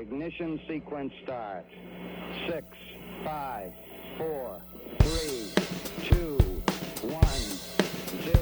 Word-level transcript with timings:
Ignition 0.00 0.58
sequence 0.66 1.12
start. 1.24 1.66
Six, 2.48 2.64
five, 3.22 3.70
four, 4.16 4.58
three, 4.98 5.52
two, 6.08 6.38
one, 7.02 8.22
zero. 8.24 8.39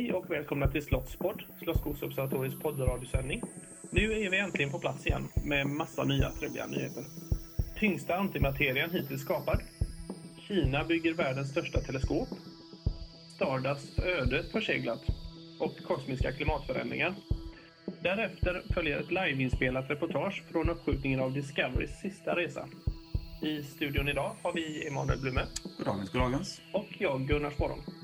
Hej 0.00 0.12
och 0.12 0.30
välkomna 0.30 0.68
till 0.68 0.82
Slottspodd, 0.84 1.42
Slottsskogsobservatoriets 1.62 2.58
poddradiosändning. 2.58 3.42
Nu 3.90 4.12
är 4.12 4.30
vi 4.30 4.38
äntligen 4.38 4.70
på 4.70 4.78
plats 4.78 5.06
igen 5.06 5.28
med 5.44 5.66
massa 5.66 6.04
nya 6.04 6.30
trevliga 6.30 6.66
nyheter. 6.66 7.04
Tyngsta 7.78 8.16
antimaterian 8.16 8.90
hittills 8.90 9.22
skapad. 9.22 9.60
Kina 10.48 10.84
bygger 10.84 11.14
världens 11.14 11.50
största 11.50 11.80
teleskop. 11.80 12.28
Stardust 13.34 13.98
öde 13.98 14.42
förseglat. 14.52 15.02
Och 15.58 15.76
kosmiska 15.86 16.32
klimatförändringar. 16.32 17.14
Därefter 18.02 18.62
följer 18.74 19.00
ett 19.00 19.10
liveinspelat 19.10 19.90
reportage 19.90 20.42
från 20.50 20.70
uppskjutningen 20.70 21.20
av 21.20 21.32
Discoverys 21.32 22.00
sista 22.00 22.36
resa. 22.36 22.68
I 23.42 23.62
studion 23.62 24.08
idag 24.08 24.32
har 24.42 24.52
vi 24.52 24.86
Emanuel 24.86 25.20
Blume 25.20 25.42
Goddagens, 25.78 26.10
goddagens. 26.10 26.60
och 26.72 26.88
jag 26.98 27.28
Gunnar 27.28 27.50
Sporrong. 27.50 27.99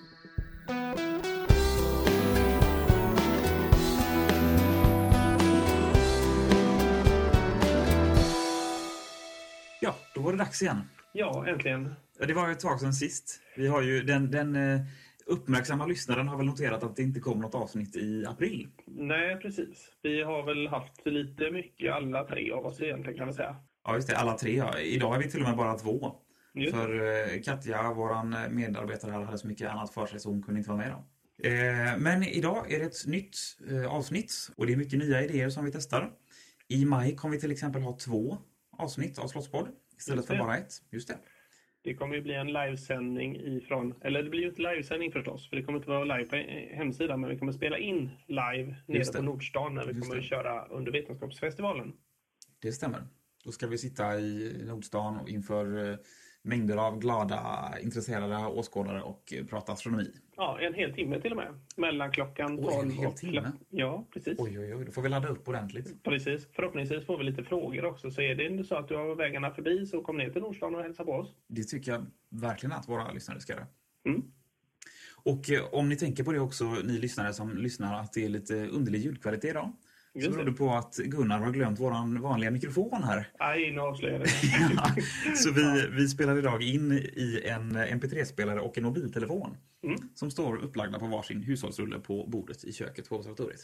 Var 10.26 10.32
det 10.32 10.38
dags 10.38 10.62
igen. 10.62 10.82
Ja, 11.12 11.46
äntligen. 11.48 11.94
Det 12.26 12.34
var 12.34 12.46
ju 12.46 12.52
ett 12.52 12.60
tag 12.60 12.80
sedan 12.80 12.92
sist. 12.92 13.40
Vi 13.56 13.66
har 13.66 13.82
ju, 13.82 14.02
den, 14.02 14.30
den 14.30 14.56
eh, 14.56 14.80
uppmärksamma 15.26 15.86
lyssnaren 15.86 16.28
har 16.28 16.36
väl 16.36 16.46
noterat 16.46 16.82
att 16.82 16.96
det 16.96 17.02
inte 17.02 17.20
kom 17.20 17.40
något 17.40 17.54
avsnitt 17.54 17.96
i 17.96 18.26
april. 18.26 18.68
Nej, 18.86 19.36
precis. 19.36 19.88
Vi 20.02 20.22
har 20.22 20.42
väl 20.42 20.68
haft 20.68 21.06
lite 21.06 21.50
mycket, 21.50 21.92
alla 21.92 22.24
tre 22.24 22.52
av 22.52 22.66
oss 22.66 22.80
egentligen 22.80 23.16
kan 23.18 23.26
man 23.26 23.34
säga. 23.34 23.56
Ja, 23.84 23.94
just 23.94 24.08
det. 24.08 24.16
Alla 24.16 24.38
tre. 24.38 24.56
Ja. 24.56 24.78
Idag 24.78 25.14
är 25.14 25.18
vi 25.18 25.30
till 25.30 25.40
och 25.40 25.48
med 25.48 25.56
bara 25.56 25.74
två. 25.74 26.12
Just. 26.54 26.74
För 26.74 27.06
eh, 27.34 27.42
Katja, 27.42 27.92
våran 27.92 28.36
medarbetare 28.50 29.10
hade 29.10 29.38
så 29.38 29.48
mycket 29.48 29.70
annat 29.70 29.94
för 29.94 30.06
sig 30.06 30.20
så 30.20 30.28
hon 30.28 30.42
kunde 30.42 30.58
inte 30.58 30.70
vara 30.70 30.78
med. 30.78 30.90
Då. 30.90 31.48
Eh, 31.48 31.98
men 31.98 32.22
idag 32.22 32.72
är 32.72 32.78
det 32.78 32.84
ett 32.84 33.06
nytt 33.06 33.36
avsnitt 33.88 34.32
och 34.56 34.66
det 34.66 34.72
är 34.72 34.76
mycket 34.76 34.98
nya 34.98 35.22
idéer 35.22 35.50
som 35.50 35.64
vi 35.64 35.72
testar. 35.72 36.10
I 36.68 36.84
maj 36.84 37.16
kommer 37.16 37.34
vi 37.34 37.40
till 37.40 37.50
exempel 37.50 37.82
ha 37.82 37.98
två 37.98 38.38
avsnitt 38.78 39.18
av 39.18 39.28
Slottspodd 39.28 39.68
istället 39.96 40.26
för 40.26 40.36
bara 40.36 40.56
ett. 40.56 40.72
Just 40.90 41.08
det. 41.08 41.18
Det 41.82 41.94
kommer 41.94 42.14
ju 42.16 42.22
bli 42.22 42.34
en 42.34 42.52
livesändning 42.52 43.36
ifrån, 43.36 43.94
eller 44.00 44.22
det 44.22 44.30
blir 44.30 44.40
ju 44.40 44.48
inte 44.48 44.62
livesändning 44.62 45.12
förstås, 45.12 45.48
för 45.48 45.56
det 45.56 45.62
kommer 45.62 45.78
inte 45.78 45.90
vara 45.90 46.04
live 46.04 46.28
på 46.28 46.36
hemsidan, 46.76 47.20
men 47.20 47.30
vi 47.30 47.38
kommer 47.38 47.52
spela 47.52 47.78
in 47.78 48.10
live 48.26 48.76
nere 48.86 49.12
på 49.16 49.22
Nordstan 49.22 49.74
när 49.74 49.86
vi 49.86 49.92
Just 49.92 50.02
kommer 50.02 50.14
det. 50.14 50.20
att 50.20 50.28
köra 50.28 50.66
under 50.66 50.92
Vetenskapsfestivalen. 50.92 51.92
Det 52.62 52.72
stämmer. 52.72 53.02
Då 53.44 53.52
ska 53.52 53.66
vi 53.66 53.78
sitta 53.78 54.20
i 54.20 54.62
Nordstan 54.66 55.16
och 55.16 55.28
inför 55.28 55.90
eh, 55.90 55.96
mängder 56.42 56.76
av 56.76 56.98
glada, 56.98 57.74
intresserade 57.82 58.46
åskådare 58.46 59.02
och 59.02 59.32
eh, 59.32 59.46
prata 59.46 59.72
astronomi. 59.72 60.12
Ja, 60.36 60.60
en 60.60 60.74
hel 60.74 60.92
timme 60.94 61.20
till 61.20 61.30
och 61.30 61.36
med. 61.36 61.60
Mellan 61.76 62.12
klockan 62.12 62.58
Oj, 62.58 62.74
en 62.74 62.90
12 62.90 62.90
hel 62.90 63.06
och... 63.06 63.16
timme? 63.16 63.52
Ja, 63.70 64.06
precis. 64.12 64.38
Oj, 64.38 64.58
oj, 64.58 64.74
oj, 64.74 64.84
då 64.84 64.92
får 64.92 65.02
vi 65.02 65.08
ladda 65.08 65.28
upp 65.28 65.48
ordentligt. 65.48 66.02
Precis. 66.02 66.48
Förhoppningsvis 66.52 67.06
får 67.06 67.18
vi 67.18 67.24
lite 67.24 67.44
frågor 67.44 67.84
också. 67.84 68.10
Så 68.10 68.20
är 68.20 68.34
det 68.34 68.46
inte 68.46 68.64
så 68.64 68.74
att 68.74 68.88
du 68.88 68.96
har 68.96 69.14
vägarna 69.14 69.50
förbi 69.50 69.86
så 69.86 70.00
kom 70.00 70.16
ner 70.16 70.30
till 70.30 70.42
Nordstan 70.42 70.74
och 70.74 70.82
hälsa 70.82 71.04
på 71.04 71.12
oss. 71.12 71.34
Det 71.46 71.64
tycker 71.64 71.92
jag 71.92 72.06
verkligen 72.28 72.72
att 72.72 72.88
våra 72.88 73.12
lyssnare 73.12 73.40
ska 73.40 73.52
göra. 73.52 73.66
Mm. 74.06 74.22
Och 75.24 75.50
eh, 75.50 75.64
om 75.72 75.88
ni 75.88 75.96
tänker 75.96 76.24
på 76.24 76.32
det 76.32 76.40
också, 76.40 76.64
ni 76.64 76.98
lyssnare 76.98 77.32
som 77.32 77.56
lyssnar, 77.56 78.00
att 78.00 78.12
det 78.12 78.24
är 78.24 78.28
lite 78.28 78.54
underlig 78.54 79.00
ljudkvalitet 79.00 79.50
idag. 79.50 79.72
Så 80.16 80.20
Just 80.22 80.32
beror 80.36 80.44
det. 80.50 80.52
på 80.52 80.70
att 80.72 80.96
Gunnar 80.96 81.38
har 81.38 81.50
glömt 81.50 81.80
våran 81.80 82.20
vanliga 82.20 82.50
mikrofon 82.50 83.02
här. 83.02 83.28
Nej, 83.40 83.70
nu 83.72 83.80
avslöjar 83.80 84.18
det. 84.18 84.26
Så 85.36 85.52
vi, 85.52 85.86
vi 85.90 86.08
spelar 86.08 86.38
idag 86.38 86.62
in 86.62 86.92
i 86.92 87.42
en 87.44 87.76
mp3-spelare 87.76 88.60
och 88.60 88.78
en 88.78 88.84
mobiltelefon 88.84 89.56
Mm. 89.84 89.98
som 90.14 90.30
står 90.30 90.56
upplagda 90.64 90.98
på 90.98 91.06
varsin 91.06 91.42
hushållsrulle 91.42 91.98
på 91.98 92.26
bordet 92.26 92.64
i 92.64 92.72
köket 92.72 93.08
på 93.08 93.16
observatoriet. 93.16 93.60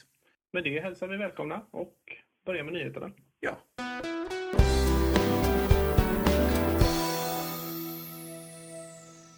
Med 0.52 0.64
det 0.64 0.80
hälsar 0.80 1.08
vi 1.08 1.16
välkomna 1.16 1.60
och 1.70 1.94
börjar 2.46 2.64
med 2.64 2.72
nyheterna. 2.72 3.10
Ja. 3.40 3.58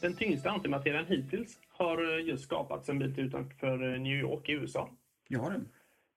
Den 0.01 0.17
tyngsta 0.17 0.51
antimaterian 0.51 1.07
hittills 1.07 1.59
har 1.69 2.19
eh, 2.19 2.25
just 2.27 2.45
skapats 2.45 2.89
en 2.89 2.99
bit 2.99 3.19
utanför 3.19 3.95
eh, 3.95 4.01
New 4.01 4.19
York 4.19 4.49
i 4.49 4.53
USA. 4.53 4.91
Har 5.39 5.51
den. 5.51 5.69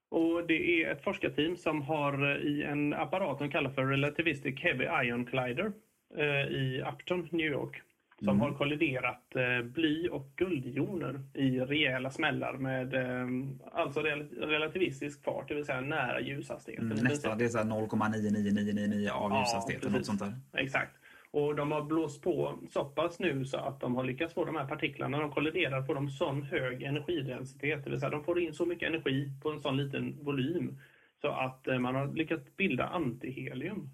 Och 0.09 0.47
det 0.47 0.84
är 0.84 0.91
ett 0.91 1.03
forskarteam 1.03 1.57
som 1.57 1.81
har 1.81 2.31
eh, 2.31 2.38
i 2.38 2.63
en 2.63 2.94
apparat 2.94 3.40
de 3.40 3.50
kallar 3.51 3.69
för 3.69 3.85
Relativistic 3.85 4.59
Heavy 4.59 4.85
Ion 5.07 5.25
Collider 5.25 5.72
eh, 6.18 6.25
i 6.47 6.84
Upton, 6.94 7.28
New 7.31 7.51
York. 7.51 7.81
Som 8.23 8.41
har 8.41 8.53
kolliderat 8.53 9.35
eh, 9.35 9.66
bly 9.66 10.07
och 10.09 10.31
guldjoner 10.35 11.22
i 11.34 11.59
rejäla 11.59 12.09
smällar 12.09 12.53
med 12.53 12.94
eh, 12.94 13.28
alltså 13.72 14.01
rel 14.01 14.29
relativistisk 14.29 15.23
fart, 15.23 15.47
det 15.47 15.56
vill 15.56 15.66
säga 15.66 15.81
nära 15.81 16.22
ljushastigheten. 16.22 16.91
Mm, 16.91 17.03
nästa, 17.03 17.35
det 17.35 17.45
är 17.45 17.50
så 17.50 17.57
här 17.57 17.66
0,99999 17.66 19.09
av 19.12 19.31
Ja, 19.31 19.39
ljushastigheten. 19.39 19.91
något 19.91 20.06
sånt 20.06 20.19
där. 20.19 20.34
Exakt. 20.53 20.91
Och 21.37 21.55
de 21.55 21.71
har 21.71 21.81
blåst 21.81 22.21
på 22.21 22.59
så 22.69 22.85
pass 22.85 23.19
nu 23.19 23.45
så 23.45 23.57
att 23.57 23.79
de 23.79 23.95
har 23.95 24.03
lyckats 24.03 24.33
få 24.33 24.45
de 24.45 24.55
här 24.55 24.65
partiklarna, 24.65 25.19
de 25.19 25.31
kolliderar 25.31 25.81
på 25.81 25.93
de 25.93 26.09
sån 26.09 26.43
hög 26.43 26.83
energidensitet, 26.83 27.83
det 27.83 27.89
vill 27.89 27.99
säga 27.99 28.09
de 28.09 28.23
får 28.23 28.39
in 28.39 28.53
så 28.53 28.65
mycket 28.65 28.89
energi 28.89 29.31
på 29.41 29.51
en 29.51 29.59
sån 29.59 29.77
liten 29.77 30.23
volym 30.23 30.79
så 31.21 31.27
att 31.27 31.67
eh, 31.67 31.79
man 31.79 31.95
har 31.95 32.13
lyckats 32.13 32.57
bilda 32.57 32.87
antihelium. 32.87 33.89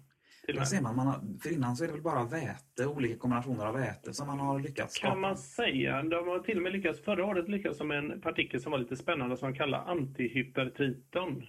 Där 0.46 0.64
ser 0.64 0.82
man, 0.82 0.96
man 0.96 1.06
har, 1.06 1.20
för 1.42 1.52
innan 1.52 1.76
så 1.76 1.84
är 1.84 1.88
det 1.88 1.94
väl 1.94 2.02
bara 2.02 2.24
väte, 2.24 2.86
olika 2.86 3.16
kombinationer 3.16 3.66
av 3.66 3.74
väte 3.74 4.14
som 4.14 4.26
man 4.26 4.40
har 4.40 4.60
lyckats 4.60 4.94
skapa. 4.94 5.12
Kan 5.12 5.20
man 5.20 5.36
säga. 5.36 6.02
De 6.02 6.28
har 6.28 6.38
till 6.38 6.56
och 6.56 6.62
med 6.62 6.72
lyckats, 6.72 7.00
förra 7.00 7.24
året 7.24 7.48
lyckats 7.48 7.78
som 7.78 7.90
en 7.90 8.20
partikel 8.20 8.60
som 8.60 8.72
var 8.72 8.78
lite 8.78 8.96
spännande 8.96 9.36
som 9.36 9.46
man 9.46 9.58
kallar 9.58 9.84
antihypertriton. 9.86 11.42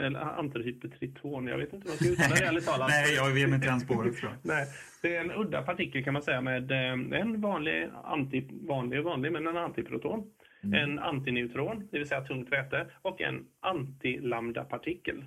Eller 0.00 0.20
antihypertriton, 0.20 1.46
jag 1.46 1.58
vet 1.58 1.72
inte 1.72 1.88
vad 1.88 1.96
jag 1.96 1.98
ska 2.04 2.12
uttala 2.24 2.34
det 2.40 2.46
ärligt 2.46 2.66
talat. 2.66 2.88
Nej, 2.88 3.14
jag 3.14 3.30
mig 3.48 3.54
inte 3.56 3.68
ens 3.68 3.86
jag. 3.88 4.32
Nej, 4.42 4.66
det 5.02 5.16
är 5.16 5.20
en 5.20 5.32
udda 5.32 5.62
partikel 5.62 6.04
kan 6.04 6.12
man 6.12 6.22
säga 6.22 6.40
med 6.40 6.70
eh, 6.72 7.20
en 7.20 7.40
vanlig, 7.40 7.88
anti, 8.04 8.48
vanlig 8.68 8.98
och 8.98 9.04
vanlig, 9.04 9.32
men 9.32 9.46
en 9.46 9.56
antiproton. 9.56 10.30
En 10.74 10.98
antineutron, 10.98 11.88
det 11.90 11.98
vill 11.98 12.08
säga 12.08 12.20
tungt 12.20 12.52
väte, 12.52 12.86
och 13.02 13.20
en 13.20 13.46
antilambdapartikel. 13.60 15.24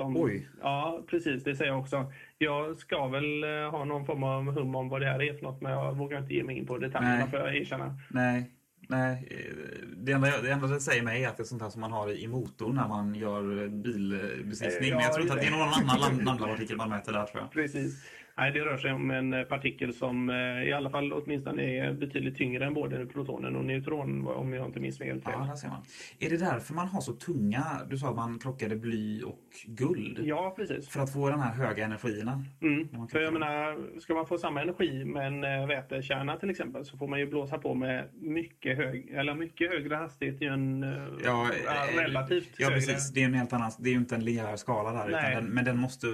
Som- 0.00 0.16
Oj. 0.16 0.48
Ja, 0.62 1.02
precis. 1.06 1.44
Det 1.44 1.56
säger 1.56 1.70
jag 1.70 1.80
också. 1.80 2.12
Jag 2.38 2.76
ska 2.76 3.08
väl 3.08 3.44
eh, 3.44 3.70
ha 3.70 3.84
någon 3.84 4.06
form 4.06 4.22
av 4.22 4.44
hum 4.58 4.74
om 4.74 4.88
vad 4.88 5.00
det 5.00 5.06
här 5.06 5.22
är 5.22 5.34
för 5.34 5.42
något, 5.42 5.60
men 5.60 5.72
jag 5.72 5.96
vågar 5.96 6.18
inte 6.18 6.34
ge 6.34 6.44
mig 6.44 6.56
in 6.58 6.66
på 6.66 6.78
detaljerna 6.78 7.16
Nej. 7.16 7.26
för 7.30 7.38
jag 7.38 7.56
erkänna. 7.56 7.94
Nej, 8.10 8.50
nej. 8.86 9.28
eh, 9.30 9.54
Det 9.96 10.12
enda, 10.12 10.40
det 10.40 10.50
enda 10.50 10.66
det 10.66 10.80
säger 10.80 11.02
mig 11.02 11.24
är 11.24 11.28
att 11.28 11.36
det 11.36 11.42
är 11.42 11.44
sånt 11.44 11.62
här 11.62 11.70
som 11.70 11.80
man 11.80 11.92
har 11.92 12.12
i 12.12 12.26
motorn 12.28 12.74
när 12.74 12.88
man 12.88 13.14
gör 13.14 13.68
bilbesiktning. 13.68 14.90
Ja, 14.90 14.94
Men 14.96 15.04
jag 15.04 15.12
tror 15.12 15.22
inte 15.22 15.34
att 15.34 15.40
det 15.40 15.46
är 15.46 15.50
någon 15.50 15.68
annan 15.68 16.16
lambdapartikel 16.24 16.76
man 16.76 16.88
mäter 16.90 17.12
där 17.12 17.24
tror 17.26 17.42
jag. 17.42 17.52
Precis. 17.52 17.94
Nej, 18.38 18.52
det 18.52 18.60
rör 18.60 18.76
sig 18.76 18.92
om 18.92 19.10
en 19.10 19.32
eh, 19.32 19.42
partikel 19.42 19.92
som 19.94 20.30
eh, 20.30 20.68
i 20.68 20.72
alla 20.72 20.90
fall 20.90 21.12
åtminstone 21.12 21.62
är 21.62 21.92
betydligt 21.92 22.36
tyngre 22.36 22.66
än 22.66 22.74
både 22.74 23.06
protonen 23.06 23.56
och 23.56 23.64
neutron 23.64 24.26
om 24.26 24.52
jag 24.52 24.66
inte 24.66 24.80
minns 24.80 24.98
fel. 24.98 25.22
Ja, 25.24 25.46
där 25.48 25.54
ser 25.54 25.68
man. 25.68 25.82
Är 26.18 26.30
det 26.30 26.36
därför 26.36 26.74
man 26.74 26.88
har 26.88 27.00
så 27.00 27.12
tunga, 27.12 27.64
du 27.90 27.98
sa 27.98 28.08
att 28.08 28.16
man 28.16 28.38
krockade 28.38 28.76
bly 28.76 29.22
och 29.22 29.40
guld? 29.66 30.20
Ja, 30.24 30.54
precis. 30.56 30.88
För 30.88 31.00
att 31.00 31.12
få 31.12 31.30
den 31.30 31.40
här 31.40 31.54
höga 31.54 31.84
energierna? 31.84 32.44
Mm. 32.62 33.08
För 33.08 33.20
jag 33.20 33.32
menar, 33.32 33.98
ska 34.00 34.14
man 34.14 34.26
få 34.26 34.38
samma 34.38 34.62
energi 34.62 35.04
med 35.04 35.26
en 35.26 35.44
eh, 35.44 35.66
vätekärna 35.66 36.36
till 36.36 36.50
exempel 36.50 36.84
så 36.84 36.96
får 36.96 37.08
man 37.08 37.18
ju 37.20 37.26
blåsa 37.26 37.58
på 37.58 37.74
med 37.74 38.08
mycket, 38.14 38.76
hög, 38.76 39.10
eller 39.10 39.34
mycket 39.34 39.70
högre 39.70 39.94
hastighet 39.94 40.42
i 40.42 40.44
en 40.44 40.82
Ja, 41.24 41.50
relativt 41.96 42.50
Ja, 42.58 42.66
högre. 42.66 42.76
precis. 42.80 43.12
Det 43.12 43.20
är, 43.20 43.24
en 43.24 43.34
helt 43.34 43.52
annan, 43.52 43.70
det 43.78 43.88
är 43.88 43.92
ju 43.92 43.98
inte 43.98 44.14
en 44.14 44.24
linjär 44.24 44.56
skala 44.56 44.92
där, 44.92 45.32
den, 45.34 45.44
men 45.44 45.64
den 45.64 45.78
måste... 45.78 46.06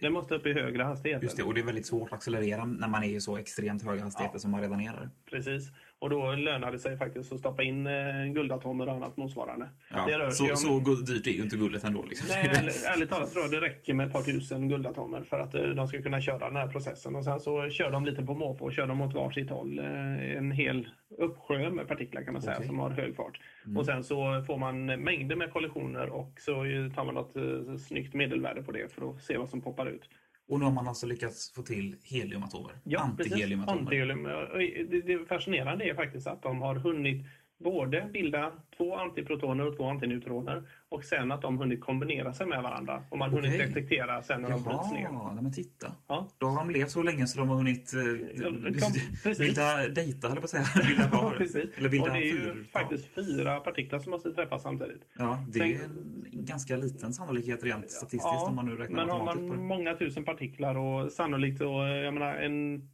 Den 0.00 0.12
måste 0.12 0.34
upp 0.34 0.46
i 0.46 0.52
högre 0.52 0.82
hastigheter. 0.82 1.22
Just 1.24 1.36
det, 1.36 1.42
och 1.42 1.54
det 1.54 1.62
väldigt 1.70 1.86
svårt 1.86 2.08
att 2.08 2.12
accelerera 2.14 2.64
när 2.64 2.88
man 2.88 3.02
är 3.04 3.08
i 3.08 3.20
så 3.20 3.36
extremt 3.36 3.82
höga 3.84 4.02
hastigheter 4.02 4.34
Ja. 4.34 4.38
som 4.38 4.50
man 4.50 4.60
redan 4.60 4.80
är 4.80 4.92
där. 4.92 5.08
Precis. 5.30 5.70
Och 5.98 6.10
då 6.10 6.32
lönar 6.32 6.72
det 6.72 6.78
sig 6.78 6.96
faktiskt 6.98 7.32
att 7.32 7.38
stoppa 7.38 7.62
in 7.62 7.86
eh, 7.86 7.92
guldatomer 8.34 8.86
och 8.88 8.92
annat 8.94 9.16
motsvarande. 9.16 9.68
Ja, 9.90 10.30
så, 10.30 10.50
om- 10.50 10.56
så 10.56 10.78
dyrt 10.94 11.26
är 11.26 11.30
ju 11.30 11.42
inte 11.42 11.56
guldet 11.56 11.84
ändå. 11.84 12.02
Liksom. 12.02 12.26
Nej, 12.30 12.50
ärligt, 12.58 12.84
ärligt 12.94 13.10
talat 13.10 13.32
tror 13.32 13.44
jag 13.44 13.50
det 13.50 13.60
räcker 13.60 13.94
med 13.94 14.06
ett 14.06 14.12
par 14.12 14.22
tusen 14.22 14.68
guldatomer 14.68 15.22
för 15.22 15.38
att 15.40 15.54
eh, 15.54 15.62
de 15.62 15.88
ska 15.88 16.02
kunna 16.02 16.20
köra 16.20 16.38
den 16.38 16.56
här 16.56 16.68
processen. 16.68 17.16
Och 17.16 17.24
sen 17.24 17.40
så 17.40 17.68
kör 17.70 17.90
de 17.90 18.04
lite 18.04 18.22
på 18.22 18.34
måfå 18.34 18.64
och 18.64 18.72
kör 18.72 18.86
de 18.86 19.00
åt 19.00 19.14
varsitt 19.14 19.50
håll. 19.50 19.78
Eh, 19.78 20.36
En 20.36 20.50
hel 20.52 20.88
uppsjö 21.18 21.70
med 21.70 21.88
partiklar 21.88 22.22
kan 22.22 22.32
man 22.32 22.42
säga 22.42 22.56
Okej. 22.56 22.66
som 22.66 22.78
har 22.78 22.90
hög 22.90 23.16
fart. 23.16 23.40
Mm. 23.64 23.76
Och 23.76 23.86
sen 23.86 24.04
så 24.04 24.44
får 24.46 24.58
man 24.58 24.86
mängder 24.86 25.36
med 25.36 25.52
kollisioner 25.52 26.08
och 26.08 26.32
så 26.40 26.52
tar 26.94 27.04
man 27.04 27.14
något 27.14 27.36
eh, 27.36 27.76
snyggt 27.76 28.14
medelvärde 28.14 28.62
på 28.62 28.72
det 28.72 28.92
för 28.92 29.10
att 29.10 29.22
se 29.22 29.36
vad 29.38 29.48
som 29.48 29.60
poppar 29.60 29.86
ut. 29.86 30.02
Och 30.50 30.58
nu 30.58 30.64
har 30.64 30.72
man 30.72 30.88
alltså 30.88 31.06
lyckats 31.06 31.52
få 31.52 31.62
till 31.62 31.96
heliumatomer. 32.02 32.72
Antiheliumatomer. 32.98 33.80
Antihelium. 33.80 34.22
Det 35.06 35.28
fascinerande 35.28 35.84
är 35.84 35.94
faktiskt 35.94 36.26
att 36.26 36.42
de 36.42 36.62
har 36.62 36.74
hunnit 36.74 37.26
både 37.64 38.08
bilda 38.12 38.52
två 38.76 38.96
antiprotoner 38.96 39.66
och 39.66 39.76
två 39.76 39.90
antineutroner 39.90 40.62
och 40.88 41.04
sen 41.04 41.32
att 41.32 41.42
de 41.42 41.58
hunnit 41.58 41.80
kombinera 41.80 42.32
sig 42.32 42.46
med 42.46 42.62
varandra. 42.62 43.02
Och 43.10 43.18
man 43.18 43.30
hunnit 43.30 43.54
Okej. 43.54 43.66
detektera 43.66 44.22
sen 44.22 44.42
när 44.42 44.50
de 44.50 44.62
bryts 44.62 44.92
ner. 44.92 45.02
Jaha, 45.02 45.38
men 45.42 45.52
titta. 45.52 45.92
Ja. 46.08 46.28
Då 46.38 46.46
har 46.46 46.56
de 46.56 46.70
levt 46.70 46.90
så 46.90 47.02
länge 47.02 47.26
så 47.26 47.38
de 47.38 47.48
har 47.48 47.56
hunnit 47.56 47.92
eh, 47.94 48.40
kom- 48.40 48.62
precis. 49.22 49.38
bilda 49.38 49.88
dejta, 49.88 50.26
eller 50.28 50.40
på 50.40 50.44
att 50.44 50.50
säga. 50.50 50.64
Bilda 50.88 51.08
Ja, 51.12 51.18
par. 51.20 51.34
Eller 51.76 51.88
bilda 51.88 52.06
och 52.06 52.12
det 52.12 52.18
är 52.18 52.24
ju 52.32 52.38
fyr- 52.52 52.64
faktiskt 52.72 53.06
fyra 53.14 53.60
partiklar 53.60 53.98
som 53.98 54.10
måste 54.10 54.32
träffas 54.34 54.62
samtidigt. 54.62 55.02
Ja, 55.18 55.38
det 55.48 55.58
Sen- 55.58 55.68
är 55.70 55.74
en 56.32 56.44
ganska 56.44 56.76
liten 56.76 57.12
sannolikhet 57.12 57.64
rent 57.64 57.90
statistiskt 57.90 58.24
Ja, 58.24 58.46
om 58.48 58.56
man 58.56 58.66
nu 58.66 58.76
räknar 58.76 58.96
men 59.06 59.10
har 59.10 59.24
man 59.24 59.66
många 59.66 59.94
tusen 59.94 60.24
partiklar 60.24 60.78
och 60.78 61.12
sannolikt 61.12 61.58
så, 61.58 61.82
eh, 61.82 61.88
jag 61.88 62.14
menar 62.14 62.34
en 62.34 62.88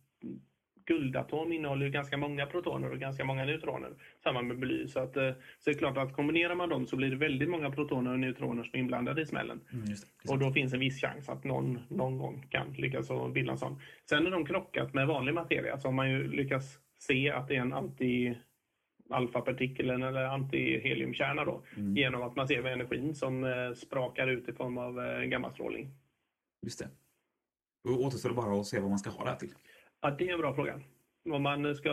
guldatom 0.86 1.52
innehåller 1.52 1.86
ju 1.86 1.92
ganska 1.92 2.16
många 2.16 2.46
protoner 2.46 2.90
och 2.90 2.98
ganska 2.98 3.24
många 3.24 3.44
neutroner. 3.44 3.90
Samma 4.22 4.42
med 4.42 4.58
bly. 4.58 4.88
Så, 4.88 5.00
att, 5.00 5.16
eh, 5.16 5.32
så 5.58 5.70
är 5.70 5.74
det 5.74 5.78
klart 5.78 5.96
att 5.96 6.12
kombinerar 6.12 6.54
man 6.54 6.68
dem 6.68 6.86
så 6.86 6.96
blir 6.96 7.10
det 7.10 7.16
väldigt 7.16 7.48
många 7.48 7.70
protoner 7.70 8.12
och 8.12 8.18
neutroner 8.18 8.62
som 8.62 8.70
är 8.74 8.78
inblandade 8.78 9.22
i 9.22 9.26
smällen. 9.26 9.60
Mm, 9.72 9.84
är 9.84 10.32
Och 10.32 10.38
då 10.38 10.52
finns 10.52 10.72
en 10.72 10.80
viss 10.80 11.00
chans 11.00 11.28
att 11.28 11.44
någon 11.44 11.80
någon 11.88 12.18
gång 12.18 12.46
kan 12.50 12.72
lyckas 12.72 13.08
bilda 13.34 13.52
en 13.52 13.58
sån. 13.58 13.80
Sen 14.08 14.24
när 14.24 14.30
de 14.30 14.46
krockat 14.46 14.94
med 14.94 15.06
vanlig 15.06 15.34
materia 15.34 15.78
så 15.78 15.88
har 15.88 15.92
man 15.92 16.10
ju 16.10 16.28
lyckats 16.28 16.78
se 16.98 17.30
att 17.30 17.48
det 17.48 17.56
är 17.56 17.60
en 17.60 17.72
anti 17.72 18.36
alfapartikel 19.10 19.90
eller 19.90 20.24
antiheliumkärna 20.24 21.44
då. 21.44 21.62
Mm. 21.76 21.96
Genom 21.96 22.22
att 22.22 22.36
man 22.36 22.48
ser 22.48 22.66
energin 22.66 23.14
som 23.14 23.44
eh, 23.44 23.72
sprakar 23.74 24.26
ut 24.26 24.48
i 24.48 24.52
form 24.52 24.78
av 24.78 25.00
eh, 25.00 25.22
gammastrålning. 25.22 25.90
Just 26.62 26.78
det. 26.78 26.88
Då 27.84 28.06
återstår 28.06 28.28
det 28.28 28.34
bara 28.34 28.60
att 28.60 28.66
se 28.66 28.80
vad 28.80 28.90
man 28.90 28.98
ska 28.98 29.10
ha 29.10 29.24
det 29.24 29.30
här 29.30 29.36
till. 29.36 29.54
Ja, 30.02 30.10
det 30.10 30.28
är 30.28 30.32
en 30.32 30.40
bra 30.40 30.54
fråga. 30.54 30.80
Om 31.32 31.42
man 31.42 31.74
ska 31.74 31.90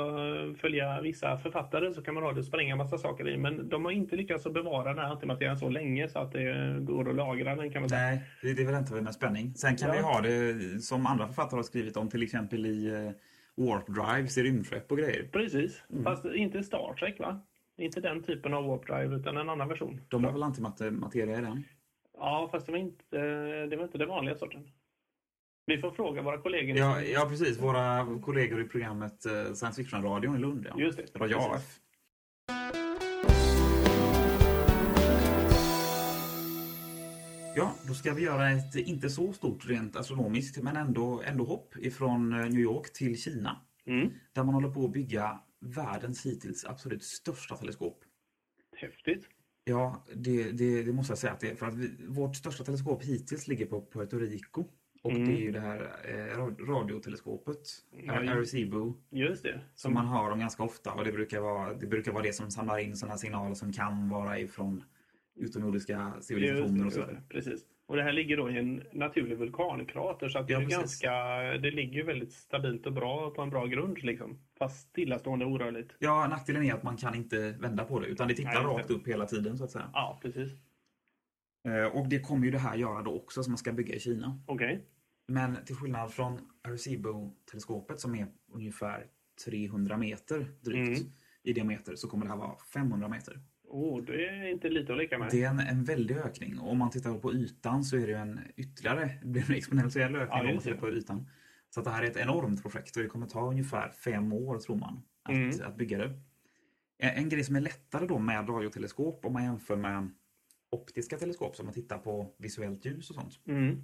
följa 0.61 1.01
vissa 1.01 1.37
författare 1.37 1.93
så 1.93 2.01
kan 2.01 2.13
man 2.13 2.23
ha 2.23 2.31
det 2.33 2.39
och 2.39 2.45
spränga 2.45 2.75
massa 2.75 2.97
saker 2.97 3.27
i. 3.29 3.37
Men 3.37 3.69
de 3.69 3.85
har 3.85 3.91
inte 3.91 4.15
lyckats 4.15 4.45
att 4.45 4.53
bevara 4.53 4.89
den 4.93 5.03
här 5.03 5.11
antimaterian 5.11 5.57
så 5.57 5.69
länge 5.69 6.07
så 6.07 6.19
att 6.19 6.31
det 6.31 6.77
går 6.81 7.09
att 7.09 7.15
lagra 7.15 7.55
den 7.55 7.71
kan 7.71 7.81
man 7.81 7.89
säga. 7.89 8.01
Nej, 8.01 8.21
det, 8.41 8.53
det 8.53 8.63
väntar 8.71 8.95
vi 8.95 9.01
med 9.01 9.13
spänning. 9.13 9.53
Sen 9.55 9.75
kan 9.75 9.87
Ja. 9.89 9.93
vi 9.95 10.01
ha 10.01 10.21
det 10.21 10.79
som 10.83 11.05
andra 11.07 11.27
författare 11.27 11.57
har 11.57 11.63
skrivit 11.63 11.97
om, 11.97 12.09
till 12.09 12.23
exempel 12.23 12.65
i 12.65 12.87
eh, 12.87 13.11
Warp 13.65 13.87
Drives 13.87 14.37
i 14.37 14.43
rymdskepp 14.43 14.91
och 14.91 14.97
grejer. 14.97 15.23
Precis. 15.31 15.83
Mm. 15.91 16.03
Fast 16.03 16.25
inte 16.25 16.63
Star 16.63 16.93
Trek 16.99 17.19
va? 17.19 17.41
Inte 17.77 18.01
den 18.01 18.23
typen 18.23 18.53
av 18.53 18.63
warp 18.65 18.87
drive 18.87 19.15
utan 19.15 19.37
en 19.37 19.49
annan 19.49 19.67
version. 19.69 20.01
De 20.07 20.23
har 20.23 20.31
väl 20.31 20.43
antimateria 20.43 21.37
i 21.37 21.41
den? 21.41 21.63
Ja, 22.17 22.49
fast 22.51 22.65
det 22.65 22.71
var 22.71 22.79
inte 22.79 23.17
det, 23.69 23.75
var 23.75 23.83
inte 23.83 23.97
den 23.97 24.09
vanliga 24.09 24.35
sorten. 24.35 24.69
Vi 25.65 25.77
får 25.77 25.91
fråga 25.91 26.21
våra 26.21 26.37
kollegor. 26.37 26.77
Ja, 26.77 27.01
ja, 27.01 27.25
precis. 27.29 27.59
Våra 27.59 28.19
kollegor 28.21 28.61
i 28.61 28.63
programmet 28.63 29.25
eh, 29.25 29.53
Science 29.53 29.83
Fiction-radion 29.83 30.35
i 30.35 30.39
Lund. 30.39 30.67
Ja. 30.69 30.79
Just 30.79 30.97
det. 30.97 31.19
Radio. 31.19 31.37
AF. 31.37 31.79
Ja, 37.55 37.75
då 37.87 37.93
ska 37.93 38.13
vi 38.13 38.23
göra 38.23 38.51
ett 38.51 38.75
inte 38.75 39.09
så 39.09 39.33
stort 39.33 39.69
rent 39.69 39.95
astronomiskt, 39.95 40.63
men 40.63 40.75
ändå, 40.75 41.21
ändå 41.25 41.43
hopp 41.43 41.75
ifrån 41.77 42.33
eh, 42.33 42.39
New 42.39 42.59
York 42.59 42.93
till 42.93 43.21
Kina. 43.21 43.61
Mm. 43.85 44.09
Där 44.33 44.43
man 44.43 44.55
håller 44.55 44.69
på 44.69 44.85
att 44.85 44.91
bygga 44.91 45.39
världens 45.59 46.25
hittills 46.25 46.65
absolut 46.65 47.03
största 47.03 47.57
teleskop. 47.57 48.03
Häftigt. 48.75 49.27
Ja, 49.63 50.05
det, 50.15 50.51
det, 50.51 50.83
det 50.83 50.93
måste 50.93 51.11
jag 51.11 51.17
säga 51.17 51.33
att 51.33 51.39
det 51.39 51.51
är. 51.51 51.55
För 51.55 51.65
att 51.65 51.75
vi, 51.75 51.91
vårt 52.07 52.35
största 52.35 52.63
teleskop 52.63 53.03
hittills 53.03 53.47
ligger 53.47 53.65
på 53.65 53.85
Puerto 53.91 54.17
Rico. 54.17 54.65
Och 55.03 55.11
Mm. 55.11 55.25
det 55.25 55.33
är 55.33 55.39
ju 55.41 55.51
det 55.51 55.59
här 55.59 55.79
eh, 56.03 56.37
ra- 56.37 56.65
radioteleskopet, 56.65 57.57
Ja, 58.03 58.13
Ar- 58.13 58.27
Arecibo, 58.27 58.93
Just 59.09 59.43
det. 59.43 59.59
som 59.75 59.93
man 59.93 60.07
hör 60.07 60.31
om 60.31 60.39
ganska 60.39 60.63
ofta. 60.63 60.93
Och 60.93 61.03
det 61.05 61.11
brukar 61.11 61.39
vara 61.41 61.73
det, 61.73 61.87
brukar 61.87 62.11
vara 62.11 62.23
det 62.23 62.33
som 62.33 62.51
samlar 62.51 62.77
in 62.77 62.95
sådana 62.95 63.17
signaler 63.17 63.55
som 63.55 63.73
kan 63.73 64.09
vara 64.09 64.39
ifrån 64.39 64.83
utomjordiska 65.35 66.13
civilisationer 66.21 66.79
och 66.79 66.85
det, 66.85 66.91
sådär. 66.91 67.13
det, 67.13 67.33
precis. 67.33 67.61
Och 67.85 67.95
det 67.95 68.03
här 68.03 68.13
ligger 68.13 68.37
då 68.37 68.49
i 68.49 68.57
en 68.57 68.83
naturlig 68.91 69.37
vulkankrater 69.37 70.29
så 70.29 70.39
att 70.39 70.47
det, 70.47 70.53
Ja, 70.53 70.59
är 70.59 70.63
precis. 70.63 70.77
ganska, 70.79 71.11
det 71.57 71.71
ligger 71.71 71.93
ju 71.93 72.03
väldigt 72.03 72.31
stabilt 72.33 72.85
och 72.85 72.93
bra 72.93 73.29
på 73.31 73.41
en 73.41 73.49
bra 73.49 73.65
grund 73.65 74.03
liksom. 74.03 74.39
Fast 74.59 74.89
stillastående 74.89 75.45
och 75.45 75.51
orörligt. 75.51 75.95
Ja, 75.99 76.27
nackdelen 76.27 76.63
är 76.63 76.73
att 76.73 76.83
man 76.83 76.97
kan 76.97 77.15
inte 77.15 77.51
vända 77.59 77.83
på 77.85 77.99
det, 77.99 78.07
utan 78.07 78.27
det 78.27 78.33
tittar 78.33 78.53
Nej, 78.53 78.63
det. 78.63 78.69
rakt 78.69 78.91
upp 78.91 79.07
hela 79.07 79.25
tiden 79.25 79.57
så 79.57 79.63
att 79.63 79.71
säga. 79.71 79.89
Ja, 79.93 80.19
precis. 80.21 80.51
Eh, 81.67 81.85
Och 81.97 82.07
det 82.09 82.19
kommer 82.19 82.45
ju 82.45 82.51
det 82.51 82.57
här 82.59 82.75
göra 82.75 83.01
då 83.01 83.15
också 83.15 83.43
som 83.43 83.51
man 83.51 83.57
ska 83.57 83.71
bygga 83.71 83.95
i 83.95 83.99
Kina. 83.99 84.39
Okej. 84.45 84.85
Men 85.27 85.57
till 85.65 85.75
skillnad 85.75 86.11
från 86.13 86.39
Arecibo-teleskopet 86.61 87.99
som 87.99 88.15
är 88.15 88.27
ungefär 88.51 89.05
300 89.45 89.97
meter 89.97 90.45
drygt 90.61 90.99
Mm. 91.01 91.11
i 91.43 91.53
diameter 91.53 91.95
så 91.95 92.07
kommer 92.07 92.25
det 92.25 92.31
här 92.31 92.37
vara 92.37 92.57
500 92.73 93.07
meter. 93.07 93.41
Oh, 93.67 94.03
det 94.05 94.25
är 94.27 94.47
inte 94.51 94.69
lite 94.69 94.91
att 94.91 94.97
leka 94.97 95.17
med. 95.17 95.27
Det 95.31 95.43
är 95.43 95.49
en, 95.49 95.59
en 95.59 95.83
väldig 95.83 96.15
ökning. 96.17 96.59
Och 96.59 96.71
om 96.71 96.77
man 96.77 96.89
tittar 96.89 97.19
på 97.19 97.33
ytan 97.33 97.83
så 97.83 97.97
är 97.97 98.07
det 98.07 98.13
en 98.13 98.39
ytterligare, 98.55 99.09
blir 99.23 99.49
en 99.49 99.55
exponentiell 99.55 100.15
ökning 100.15 100.37
Ja, 100.43 100.49
om 100.49 100.55
man 100.55 100.63
det. 100.63 100.73
på 100.75 100.89
ytan. 100.89 101.29
Så 101.69 101.81
det 101.81 101.89
här 101.89 102.03
är 102.03 102.07
ett 102.07 102.17
enormt 102.17 102.61
projekt 102.61 102.97
och 102.97 103.03
det 103.03 103.09
kommer 103.09 103.27
ta 103.27 103.49
ungefär 103.49 103.89
fem 103.89 104.33
år 104.33 104.59
tror 104.59 104.75
man 104.75 105.01
att, 105.23 105.31
Mm. 105.31 105.51
att 105.63 105.77
bygga 105.77 105.97
det. 105.97 106.19
En, 106.97 107.09
en 107.23 107.29
grej 107.29 107.43
som 107.43 107.55
är 107.55 107.61
lättare 107.61 108.07
då 108.07 108.19
med 108.19 108.49
radioteleskop 108.49 109.25
om 109.25 109.33
man 109.33 109.43
jämför 109.43 109.75
med 109.75 110.09
optiska 110.71 111.17
teleskop 111.17 111.55
som 111.55 111.65
man 111.65 111.73
tittar 111.73 111.97
på 111.97 112.33
visuellt 112.37 112.85
ljus 112.85 113.09
och 113.09 113.15
sånt 113.15 113.39
Mm. 113.47 113.83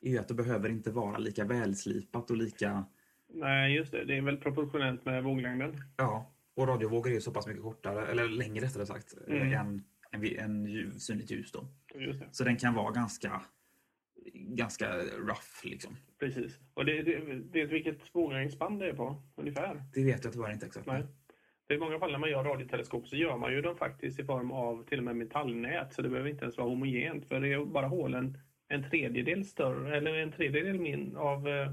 Är 0.00 0.10
ju 0.10 0.18
att 0.18 0.28
det 0.28 0.34
behöver 0.34 0.68
inte 0.68 0.90
vara 0.90 1.18
lika 1.18 1.44
välslipat 1.44 2.30
och 2.30 2.36
lika 2.36 2.84
Nej, 3.34 3.74
just 3.74 3.92
det. 3.92 4.04
Det 4.04 4.16
är 4.16 4.22
väl 4.22 4.36
proportionellt 4.36 5.04
med 5.04 5.24
våglängden. 5.24 5.76
Ja, 5.96 6.32
och 6.54 6.68
radiovågor 6.68 7.10
är 7.10 7.14
ju 7.14 7.20
så 7.20 7.30
pass 7.32 7.46
mycket 7.46 7.62
kortare, 7.62 8.06
eller 8.06 8.28
längre 8.28 8.64
rättare 8.64 8.86
sagt, 8.86 9.14
Mm. 9.26 9.52
eh, 9.52 9.60
än, 9.60 9.82
än, 10.12 10.38
än 10.38 10.66
ljus, 10.66 11.02
synligt 11.06 11.30
ljus 11.30 11.52
då. 11.52 11.68
Så 12.30 12.44
den 12.44 12.56
kan 12.56 12.74
vara 12.74 12.92
ganska, 12.92 13.42
ganska 14.34 14.96
rough 14.98 15.64
liksom. 15.64 15.96
Precis. 16.18 16.58
Och 16.74 16.84
det, 16.84 17.02
det, 17.02 17.18
vet 17.52 17.70
vilket 17.70 18.14
våglängdsspann 18.14 18.78
det 18.78 18.88
är 18.88 18.92
på 18.94 19.22
ungefär? 19.36 19.82
Det 19.94 20.04
vet 20.04 20.24
jag 20.24 20.32
tyvärr 20.32 20.52
inte 20.52 20.66
exakt. 20.66 20.86
Nej. 20.86 21.06
Det 21.66 21.74
är 21.74 21.78
många 21.78 21.98
fall 21.98 22.12
när 22.12 22.18
man 22.18 22.30
gör 22.30 22.44
radioteleskop 22.44 23.08
så 23.08 23.16
gör 23.16 23.36
man 23.36 23.52
ju 23.52 23.62
dem 23.62 23.76
faktiskt 23.76 24.20
i 24.20 24.24
form 24.24 24.50
av 24.50 24.84
till 24.84 24.98
och 24.98 25.04
med 25.04 25.16
metallnät. 25.16 25.94
Så 25.94 26.02
det 26.02 26.08
behöver 26.08 26.30
inte 26.30 26.44
ens 26.44 26.56
vara 26.58 26.68
homogent. 26.68 27.28
För 27.28 27.40
det 27.40 27.52
är 27.52 27.64
bara 27.64 27.86
hålen 27.86 28.38
en 28.68 28.90
tredjedel 28.90 29.44
större, 29.44 29.96
eller 29.96 30.14
en 30.14 30.32
tredjedel 30.32 30.78
min 30.80 31.16
av, 31.16 31.48
eh, 31.48 31.72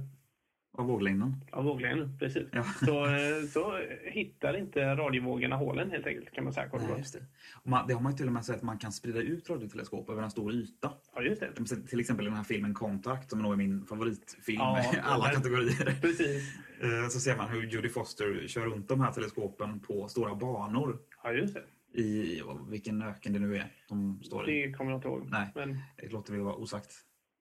Av 0.77 0.85
våglängden. 0.85 1.35
av 1.51 1.63
våglängden. 1.63 2.17
Precis. 2.19 2.47
Ja. 2.51 2.63
Så, 2.63 3.05
eh, 3.05 3.43
så 3.53 3.79
hittar 4.03 4.57
inte 4.57 4.95
radiovågorna 4.95 5.55
hålen 5.55 5.91
helt 5.91 6.07
enkelt 6.07 6.31
kan 6.31 6.43
man 6.43 6.53
säga 6.53 6.69
kort 6.69 6.81
Nej, 6.89 7.03
det. 7.13 7.25
Och 7.63 7.67
man, 7.69 7.87
det 7.87 7.93
har 7.93 8.01
man 8.01 8.11
ju 8.11 8.17
till 8.17 8.27
och 8.27 8.33
med 8.33 8.45
sett 8.45 8.55
att 8.55 8.61
man 8.63 8.77
kan 8.77 8.91
sprida 8.91 9.19
ut 9.21 9.49
radioteleskop 9.49 10.09
över 10.09 10.23
en 10.23 10.31
stor 10.31 10.53
yta. 10.53 10.91
Ja, 11.15 11.21
just 11.21 11.41
det. 11.41 11.87
Till 11.87 11.99
exempel 11.99 12.25
i 12.25 12.29
den 12.29 12.37
här 12.37 12.43
filmen 12.43 12.73
Contact 12.73 13.29
som 13.29 13.39
nog 13.41 13.53
är 13.53 13.57
min 13.57 13.85
favoritfilm 13.85 14.57
Ja, 14.59 14.79
i 14.93 14.97
alla 15.03 15.29
kategorier. 15.29 16.01
Precis. 16.01 16.55
Eh, 16.81 17.07
Så 17.09 17.19
ser 17.19 17.37
man 17.37 17.49
hur 17.49 17.63
Jodie 17.67 17.89
Foster 17.89 18.47
kör 18.47 18.61
runt 18.65 18.87
de 18.89 19.01
här 19.01 19.11
teleskopen 19.11 19.79
på 19.79 20.07
stora 20.07 20.35
banor 20.35 20.97
Ja, 21.23 21.31
just 21.33 21.53
det. 21.53 21.63
I 21.95 22.41
vilken 22.69 23.01
öken 23.01 23.33
det 23.33 23.39
nu 23.39 23.57
är 23.57 23.71
de 23.89 24.23
står 24.23 24.49
i. 24.49 24.67
Det 24.67 24.73
kommer 24.73 24.91
jag 24.91 24.97
inte 24.97 25.07
ihåg. 25.07 25.27
Nej. 25.31 25.51
Men, 25.55 25.79
Det 25.97 26.11
låter 26.11 26.33
vi 26.33 26.39
vara 26.39 26.55
osagt. 26.55 26.91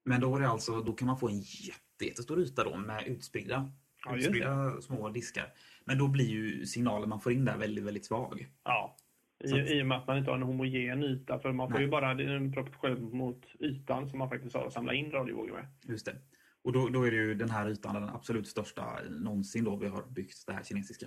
Men 0.04 0.20
då, 0.20 0.36
är 0.36 0.40
det 0.40 0.48
alltså, 0.48 0.80
då 0.80 0.92
kan 0.92 1.06
man 1.06 1.18
få 1.18 1.28
en 1.28 1.38
jätte, 1.40 2.04
jättestor 2.04 2.40
yta 2.40 2.64
då 2.64 2.76
med 2.76 3.06
utspridda, 3.06 3.70
Ja, 4.06 4.16
utspridda 4.16 4.80
små 4.80 5.08
diskar. 5.08 5.46
Men 5.84 5.98
då 5.98 6.08
blir 6.08 6.28
ju 6.28 6.66
signalen 6.66 7.08
man 7.08 7.20
får 7.20 7.32
in 7.32 7.44
där 7.44 7.56
väldigt, 7.58 7.84
väldigt 7.84 8.06
svag. 8.06 8.46
ja. 8.64 8.96
I, 9.44 9.52
att- 9.52 9.70
I 9.70 9.82
och 9.82 9.86
med 9.86 9.98
att 9.98 10.06
man 10.06 10.18
inte 10.18 10.30
har 10.30 10.36
en 10.36 10.42
homogen 10.42 11.02
yta. 11.04 11.38
För 11.38 11.52
man 11.52 11.68
får 11.68 11.74
Nej. 11.74 11.84
ju 11.84 11.90
bara 11.90 12.10
en 12.10 12.52
proportion 12.52 13.16
mot 13.16 13.46
ytan 13.60 14.08
som 14.08 14.18
man 14.18 14.28
faktiskt 14.28 14.54
har 14.54 14.66
att 14.66 14.72
samla 14.72 14.94
in 14.94 15.10
radiovågor 15.10 15.52
med. 15.52 15.66
Just 15.82 16.06
det. 16.06 16.16
Och 16.62 16.72
då, 16.72 16.88
då 16.88 17.02
är 17.06 17.10
det 17.10 17.16
ju 17.16 17.34
den 17.34 17.50
här 17.50 17.68
ytan 17.70 17.94
den 17.94 18.08
absolut 18.08 18.48
största 18.48 18.98
någonsin 19.10 19.64
då 19.64 19.76
vi 19.76 19.88
har 19.88 20.02
byggt 20.10 20.46
det 20.46 20.52
här 20.52 20.62
kinesiska. 20.64 21.06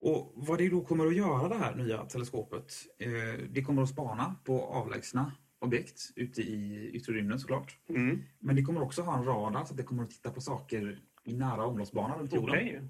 Och 0.00 0.32
vad 0.36 0.58
det 0.58 0.68
då 0.68 0.80
kommer 0.80 1.06
att 1.06 1.16
göra 1.16 1.48
det 1.48 1.54
här 1.54 1.74
nya 1.74 2.04
teleskopet, 2.04 2.72
eh, 2.98 3.44
det 3.50 3.62
kommer 3.62 3.82
att 3.82 3.88
spana 3.88 4.36
på 4.44 4.62
avlägsna 4.62 5.32
objekt 5.58 6.12
ute 6.16 6.42
i 6.42 6.90
yttre 6.92 7.12
rymden 7.12 7.38
såklart. 7.38 7.76
Mm. 7.88 8.22
Men 8.38 8.56
det 8.56 8.62
kommer 8.62 8.82
också 8.82 9.02
ha 9.02 9.18
en 9.18 9.24
radar 9.24 9.64
så 9.64 9.70
att 9.70 9.76
det 9.76 9.82
kommer 9.82 10.02
att 10.02 10.10
titta 10.10 10.30
på 10.30 10.40
saker 10.40 10.98
i 11.24 11.34
nära 11.34 11.64
omloppsbana 11.64 12.18
runt 12.18 12.32
jorden. 12.32 12.54
Okej. 12.54 12.82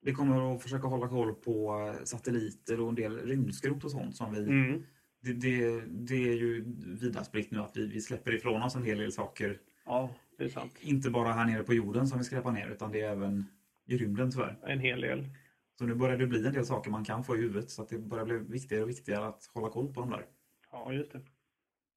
Vi 0.00 0.12
kommer 0.12 0.54
att 0.54 0.62
försöka 0.62 0.86
hålla 0.86 1.08
koll 1.08 1.34
på 1.34 1.80
eh, 1.98 2.04
satelliter 2.04 2.80
och 2.80 2.88
en 2.88 2.94
del 2.94 3.18
rymdskrot 3.18 3.84
och 3.84 3.90
sånt 3.90 4.16
som 4.16 4.34
vi... 4.34 4.40
Mm. 4.40 4.82
Det, 5.20 5.32
det, 5.32 5.80
det 5.86 6.28
är 6.28 6.34
ju 6.34 6.64
vida 7.00 7.24
spritt 7.24 7.50
nu 7.50 7.60
att 7.60 7.76
vi, 7.76 7.86
vi 7.86 8.00
släpper 8.00 8.34
ifrån 8.34 8.62
oss 8.62 8.76
en 8.76 8.84
hel 8.84 8.98
del 8.98 9.12
saker. 9.12 9.58
Ja, 9.86 10.10
det 10.38 10.44
är 10.44 10.48
sant. 10.48 10.72
Inte 10.80 11.10
bara 11.10 11.32
här 11.32 11.44
nere 11.44 11.62
på 11.62 11.74
jorden 11.74 12.06
som 12.06 12.18
vi 12.18 12.24
skräpar 12.24 12.52
ner 12.52 12.68
utan 12.68 12.92
det 12.92 13.00
är 13.00 13.10
även 13.10 13.46
i 13.86 13.96
rymden 13.96 14.30
tyvärr. 14.30 14.58
En 14.66 14.80
hel 14.80 15.00
del. 15.00 15.28
Så 15.78 15.84
nu 15.86 15.94
börjar 15.94 16.18
det 16.18 16.26
bli 16.26 16.46
en 16.46 16.52
del 16.52 16.66
saker 16.66 16.90
man 16.90 17.04
kan 17.04 17.24
få 17.24 17.36
i 17.36 17.40
huvudet 17.40 17.70
så 17.70 17.82
att 17.82 17.88
det 17.88 17.98
börjar 17.98 18.24
bli 18.24 18.38
viktigare 18.38 18.82
och 18.82 18.88
viktigare 18.88 19.26
att 19.26 19.50
hålla 19.54 19.68
koll 19.68 19.92
på 19.94 20.00
dem 20.00 20.10
där. 20.10 20.26
Ja, 20.72 20.92
just 20.92 21.12
det. 21.12 21.20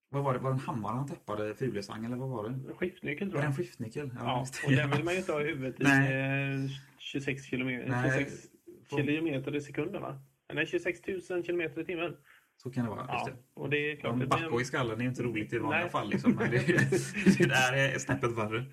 Vad 0.09 0.23
var 0.23 0.33
det? 0.33 0.39
Var 0.39 0.49
det 0.49 0.55
en 0.55 0.59
hammare 0.59 0.95
han 0.95 1.07
tappade 1.07 1.55
Fuglesang 1.55 2.05
eller 2.05 2.15
vad 2.17 2.29
var 2.29 2.49
det? 2.49 2.73
Skiftnyckel 2.73 3.27
Var 3.27 3.31
tror 3.31 3.41
det 3.41 3.45
en 3.47 3.51
jag. 3.51 3.57
skiftnyckel? 3.57 4.09
Ja, 4.19 4.45
det. 4.61 4.67
och 4.67 4.73
den 4.73 4.91
vill 4.91 5.03
man 5.03 5.13
ju 5.13 5.19
inte 5.19 5.31
ha 5.31 5.41
i 5.41 5.43
huvudet 5.43 5.79
i 5.81 5.83
Nej. 5.83 6.63
eh, 6.65 6.69
26 6.97 7.43
kilometer, 7.43 7.89
Nej. 7.89 8.11
26 8.25 8.47
kilometer 8.89 9.55
i 9.55 9.61
sekunden 9.61 10.01
va? 10.01 10.21
Nej, 10.53 10.65
26 10.65 10.99
000 11.29 11.43
kilometer 11.43 11.81
i 11.81 11.85
timmen. 11.85 12.15
Så 12.57 12.71
kan 12.71 12.83
det 12.83 12.89
vara. 12.89 13.05
Ja, 13.07 13.27
det. 13.27 13.61
och 13.61 13.69
det 13.69 13.91
är 13.91 13.95
klart. 13.95 14.13
En 14.21 14.29
backo 14.29 14.61
i 14.61 14.65
skallen 14.65 15.01
är 15.01 15.05
inte 15.05 15.23
roligt 15.23 15.53
i 15.53 15.57
vanliga 15.57 15.81
Nej. 15.81 15.89
fall. 15.89 16.09
Liksom, 16.09 16.35
det, 16.37 16.47
det 17.37 17.47
där 17.47 17.73
är 17.73 17.99
snäppet 17.99 18.31
värre. 18.37 18.65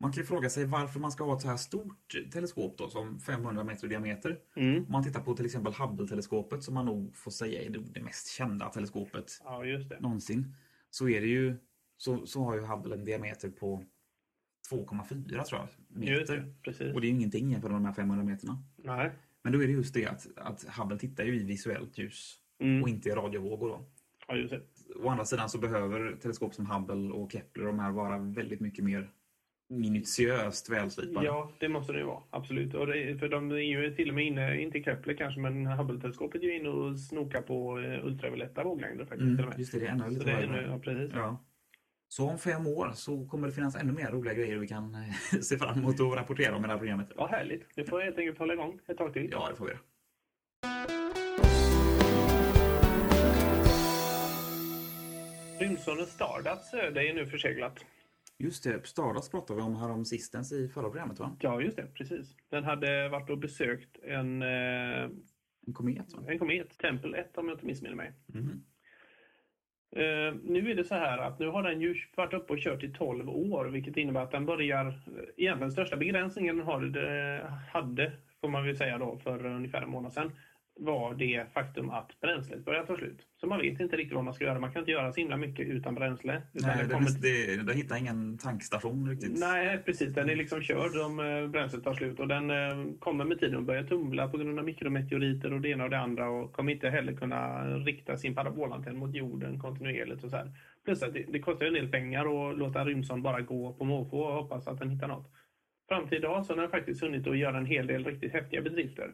Man 0.00 0.12
kan 0.12 0.20
ju 0.22 0.26
fråga 0.26 0.50
sig 0.50 0.64
varför 0.66 1.00
man 1.00 1.12
ska 1.12 1.24
ha 1.24 1.34
ett 1.36 1.42
så 1.42 1.48
här 1.48 1.56
stort 1.56 2.16
teleskop 2.32 2.78
då, 2.78 2.88
som 2.88 3.20
500 3.20 3.64
meter 3.64 3.86
i 3.86 3.88
diameter. 3.88 4.38
Mm. 4.56 4.76
Om 4.84 4.92
man 4.92 5.04
tittar 5.04 5.20
på 5.20 5.34
till 5.36 5.44
exempel 5.46 5.72
Hubble-teleskopet 5.72 6.60
som 6.62 6.74
man 6.74 6.86
nog 6.86 7.16
får 7.16 7.30
säga 7.30 7.62
är 7.62 7.70
det- 7.70 8.02
mest 8.02 8.28
kända 8.30 8.68
teleskopet 8.68 9.40
Ja, 9.44 9.62
någonsin. 10.00 10.54
Så 10.90 11.08
är 11.08 11.20
det 11.20 11.26
ju, 11.26 11.56
så, 11.96 12.26
så 12.26 12.44
har 12.44 12.54
ju 12.54 12.60
Hubble 12.60 12.94
en 12.94 13.04
diameter 13.04 13.48
på 13.50 13.84
2,4 14.70 15.44
tror 15.44 15.60
jag, 15.60 15.68
meter. 16.00 16.54
det. 16.64 16.94
Och 16.94 17.00
det 17.00 17.06
är 17.06 17.08
ju 17.08 17.14
ingenting 17.14 17.50
jämfört 17.50 17.70
med 17.70 17.80
de 17.80 17.84
här 17.86 17.92
500 17.92 18.24
meterna. 18.24 18.62
Nej. 18.76 19.10
Men 19.42 19.52
då 19.52 19.62
är 19.62 19.66
det 19.66 19.72
just 19.72 19.94
det 19.94 20.06
att, 20.06 20.26
att 20.36 20.64
Hubble 20.78 20.98
tittar 20.98 21.24
ju 21.24 21.36
i 21.40 21.44
visuellt 21.44 21.98
ljus 21.98 22.36
Mm. 22.58 22.82
och 22.82 22.88
inte 22.88 23.08
i 23.08 23.12
radiovågor. 23.12 23.68
Då. 23.68 23.84
Ja. 24.28 24.58
Å 25.04 25.08
andra 25.08 25.24
sidan 25.24 25.48
så 25.50 25.58
behöver 25.58 26.16
teleskop 26.22 26.54
som 26.54 26.66
Hubble 26.70 27.12
och 27.14 27.32
Kepler 27.32 27.66
och 27.66 27.72
de 27.72 27.78
här 27.78 27.90
vara 27.92 28.18
väldigt 28.18 28.60
mycket 28.60 28.84
mer 28.84 29.10
minutiöst 29.68 30.70
välslipade. 30.70 31.26
Ja, 31.26 31.52
det 31.60 31.68
måste 31.68 31.92
det 31.92 31.98
ju 31.98 32.04
vara. 32.04 32.22
Absolut. 32.30 32.74
Och 32.74 32.86
det, 32.86 33.18
för 33.18 33.28
de 33.28 33.50
är 33.50 33.56
ju 33.56 33.94
till 33.94 34.08
och 34.08 34.14
med 34.14 34.24
inne, 34.26 34.60
inte 34.60 34.82
Kepler 34.82 35.14
kanske, 35.14 35.40
men 35.40 35.66
Hubble-teleskopet 35.66 36.42
är 36.42 36.46
ju 36.46 36.56
inne 36.60 36.68
och 36.68 36.98
snokar 37.00 37.42
på 37.42 37.78
eh, 37.80 38.06
ultravioletta 38.06 38.64
våglängder 38.64 39.04
faktiskt. 39.04 39.20
till 39.20 39.32
och 39.34 39.38
Mm, 39.38 39.48
med. 39.48 39.58
just 39.58 39.72
det, 39.72 39.78
det 39.78 39.86
är 39.86 39.90
ännu 39.90 40.08
lite 40.10 40.24
det 40.24 40.32
ännu, 40.32 40.62
ja, 40.70 40.78
precis. 40.78 41.10
Ja. 41.14 41.44
Så 42.08 42.28
om 42.30 42.38
fem 42.38 42.66
år 42.66 42.90
så 42.94 43.26
kommer 43.26 43.46
det 43.48 43.52
finnas 43.54 43.76
ännu 43.76 43.92
mer 43.92 44.10
roliga 44.10 44.34
grejer 44.34 44.56
vi 44.58 44.68
kan 44.68 44.94
eh, 44.94 45.38
se 45.40 45.58
fram 45.58 45.78
emot 45.78 46.00
och 46.00 46.16
rapportera 46.16 46.56
om 46.56 46.64
i 46.64 46.66
det 46.66 46.72
här 46.72 46.78
programmet. 46.78 47.08
Ja, 47.16 47.26
härligt. 47.26 47.66
Det 47.74 47.84
får 47.84 48.00
helt 48.00 48.18
enkelt 48.18 48.38
hålla 48.38 48.52
igång 48.52 48.78
ett 48.88 48.98
tag 48.98 49.12
till. 49.12 49.28
Ja, 49.32 49.48
det 49.50 49.56
får 49.56 49.64
vi 49.64 49.70
göra. 49.70 49.80
Rymdsonden 55.60 56.06
Stardust 56.06 56.74
öde 56.74 57.08
är 57.08 57.14
nu 57.14 57.26
förseglat. 57.26 57.84
Just 58.38 58.64
det, 58.64 58.86
Stardust 58.86 59.30
pratade 59.30 59.56
vi 59.60 59.62
om 59.66 59.76
här 59.76 59.90
om 59.90 60.04
sistens 60.04 60.52
i 60.52 60.68
förra 60.68 60.84
programmet 60.90 61.18
va? 61.18 61.36
Ja, 61.40 61.60
just 61.60 61.76
det. 61.76 61.86
Precis. 61.94 62.36
Den 62.50 62.64
hade 62.64 63.08
varit 63.08 63.30
och 63.30 63.38
besökt 63.38 63.98
en, 64.02 64.42
eh, 64.42 65.02
En 65.66 65.72
komet 65.74 66.12
va? 66.14 66.22
en 66.28 66.38
komet, 66.38 66.78
Tempel 66.78 67.14
1 67.14 67.38
om 67.38 67.48
jag 67.48 67.54
inte 67.54 67.66
missminner 67.66 67.96
mig. 67.96 68.12
Mhm. 68.26 68.64
Eh, 69.96 70.34
nu 70.42 70.70
är 70.70 70.74
det 70.74 70.84
så 70.84 70.94
här 70.94 71.18
att 71.18 71.38
nu 71.38 71.46
har 71.48 71.62
den 71.62 71.80
ju 71.80 71.94
varit 72.16 72.32
uppe 72.34 72.52
och 72.52 72.58
kört 72.58 72.82
i 72.82 72.92
12 72.92 73.28
år, 73.28 73.64
vilket 73.64 73.96
innebär 73.96 74.20
att 74.22 74.30
den 74.30 74.46
börjar... 74.46 74.86
eh, 74.86 74.94
Egentligen 75.36 75.72
största 75.72 75.96
begränsningen 75.96 76.56
den 76.56 76.66
har, 76.66 76.80
det, 76.80 77.46
hade, 77.72 78.12
får 78.40 78.48
man 78.48 78.66
väl 78.66 78.76
säga 78.76 78.98
då, 78.98 79.18
för 79.18 79.46
ungefär 79.46 79.82
en 79.82 79.90
månad 79.90 80.12
sedan, 80.12 80.32
var 80.78 81.14
det 81.14 81.46
faktum 81.54 81.90
att 81.90 82.20
bränslet 82.20 82.64
börjar 82.64 82.86
ta 82.86 82.96
slut. 82.96 83.26
Så 83.40 83.46
man 83.46 83.58
vet 83.60 83.80
inte 83.80 83.96
riktigt 83.96 84.14
vad 84.14 84.24
man 84.24 84.34
ska 84.34 84.44
göra. 84.44 84.58
Man 84.58 84.72
kan 84.72 84.80
inte 84.80 84.90
göra 84.92 85.12
så 85.12 85.20
himla 85.20 85.36
mycket 85.36 85.66
utan 85.66 85.94
bränsle. 85.94 86.42
Utan 86.54 86.68
Nej, 86.68 86.78
det 86.78 86.84
det, 86.88 86.94
kommer- 86.94 87.22
det, 87.56 87.62
det 87.62 87.74
hittar 87.74 87.96
ingen 87.96 88.38
tankstation 88.38 89.08
riktigt. 89.10 89.38
Nej, 89.38 89.78
precis. 89.84 90.14
Den 90.14 90.30
är 90.30 90.36
liksom 90.36 90.60
körd 90.62 90.96
om 91.06 91.20
eh, 91.20 91.48
bränslet 91.48 91.84
tar 91.84 91.94
slut. 91.94 92.20
Och 92.20 92.28
den 92.28 92.50
eh, 92.50 92.94
kommer 92.98 93.24
med 93.24 93.40
tiden 93.40 93.58
att 93.58 93.64
börja 93.64 93.82
tumla 93.84 94.28
på 94.28 94.36
grund 94.38 94.58
av 94.58 94.64
mikrometeoriter 94.64 95.52
och 95.52 95.60
det 95.60 95.68
ena 95.68 95.84
och 95.84 95.90
det 95.90 95.98
andra. 95.98 96.28
Och 96.30 96.52
kommer 96.52 96.72
inte 96.72 96.90
heller 96.90 97.12
kunna 97.12 97.64
rikta 97.78 98.16
sin 98.16 98.34
parabolantenn 98.34 98.96
mot 98.96 99.14
jorden 99.14 99.60
kontinuerligt. 99.60 100.24
Och 100.24 100.30
så 100.30 100.36
här. 100.36 100.50
Plus 100.84 101.02
att 101.02 101.14
det, 101.14 101.24
det 101.32 101.38
kostar 101.38 101.66
en 101.66 101.74
del 101.74 101.88
pengar 101.88 102.20
att 102.50 102.58
låta 102.58 102.84
Rymdsond 102.84 103.22
bara 103.22 103.40
gå 103.40 103.72
på 103.72 103.84
måfå 103.84 104.18
och 104.20 104.34
hoppas 104.34 104.68
att 104.68 104.78
den 104.78 104.90
hittar 104.90 105.08
något. 105.08 105.32
Fram 105.88 106.08
till 106.08 106.18
idag 106.18 106.46
så 106.46 106.54
har 106.54 106.60
den 106.60 106.70
faktiskt 106.70 107.02
hunnit 107.02 107.26
att 107.26 107.38
göra 107.38 107.58
en 107.58 107.66
hel 107.66 107.86
del 107.86 108.04
riktigt 108.04 108.32
häftiga 108.32 108.62
bedrifter. 108.62 109.10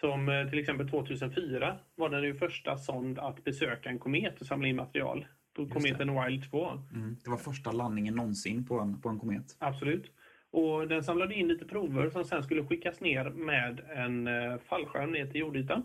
Som 0.00 0.28
eh, 0.28 0.48
till 0.48 0.58
exempel 0.58 0.88
2004 0.88 1.76
var 1.94 2.08
den 2.08 2.22
ju 2.22 2.34
första 2.34 2.76
sond 2.76 3.18
att 3.18 3.44
besöka 3.44 3.88
en 3.88 3.98
komet 3.98 4.40
och 4.40 4.46
samla 4.46 4.68
in 4.68 4.76
material. 4.76 5.26
På 5.56 5.62
Just 5.62 5.74
kometen 5.74 6.24
Wild 6.24 6.50
2. 6.50 6.68
Mm. 6.94 7.16
Det 7.24 7.30
var 7.30 7.36
första 7.36 7.72
landningen 7.72 8.14
någonsin 8.14 8.66
på 8.66 8.78
en, 8.80 9.00
på 9.00 9.08
en 9.08 9.18
komet. 9.18 9.56
Absolut. 9.58 10.12
Och 10.52 10.88
den 10.88 11.04
samlade 11.04 11.34
in 11.34 11.48
lite 11.48 11.64
prover 11.64 12.10
som 12.10 12.24
sen 12.24 12.42
skulle 12.42 12.64
skickas 12.64 13.00
ner 13.00 13.30
med 13.30 13.80
en 13.94 14.26
eh, 14.26 14.58
fallskärm 14.68 15.12
ner 15.12 15.26
till 15.26 15.40
jordytan. 15.40 15.82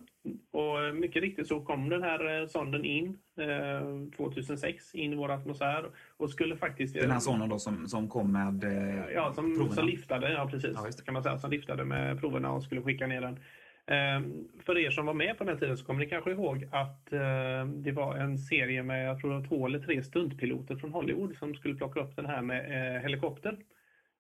Och 0.52 0.84
eh, 0.84 0.94
mycket 0.94 1.22
riktigt 1.22 1.48
så 1.48 1.62
kom 1.62 1.90
den 1.90 2.04
här 2.04 2.48
sonden 2.48 2.86
in 2.86 3.18
eh, 3.40 4.16
2006 4.18 4.96
in 4.96 5.14
i 5.14 5.16
vår 5.16 5.32
atmosfär 5.32 5.86
och 6.18 6.30
skulle 6.30 6.56
faktiskt... 6.58 6.94
Den 6.96 7.12
här 7.12 7.20
sonen 7.20 7.50
då 7.50 7.60
som, 7.60 7.88
som 7.88 8.10
kom 8.10 8.32
med 8.32 8.64
eh, 8.64 9.14
Ja, 9.14 9.34
som, 9.34 9.56
proverna. 9.56 9.76
som 9.76 9.88
liftade, 9.88 10.32
ja 10.32 10.48
precis. 10.52 10.72
Ja, 10.76 11.04
kan 11.06 11.14
man 11.14 11.24
säga, 11.24 11.38
som 11.38 11.52
liftade 11.52 11.86
med 11.86 12.20
proverna 12.20 12.52
och 12.52 12.64
skulle 12.64 12.82
skicka 12.82 13.08
ner 13.08 13.22
den. 13.22 13.40
Ehm, 13.88 14.48
för 14.66 14.78
er 14.78 14.90
som 14.90 15.06
var 15.06 15.14
med 15.14 15.38
på 15.38 15.44
den 15.44 15.60
tiden 15.60 15.78
så 15.78 15.86
kommer 15.86 16.00
ni 16.00 16.10
kanske 16.10 16.32
ihåg 16.32 16.68
att 16.72 17.14
ehm, 17.14 17.84
det 17.84 17.92
var 17.92 18.16
en 18.16 18.38
serie 18.38 18.84
med, 18.84 19.08
jag 19.08 19.20
tror 19.20 19.32
det 19.32 19.40
var 19.40 19.48
två 19.48 19.66
eller 19.66 19.80
tre 19.80 20.04
stuntpiloter 20.04 20.76
från 20.76 20.92
Hollywood 20.92 21.36
som 21.36 21.56
skulle 21.56 21.76
plocka 21.76 22.00
upp 22.00 22.16
den 22.16 22.26
här 22.26 22.42
med 22.42 22.96
eh, 22.96 23.02
helikopter. 23.02 23.58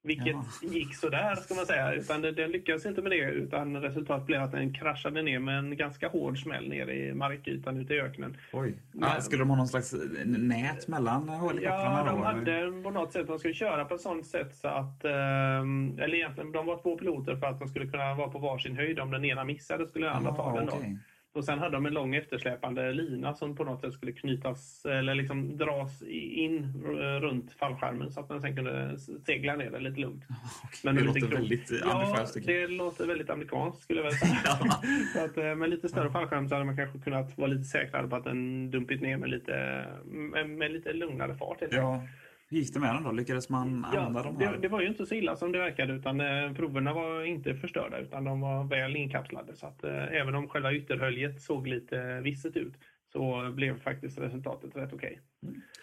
Vilket 0.05 0.27
Ja. 0.27 0.45
gick 0.61 0.95
sådär 0.95 1.35
ska 1.35 1.53
man 1.55 1.65
säga. 1.65 1.93
Utan 1.93 2.21
den, 2.21 2.51
lyckades 2.51 2.85
inte 2.85 3.01
med 3.01 3.11
det 3.11 3.17
utan 3.31 3.81
resultatet 3.81 4.25
blev 4.25 4.41
att 4.41 4.51
den 4.51 4.73
kraschade 4.73 5.21
ner 5.21 5.39
med 5.39 5.57
en 5.59 5.77
ganska 5.77 6.07
hård 6.07 6.37
smäll 6.43 6.69
ner 6.69 6.87
i 6.89 7.13
markytan 7.13 7.77
ute 7.77 7.93
i 7.93 8.01
öknen. 8.01 8.37
Oj. 8.53 8.73
Men- 8.91 9.03
Ah, 9.09 9.21
skulle 9.21 9.41
de 9.41 9.49
ha 9.49 9.57
någon 9.57 9.67
slags 9.67 9.93
eh, 9.93 9.99
nät 10.25 10.87
mellan 10.87 11.29
helikoptrarna 11.29 12.03
Ja, 12.05 12.11
de 12.11 12.21
hade 12.23 12.83
på 12.83 12.89
något 12.91 13.13
sätt, 13.13 13.27
de 13.27 13.39
skulle 13.39 13.53
köra 13.53 13.85
på 13.85 13.95
ett 13.95 14.01
sånt 14.01 14.25
sätt 14.25 14.55
så 14.55 14.67
att, 14.67 15.05
ehm, 15.05 15.99
eller 15.99 16.15
egentligen, 16.15 16.51
de 16.51 16.65
var 16.65 16.81
två 16.81 16.97
piloter 16.97 17.35
för 17.35 17.47
att 17.47 17.59
de 17.59 17.67
skulle 17.67 17.87
kunna 17.87 18.13
vara 18.15 18.29
på 18.29 18.39
varsin 18.39 18.75
höjd. 18.75 18.99
Om 18.99 19.11
den 19.11 19.25
ena 19.25 19.43
missade 19.43 19.87
skulle 19.87 20.05
den 20.07 20.15
andra 20.15 20.31
ta 20.35 20.43
Ah, 20.43 20.55
den 20.55 20.65
då. 20.65 20.73
okej. 20.73 20.97
Och 21.35 21.45
sen 21.45 21.59
hade 21.59 21.71
de 21.71 21.85
en 21.85 21.93
lång 21.93 22.15
eftersläpande 22.15 22.91
lina 22.91 23.33
som 23.33 23.55
på 23.55 23.63
något 23.63 23.81
sätt 23.81 23.93
skulle 23.93 24.11
knytas, 24.11 24.85
eller 24.85 25.15
liksom 25.15 25.57
dras 25.57 26.01
in 26.07 26.63
eh, 26.85 27.19
runt 27.21 27.53
fallskärmen 27.53 28.11
så 28.11 28.19
att 28.19 28.27
den 28.27 28.41
sen 28.41 28.55
kunde 28.55 28.97
segla 29.25 29.55
ner 29.55 29.71
den 29.71 29.83
lite 29.83 29.99
lugnt. 29.99 30.23
Okej, 30.63 30.79
Men 30.83 30.95
det 30.95 31.01
låter 31.01 31.19
lite 31.19 31.27
krok. 31.27 31.39
väldigt 31.39 31.71
eh, 31.71 31.77
Ja, 31.81 32.25
det 32.45 32.67
låter 32.67 33.07
väldigt 33.07 33.29
amerikanskt 33.29 33.81
skulle 33.83 34.01
jag 34.01 34.13
säga. 34.13 34.35
Så 35.13 35.25
att, 35.25 35.37
eh, 35.37 35.55
med 35.55 35.69
lite 35.69 35.89
större 35.89 36.11
fallskärm 36.11 36.49
så 36.49 36.55
hade 36.55 36.65
man 36.65 36.77
kanske 36.77 36.99
kunnat 36.99 37.37
vara 37.37 37.47
lite 37.47 37.63
säkrare 37.63 38.07
på 38.07 38.15
att 38.15 38.23
den 38.23 38.71
dumpit 38.71 39.01
ner 39.01 39.17
med 39.17 39.29
lite, 39.29 39.85
med, 40.05 40.49
med 40.49 40.71
lite 40.71 40.93
lugnare 40.93 41.35
fart. 41.35 41.57
ja. 41.71 42.03
Hur 42.49 42.57
gick 42.57 42.73
det 42.73 42.79
med 42.79 42.95
den 42.95 43.03
då? 43.03 43.11
Lyckades 43.11 43.49
man 43.49 43.85
använda 43.85 44.23
de 44.23 44.37
här? 44.37 44.53
det, 44.53 44.57
det 44.57 44.67
var 44.67 44.81
ju 44.81 44.87
inte 44.87 45.05
så 45.05 45.15
illa 45.15 45.35
som 45.35 45.51
det 45.51 45.59
verkade 45.59 45.93
utan 45.93 46.21
eh, 46.21 46.53
proverna 46.53 46.93
var 46.93 47.23
inte 47.23 47.55
förstörda 47.55 47.99
utan 47.99 48.23
de 48.23 48.41
var 48.41 48.63
väl 48.63 48.95
inkapslade. 48.95 49.55
Så 49.55 49.67
att 49.67 49.83
eh, 49.83 50.13
även 50.13 50.35
om 50.35 50.49
själva 50.49 50.73
ytterhöljet 50.73 51.41
såg 51.41 51.67
lite 51.67 52.21
visset 52.21 52.57
ut 52.57 52.73
så 53.11 53.51
blev 53.55 53.79
faktiskt 53.79 54.17
resultatet 54.17 54.75
rätt 54.75 54.93
okej. 54.93 55.19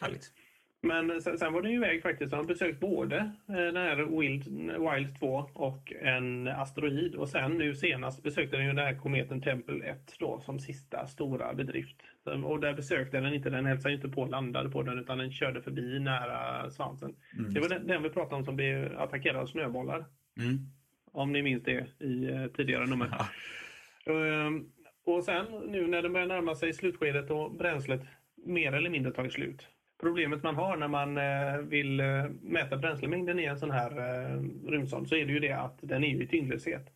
Härligt. 0.00 0.33
Men 0.83 1.23
sen, 1.23 1.38
sen 1.38 1.52
var 1.52 1.62
det 1.62 1.69
ju 1.69 1.76
iväg 1.76 2.02
faktiskt. 2.02 2.33
Har 2.33 2.45
besökt 2.45 2.81
både 2.81 3.16
eh, 3.49 3.54
den 3.54 3.76
här 3.76 4.21
Wild, 4.21 4.49
Wild 4.90 5.19
2 5.19 5.50
och 5.52 5.92
en 5.92 6.49
asteroid. 6.49 7.14
Och 7.14 7.28
sen 7.28 7.52
nu 7.52 7.75
senast 7.75 8.23
besökte 8.23 8.57
den 8.57 8.66
ju 8.66 8.73
den 8.73 8.85
här 8.85 8.95
kometen 8.95 9.42
Tempel 9.42 9.83
1 9.83 10.14
då 10.19 10.40
som 10.40 10.59
sista 10.59 11.07
stora 11.07 11.54
bedrift. 11.54 12.02
Och 12.25 12.61
där 12.61 12.75
besökte 12.75 13.21
den 13.21 13.35
inte, 13.35 13.50
den 13.50 13.67
hälsade 13.67 13.95
inte 13.95 14.09
på 14.09 14.23
och 14.23 14.31
landade 14.31 14.71
på 14.71 14.83
den 14.83 14.99
utan 14.99 15.19
den 15.19 15.33
körde 15.33 15.62
förbi 15.62 16.00
nära 16.00 16.71
svansen. 16.71 17.14
Mm. 17.38 17.55
Det 17.55 17.61
var 17.61 17.69
den, 17.69 17.87
den 17.87 18.02
vi 18.02 18.11
pratade 18.11 18.37
om 18.37 18.45
som 18.45 18.57
blev 18.57 18.99
attackerad 18.99 19.37
av 19.37 19.47
snöbollar. 19.47 20.05
Mm. 20.38 20.59
Om 21.12 21.33
ni 21.33 21.43
minns 21.43 21.62
det 21.62 21.87
i 22.00 22.31
eh, 22.31 22.47
tidigare 22.47 22.87
nummer. 22.87 23.26
Ehm, 24.07 24.64
och 25.05 25.25
sen 25.25 25.47
nu 25.67 25.87
när 25.87 26.02
det 26.02 26.09
börjar 26.09 26.26
närma 26.26 26.55
sig 26.55 26.73
slutskedet 26.73 27.31
och 27.31 27.55
bränslet 27.55 28.00
mer 28.47 28.73
eller 28.73 28.91
mindre 28.91 29.12
tagit 29.12 29.33
slut. 29.33 29.69
Problemet 30.00 30.43
man 30.43 30.57
har 30.57 30.76
när 30.76 30.88
man 30.88 31.19
eh, 31.19 31.59
vill 31.69 32.00
eh, 32.00 32.25
mäta 32.43 32.76
bränslemängden 32.76 33.38
i 33.38 33.45
en 33.45 33.59
sån 33.59 33.71
här 33.71 33.91
eh, 33.91 34.43
rymdsond 34.71 35.09
så 35.09 35.17
är 35.17 35.26
det 35.26 35.33
ju 35.33 35.38
det 35.38 35.52
att 35.52 35.79
den 35.81 36.05
är 36.05 36.23
i 36.23 36.26
tyngdlöshet. 36.26 36.87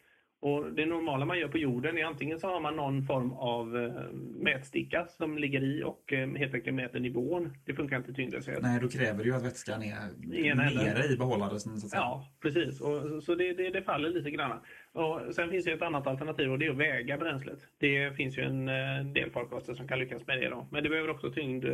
Och 0.47 0.73
det 0.73 0.87
normala 0.87 1.25
man 1.25 1.39
gör 1.39 1.49
på 1.49 1.59
jorden 1.59 1.99
är 1.99 2.05
antingen 2.05 2.41
så 2.41 2.47
har 2.47 2.61
man 2.61 2.77
någon 2.77 3.03
form 3.03 3.33
av 3.33 3.77
eh, 3.77 4.13
mätsticka 4.41 5.07
som 5.07 5.39
ligger 5.39 5.65
i 5.65 5.83
och 5.83 6.13
eh, 6.13 6.29
helt 6.29 6.55
enkelt 6.55 6.77
mäter 6.77 7.01
nivån. 7.01 7.53
Det 7.65 7.75
funkar 7.75 7.97
inte 7.97 8.13
tyngdlöshet. 8.13 8.63
Nej, 8.63 8.81
då 8.81 8.89
kräver 8.89 9.19
det 9.19 9.25
ju 9.25 9.35
att 9.35 9.45
vätskan 9.45 9.83
är 9.83 10.35
I 10.35 10.55
nere 10.55 11.13
i 11.13 11.17
behållaren. 11.17 11.59
Ja, 11.93 12.33
precis. 12.43 12.81
Och, 12.81 13.23
så 13.23 13.35
det, 13.35 13.53
det, 13.53 13.71
det 13.71 13.83
faller 13.83 14.09
lite 14.09 14.31
grann. 14.31 14.59
Och 14.93 15.35
sen 15.35 15.51
finns 15.51 15.65
det 15.65 15.73
ett 15.73 15.83
annat 15.83 16.07
alternativ 16.07 16.53
och 16.53 16.59
det 16.59 16.67
är 16.67 16.71
att 16.71 16.77
väga 16.77 17.19
bränslet. 17.19 17.59
Det 17.79 18.17
finns 18.17 18.39
ju 18.39 18.43
en 18.43 18.69
eh, 18.69 19.13
del 19.13 19.31
farkoster 19.31 19.75
som 19.75 19.89
kan 19.89 19.99
lyckas 19.99 20.27
med 20.27 20.41
det. 20.41 20.49
Då. 20.49 20.69
Men 20.71 20.83
det 20.83 20.89
behöver 20.89 21.11
också 21.11 21.31
tyngd, 21.31 21.65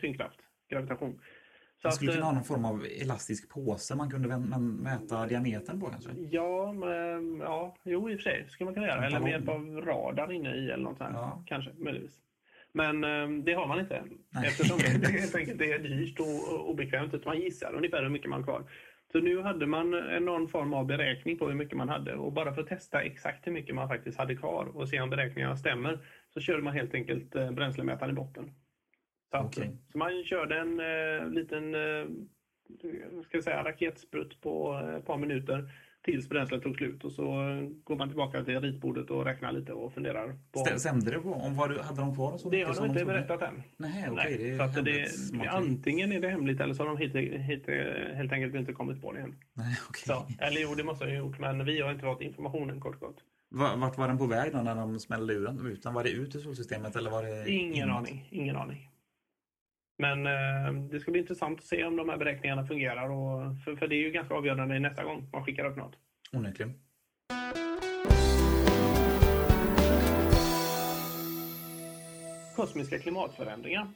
tyngdkraft, 0.00 0.38
gravitation. 0.70 1.20
Man 1.84 1.92
skulle 1.92 2.12
kunna 2.12 2.22
eh, 2.22 2.26
ha 2.26 2.34
någon 2.34 2.44
form 2.44 2.64
av 2.64 2.86
elastisk 3.00 3.48
påse 3.48 3.94
man 3.94 4.10
kunde 4.10 4.38
mäta 4.58 5.26
diametern 5.26 5.80
på 5.80 5.86
kanske. 5.86 6.10
Ja, 6.30 6.72
men, 6.72 7.38
ja, 7.40 7.76
jo 7.84 8.10
i 8.10 8.14
och 8.14 8.18
för 8.18 8.30
sig 8.30 8.46
skulle 8.48 8.64
man 8.64 8.74
kunna 8.74 8.86
göra. 8.86 9.06
Eller 9.06 9.20
med 9.20 9.30
hjälp 9.30 9.48
av 9.48 9.80
radar 9.80 10.32
inne 10.32 10.54
i 10.54 10.70
eller 10.70 10.84
något 10.84 10.98
sånt. 10.98 11.10
Ja. 11.14 11.42
Kanske, 11.46 11.70
möjligtvis. 11.78 12.20
Men 12.72 13.04
eh, 13.04 13.44
det 13.44 13.52
har 13.52 13.66
man 13.66 13.80
inte. 13.80 14.02
Nej. 14.30 14.48
Eftersom 14.48 14.78
det 14.78 15.08
helt 15.08 15.34
enkelt 15.34 15.60
är 15.60 15.78
dyrt 15.88 16.20
och 16.20 16.70
obekvämt. 16.70 17.14
Utan 17.14 17.32
man 17.32 17.40
gissar 17.40 17.74
ungefär 17.74 18.02
hur 18.02 18.10
mycket 18.10 18.30
man 18.30 18.40
har 18.40 18.44
kvar. 18.44 18.70
Så 19.12 19.18
nu 19.18 19.42
hade 19.42 19.66
man 19.66 19.94
eh, 19.94 20.20
någon 20.20 20.48
form 20.48 20.74
av 20.74 20.86
beräkning 20.86 21.38
på 21.38 21.48
hur 21.48 21.54
mycket 21.54 21.76
man 21.76 21.88
hade. 21.88 22.14
Och 22.14 22.32
bara 22.32 22.54
för 22.54 22.62
att 22.62 22.68
testa 22.68 23.02
exakt 23.02 23.46
hur 23.46 23.52
mycket 23.52 23.74
man 23.74 23.88
faktiskt 23.88 24.18
hade 24.18 24.36
kvar 24.36 24.76
och 24.76 24.88
se 24.88 25.00
om 25.00 25.10
beräkningarna 25.10 25.56
stämmer 25.56 25.98
så 26.34 26.40
körde 26.40 26.62
man 26.62 26.74
helt 26.74 26.94
enkelt 26.94 27.34
eh, 27.34 27.50
bränslemätaren 27.50 28.10
i 28.10 28.14
botten. 28.14 28.50
Okej. 29.30 29.76
så 29.92 29.98
man 29.98 30.24
körde 30.24 30.58
en 30.60 30.80
eh, 30.80 31.30
liten 31.30 31.74
eh, 31.74 32.06
ska 33.24 33.36
jag 33.36 33.44
säga, 33.44 33.64
raketsprutt 33.64 34.40
på 34.40 34.80
eh, 34.82 34.94
ett 34.94 35.06
par 35.06 35.16
minuter 35.18 35.70
tills 36.02 36.28
bränslet 36.28 36.62
tog 36.62 36.76
slut. 36.76 37.04
Och 37.04 37.12
så 37.12 37.50
eh, 37.50 37.68
går 37.84 37.96
man 37.96 38.08
tillbaka 38.08 38.44
till 38.44 38.60
ritbordet 38.60 39.10
och 39.10 39.24
räknar 39.24 39.52
lite 39.52 39.72
och 39.72 39.92
funderar. 39.92 40.38
På... 40.52 40.60
Stä- 40.60 40.78
Stämde 40.78 41.10
det 41.10 41.18
på 41.18 41.32
om 41.32 41.56
vad 41.56 41.70
du 41.70 41.80
hade 41.80 42.00
de 42.00 42.14
kvar? 42.14 42.32
Och 42.32 42.40
så 42.40 42.50
Det 42.50 42.62
har 42.62 42.74
de 42.74 42.86
inte 42.86 43.04
berättat 43.04 43.42
än. 43.42 43.62
Nej, 43.76 44.08
okej. 44.10 44.38
Nej, 44.38 44.50
det 44.50 44.56
så 44.56 44.62
är 44.62 44.66
att 44.66 44.74
det, 44.74 44.90
hemligt 44.90 45.04
det, 45.04 45.10
smakligt. 45.10 45.54
antingen 45.54 46.12
är 46.12 46.20
det 46.20 46.28
hemligt 46.28 46.60
eller 46.60 46.74
så 46.74 46.82
har 46.82 46.88
de 46.88 46.96
hit, 46.96 47.14
hit, 47.40 47.66
helt 48.16 48.32
enkelt 48.32 48.54
inte 48.54 48.72
kommit 48.72 49.00
på 49.02 49.12
det 49.12 49.20
än. 49.20 49.34
Nej, 49.54 49.76
okej. 49.88 50.02
Så, 50.06 50.26
eller 50.44 50.60
jo, 50.60 50.74
det 50.74 50.84
måste 50.84 51.04
de 51.04 51.10
ha 51.10 51.18
gjort, 51.18 51.38
men 51.38 51.64
vi 51.64 51.80
har 51.80 51.90
inte 51.92 52.04
fått 52.04 52.22
informationen 52.22 52.80
kort 52.80 53.00
gott. 53.00 53.16
Va- 53.50 53.76
Vart 53.76 53.98
var 53.98 54.08
den 54.08 54.18
på 54.18 54.26
väg 54.26 54.52
då 54.52 54.58
när 54.62 54.74
de 54.74 54.98
smällde 54.98 55.34
ur 55.34 55.44
den? 55.44 55.66
Utan 55.66 55.94
var 55.94 56.02
det 56.04 56.10
ut 56.10 56.36
ur 56.36 56.40
solsystemet 56.40 56.96
eller 56.96 57.10
var 57.10 57.22
det 57.22 57.50
Ingen 57.50 57.88
in? 57.88 57.94
aning, 57.94 58.28
ingen 58.30 58.56
aning. 58.56 58.90
Men 59.98 60.26
eh, 60.26 60.72
det 60.90 61.00
ska 61.00 61.10
bli 61.10 61.20
intressant 61.20 61.58
att 61.58 61.64
se 61.64 61.84
om 61.84 61.96
de 61.96 62.08
här 62.08 62.16
beräkningarna 62.16 62.66
fungerar. 62.66 63.10
Och, 63.10 63.56
för, 63.64 63.76
för 63.76 63.88
det 63.88 63.94
är 63.96 64.00
ju 64.00 64.10
ganska 64.10 64.34
avgörande 64.34 64.78
nästa 64.78 65.04
gång 65.04 65.28
man 65.32 65.44
skickar 65.44 65.64
upp 65.64 65.76
något. 65.76 65.94
Onekligen. 66.32 66.74
Kosmiska 72.56 72.98
klimatförändringar. 72.98 73.88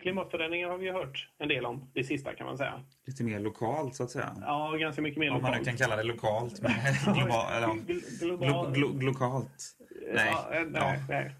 Klimatförändringar 0.00 0.68
har 0.68 0.78
vi 0.78 0.86
ju 0.86 0.92
hört 0.92 1.28
en 1.38 1.48
del 1.48 1.66
om 1.66 1.90
det 1.94 2.04
sista 2.04 2.34
kan 2.34 2.46
man 2.46 2.58
säga. 2.58 2.82
Lite 3.06 3.24
mer 3.24 3.38
lokalt 3.40 3.94
så 3.94 4.02
att 4.04 4.10
säga. 4.10 4.36
Ja, 4.40 4.76
ganska 4.80 5.02
mycket 5.02 5.18
mer 5.20 5.30
Om 5.30 5.42
man 5.42 5.50
nu 5.52 5.58
lokalt. 5.58 5.68
kan 5.68 5.76
kalla 5.76 5.96
det 5.96 6.02
lokalt. 6.02 6.62
Men 6.62 6.72
global, 7.14 7.52
eller, 7.52 7.66
Gl- 7.66 8.18
glo, 8.20 8.36
global- 8.36 8.72
glo, 8.72 8.88
glokalt. 8.92 9.76
Nej. 10.14 10.32
Ja, 10.32 10.54
eh, 10.54 10.66
nej, 10.70 11.00
nej. 11.08 11.32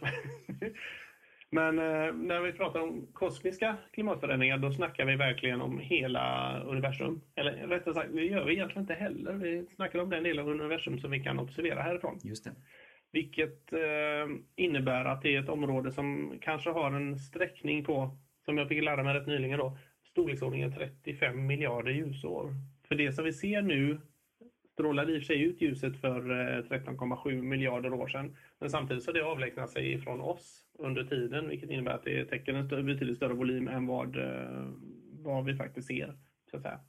Men 1.52 1.78
eh, 1.78 2.14
när 2.14 2.40
vi 2.40 2.52
pratar 2.52 2.80
om 2.80 3.07
kosmiska 3.12 3.76
klimatförändringar 3.92 4.59
då 4.59 4.73
snackar 4.73 5.04
vi 5.04 5.16
verkligen 5.16 5.61
om 5.61 5.78
hela 5.78 6.57
universum. 6.61 7.21
Eller 7.35 7.52
rättare 7.52 7.95
sagt, 7.95 8.12
det 8.12 8.25
gör 8.25 8.45
vi 8.45 8.52
egentligen 8.52 8.83
inte 8.83 8.95
heller. 8.95 9.33
Vi 9.33 9.66
snackar 9.75 9.99
om 9.99 10.11
den 10.11 10.23
delen 10.23 10.45
av 10.45 10.50
universum 10.50 10.99
som 10.99 11.11
vi 11.11 11.21
kan 11.21 11.38
observera 11.38 11.83
härifrån. 11.83 12.19
Just 12.23 12.45
det. 12.45 12.52
Vilket 13.12 13.73
eh, 13.73 14.28
innebär 14.57 15.04
att 15.04 15.23
det 15.23 15.37
är 15.37 15.42
ett 15.42 15.49
område 15.49 15.92
som 15.92 16.38
kanske 16.40 16.71
har 16.71 16.92
en 16.92 17.19
sträckning 17.19 17.85
på, 17.85 18.16
som 18.45 18.59
jag 18.59 18.69
fick 18.69 18.83
lära 18.83 19.02
mig 19.02 19.14
rätt 19.14 19.26
nyligen 19.26 19.59
då, 19.59 19.78
storleksordningen 20.11 20.73
35 20.73 21.47
miljarder 21.47 21.90
ljusår. 21.90 22.54
För 22.88 22.95
det 22.95 23.12
som 23.12 23.25
vi 23.25 23.33
ser 23.33 23.62
nu 23.62 24.00
strålade 24.73 25.12
i 25.12 25.19
och 25.19 25.23
för 25.23 25.26
sig 25.26 25.43
ut 25.43 25.60
ljuset 25.60 26.00
för 26.00 26.30
eh, 26.30 26.63
13,7 26.63 27.43
miljarder 27.43 27.93
år 27.93 28.08
sedan. 28.08 28.36
Men 28.58 28.71
samtidigt 28.71 29.02
så 29.02 29.10
har 29.10 29.15
det 29.15 29.25
avlägsnat 29.25 29.71
sig 29.71 29.99
från 29.99 30.21
oss 30.21 30.65
under 30.80 31.04
tiden, 31.04 31.49
vilket 31.49 31.71
innebär 31.71 31.93
att 31.93 32.04
det 32.04 32.25
täcker 32.25 32.54
en 32.54 32.66
större, 32.66 32.82
betydligt 32.82 33.16
större 33.16 33.34
volym 33.34 33.69
än 33.69 33.86
vad, 33.86 34.16
eh, 34.16 34.69
vad 35.12 35.45
vi 35.45 35.56
faktiskt 35.56 35.86
ser. 35.86 36.14
Det. 36.52 36.80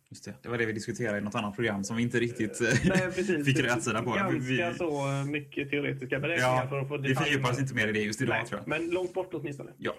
det 0.44 0.50
var 0.50 0.58
det 0.58 0.66
vi 0.66 0.74
diskuterade 0.74 1.18
i 1.18 1.22
något 1.22 1.36
annat 1.36 1.56
program 1.56 1.84
som 1.84 1.98
vi 1.98 2.04
inte 2.04 2.20
riktigt 2.20 2.62
eh, 2.62 2.68
Nej, 2.90 3.12
precis. 3.16 3.46
fick 3.46 3.66
rätt 3.66 3.84
sida 3.84 4.04
på. 4.04 4.10
Ganska 4.10 4.40
Vi, 4.40 4.74
så 4.78 5.24
mycket 5.32 5.70
teoretiska 5.70 6.20
beräkningar 6.20 6.68
för 6.68 6.76
ja, 6.76 6.82
att 6.82 6.88
få 6.88 6.98
vi 6.98 7.16
fördjupar 7.16 7.52
oss 7.52 7.60
inte 7.60 7.76
mer 7.76 7.88
i 7.88 7.92
det 7.92 8.00
just 8.00 8.22
idag 8.22 8.36
Nej, 8.36 8.46
tror 8.46 8.60
jag. 8.60 8.68
Men 8.68 8.90
långt 8.90 9.14
bort 9.14 9.34
åtminstone. 9.34 9.72
Ja. 9.78 9.94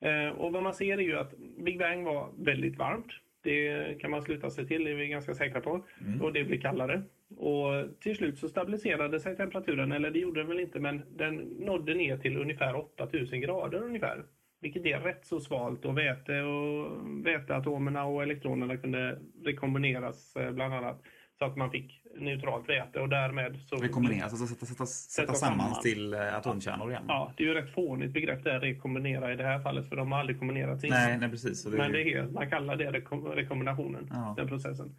Eh, 0.00 0.28
och 0.28 0.52
vad 0.52 0.62
man 0.62 0.74
ser 0.74 0.98
är 0.98 1.02
ju 1.02 1.18
att 1.18 1.34
Big 1.64 1.78
Bang 1.78 2.04
var 2.04 2.30
väldigt 2.44 2.78
varmt. 2.78 3.06
Det 3.42 4.00
kan 4.00 4.10
man 4.10 4.22
sluta 4.22 4.50
sig 4.50 4.66
till, 4.66 4.84
det 4.84 4.90
är 4.90 4.94
vi 4.94 5.08
ganska 5.08 5.34
säkra 5.34 5.60
på. 5.60 5.84
Mm. 6.00 6.22
Och 6.22 6.32
det 6.32 6.44
blir 6.44 6.60
kallare. 6.60 7.02
Och 7.36 8.00
till 8.00 8.16
slut 8.16 8.38
så 8.38 8.48
stabiliserade 8.48 9.20
sig 9.20 9.36
temperaturen, 9.36 9.92
eller 9.92 10.10
det 10.10 10.18
gjorde 10.18 10.40
den 10.40 10.48
väl 10.48 10.60
inte, 10.60 10.80
men 10.80 11.02
den 11.16 11.34
nådde 11.36 11.94
ner 11.94 12.16
till 12.18 12.36
ungefär 12.36 12.76
8000 12.76 13.40
grader 13.40 13.82
ungefär. 13.82 14.24
Vilket 14.60 14.86
är 14.86 15.00
rätt 15.00 15.26
så 15.26 15.40
svalt 15.40 15.84
och 15.84 15.98
väte 15.98 16.40
och 16.42 16.90
väteatomerna 17.26 18.04
och 18.04 18.22
elektronerna 18.22 18.76
kunde 18.76 19.18
rekombineras 19.44 20.36
eh, 20.36 20.50
bland 20.52 20.74
annat. 20.74 21.02
Så 21.38 21.44
att 21.44 21.56
man 21.56 21.70
fick 21.70 22.02
neutralt 22.20 22.68
väte 22.68 23.00
och 23.00 23.08
därmed 23.08 23.56
så... 23.66 23.76
Rekommenderas, 23.76 24.32
alltså 24.32 24.46
sätta, 24.46 24.66
sätta, 24.66 24.86
sätta 24.86 25.34
samman 25.34 25.58
samman. 25.66 25.82
till 25.82 26.14
eh, 26.14 26.36
atomkärnor 26.36 26.90
igen. 26.90 27.02
Ja, 27.08 27.32
det 27.36 27.42
är 27.42 27.46
ju 27.46 27.54
rätt 27.54 27.74
fånigt 27.74 28.12
begrepp 28.12 28.44
det 28.44 28.52
här 28.52 28.60
rekombinera 28.60 29.32
i 29.32 29.36
det 29.36 29.44
här 29.44 29.60
fallet 29.60 29.88
för 29.88 29.96
de 29.96 30.12
har 30.12 30.18
aldrig 30.20 30.38
kombinerats 30.38 30.84
innan. 30.84 30.98
Nej, 30.98 31.18
nej 31.18 31.30
precis. 31.30 31.64
Det, 31.64 31.76
Men 31.76 31.92
det 31.92 32.12
är, 32.12 32.22
man 32.26 32.50
kallar 32.50 32.76
det 32.76 32.90
rekom- 32.92 33.28
rekombinationen, 33.34 34.06
Ja. 34.10 34.34
den 34.36 34.48
processen. 34.48 34.96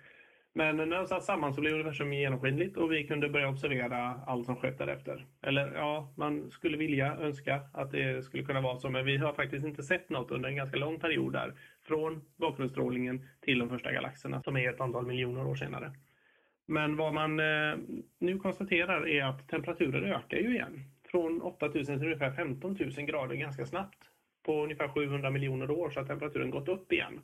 Men 0.54 0.78
när 0.78 0.86
de 0.86 1.08
satt 1.08 1.24
samman 1.24 1.54
så 1.54 1.62
blev 1.62 1.74
universum 1.74 2.14
genomskinligt 2.14 2.78
och 2.78 2.92
vi 2.92 3.08
kunde 3.08 3.30
börja 3.30 3.50
observera 3.50 4.22
allt 4.28 4.46
som 4.46 4.56
skett 4.56 4.78
därefter. 4.78 5.26
Eller 5.42 5.74
ja, 5.76 6.14
man 6.18 6.52
skulle 6.52 6.78
vilja, 6.78 7.16
önska 7.16 7.62
att 7.74 7.92
det 7.92 8.26
skulle 8.26 8.44
kunna 8.44 8.62
vara 8.62 8.78
så, 8.78 8.90
men 8.90 9.06
vi 9.06 9.18
har 9.18 9.34
faktiskt 9.34 9.66
inte 9.66 9.84
sett 9.84 10.10
något 10.10 10.32
under 10.32 10.50
en 10.50 10.56
ganska 10.56 10.78
lång 10.78 11.00
period 11.00 11.34
där. 11.34 11.54
Från 11.88 12.22
bakgrundsstrålningen 12.38 13.28
till 13.42 13.60
de 13.60 13.70
första 13.70 13.92
galaxerna 13.92 14.42
som 14.42 14.58
är 14.58 14.70
ett 14.70 14.82
antal 14.82 15.06
miljoner 15.06 15.48
år 15.48 15.56
senare. 15.56 15.92
Men 16.66 16.96
vad 16.96 17.14
man 17.14 17.40
eh, 17.40 17.78
nu 18.20 18.40
konstaterar 18.40 19.08
är 19.08 19.24
att 19.24 19.48
temperaturen 19.48 20.04
ökar 20.04 20.38
ju 20.38 20.54
igen. 20.54 20.84
Från 21.12 21.42
8000 21.42 21.98
till 21.98 22.08
ungefär 22.08 22.32
15 22.32 22.78
000 22.80 23.06
grader 23.06 23.36
ganska 23.36 23.66
snabbt. 23.66 23.98
På 24.46 24.64
ungefär 24.64 24.88
700 24.88 25.30
miljoner 25.30 25.72
år 25.72 25.90
så 25.90 26.00
har 26.00 26.08
temperaturen 26.08 26.50
gått 26.50 26.68
upp 26.68 26.92
igen. 26.92 27.22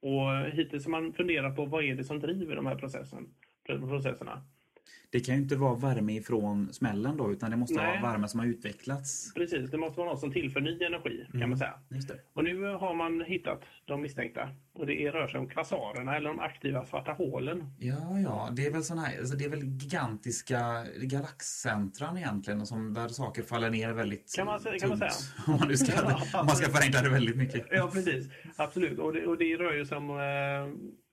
Och 0.00 0.50
hittills 0.52 0.84
har 0.84 0.90
man 0.90 1.12
funderat 1.12 1.56
på 1.56 1.64
vad 1.64 1.84
är 1.84 1.94
det 1.94 2.04
som 2.04 2.20
driver 2.20 2.56
de 2.56 2.66
här 2.66 2.76
processen, 2.76 3.34
processerna 3.66 4.42
det 5.10 5.20
kan 5.20 5.34
ju 5.34 5.40
inte 5.42 5.56
vara 5.56 5.74
värme 5.74 6.16
ifrån 6.16 6.72
smällen 6.72 7.16
då, 7.16 7.32
utan 7.32 7.50
det 7.50 7.56
måste 7.56 7.74
Nej. 7.74 8.00
vara 8.00 8.12
värme 8.12 8.28
som 8.28 8.40
har 8.40 8.46
utvecklats. 8.46 9.34
Precis, 9.34 9.70
det 9.70 9.78
måste 9.78 9.98
vara 10.00 10.10
något 10.10 10.20
som 10.20 10.32
tillför 10.32 10.60
ny 10.60 10.82
energi 10.84 11.26
kan 11.40 11.48
man 11.48 11.58
säga. 11.58 11.74
Just 11.88 12.08
det. 12.08 12.18
Och 12.32 12.44
nu 12.44 12.64
har 12.64 12.94
man 12.94 13.20
hittat 13.26 13.62
de 13.84 14.02
misstänkta. 14.02 14.48
Och 14.72 14.86
det 14.86 15.02
är, 15.06 15.12
rör 15.12 15.28
sig 15.28 15.40
om 15.40 15.48
kvasarerna 15.48 16.16
eller 16.16 16.28
de 16.28 16.40
aktiva 16.40 16.84
svarta 16.84 17.12
hålen. 17.12 17.64
Ja, 17.78 18.18
ja, 18.24 18.48
det 18.56 18.66
är 18.66 18.70
väl 18.70 18.84
såna 18.84 19.00
här, 19.02 19.18
alltså 19.18 19.36
det 19.36 19.44
är 19.44 19.48
väl 19.48 19.64
gigantiska 19.64 20.86
galaxcentran 21.02 22.16
egentligen 22.18 22.66
som 22.66 22.94
där 22.94 23.08
saker 23.08 23.42
faller 23.42 23.70
ner 23.70 23.92
väldigt 23.92 24.34
Kan 24.36 24.46
man 24.46 24.60
säga- 24.60 24.78
kan 24.78 24.88
man 24.88 24.98
tungt. 24.98 25.12
säga. 25.12 25.44
Om 25.46 25.58
man, 25.60 25.68
nu 25.68 25.76
ska, 25.76 25.92
Ja, 26.32 26.40
om 26.40 26.46
man 26.46 26.56
ska 26.56 26.70
förenkla 26.70 27.02
det 27.02 27.08
väldigt 27.08 27.36
mycket. 27.36 27.66
Ja, 27.70 27.90
precis. 27.92 28.28
Absolut. 28.56 28.98
Och 28.98 29.12
det, 29.12 29.26
och 29.26 29.38
det 29.38 29.56
rör 29.56 29.72
ju 29.74 29.86
sig 29.86 29.96
om 29.96 30.10
eh, 30.10 30.16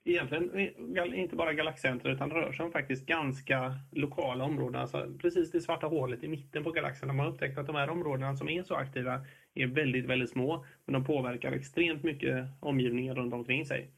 egentligen 0.06 1.14
inte 1.14 1.36
bara 1.36 1.54
galaxcenter 1.54 2.10
utan 2.10 2.30
det 2.30 2.36
rör 2.36 2.52
sig 2.52 2.66
om 2.66 2.72
faktiskt 2.72 3.06
ganska 3.06 3.76
lokala 3.92 4.44
områden. 4.44 4.82
Alltså 4.82 5.14
precis 5.22 5.52
det 5.52 5.62
svarta 5.62 5.88
hålet 5.88 6.24
i 6.24 6.28
mitten 6.28 6.64
på 6.64 6.72
galaxen. 6.72 7.20
har 7.20 7.28
upptäckt 7.28 7.58
att 7.58 7.68
de 7.68 7.76
här 7.76 7.90
områdena 7.90 8.36
som 8.36 8.50
är 8.50 8.64
så 8.64 8.76
aktiva 8.76 9.26
är 9.54 9.68
väldigt, 9.68 10.06
väldigt 10.06 10.30
små. 10.30 10.66
Men 10.86 10.94
de 10.94 11.06
påverkar 11.06 11.52
extremt 11.52 12.04
mycket 12.04 12.46
omgivningen 12.60 13.16
runt 13.16 13.34
omkring 13.34 13.66
sig. 13.66 13.90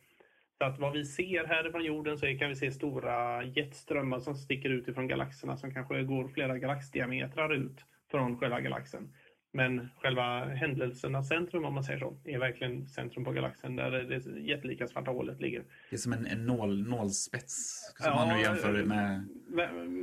Så 0.58 0.66
att 0.66 0.80
vad 0.80 0.94
vi 0.94 1.06
ser 1.06 1.46
härifrån 1.46 1.84
jorden 1.86 2.18
så 2.18 2.26
är, 2.26 2.38
kan 2.38 2.50
vi 2.50 2.56
se 2.56 2.72
stora 2.72 3.44
jetströmmar 3.44 4.20
som 4.20 4.36
sticker 4.36 4.70
ut 4.70 4.88
ifrån 4.88 5.08
galaxerna 5.08 5.58
som 5.58 5.74
kanske 5.74 6.04
går 6.04 6.28
flera 6.28 6.58
galaxdiametrar 6.58 7.54
ut 7.54 7.86
från 8.12 8.38
själva 8.38 8.62
galaxen. 8.62 9.14
Men 9.58 9.90
själva 10.02 10.46
händelsernas 10.46 11.28
centrum, 11.28 11.66
om 11.66 11.74
man 11.74 11.84
säger 11.84 12.00
så, 12.00 12.18
är 12.26 12.40
verkligen 12.40 12.88
centrum 12.88 13.24
på 13.26 13.32
galaxen 13.32 13.76
där 13.76 13.92
det 13.92 14.40
jättelika 14.42 14.88
svarta 14.88 15.12
hålet 15.12 15.42
ligger. 15.42 15.64
Det 15.90 15.96
är 15.96 15.98
som 15.98 16.14
en, 16.14 16.26
en 16.26 16.46
nål, 16.46 16.90
nålspets 16.90 17.80
som 17.98 18.06
Ja, 18.06 18.16
man 18.16 18.38
nu 18.38 18.44
jämför 18.44 18.74
det 18.74 18.86
med. 18.86 19.28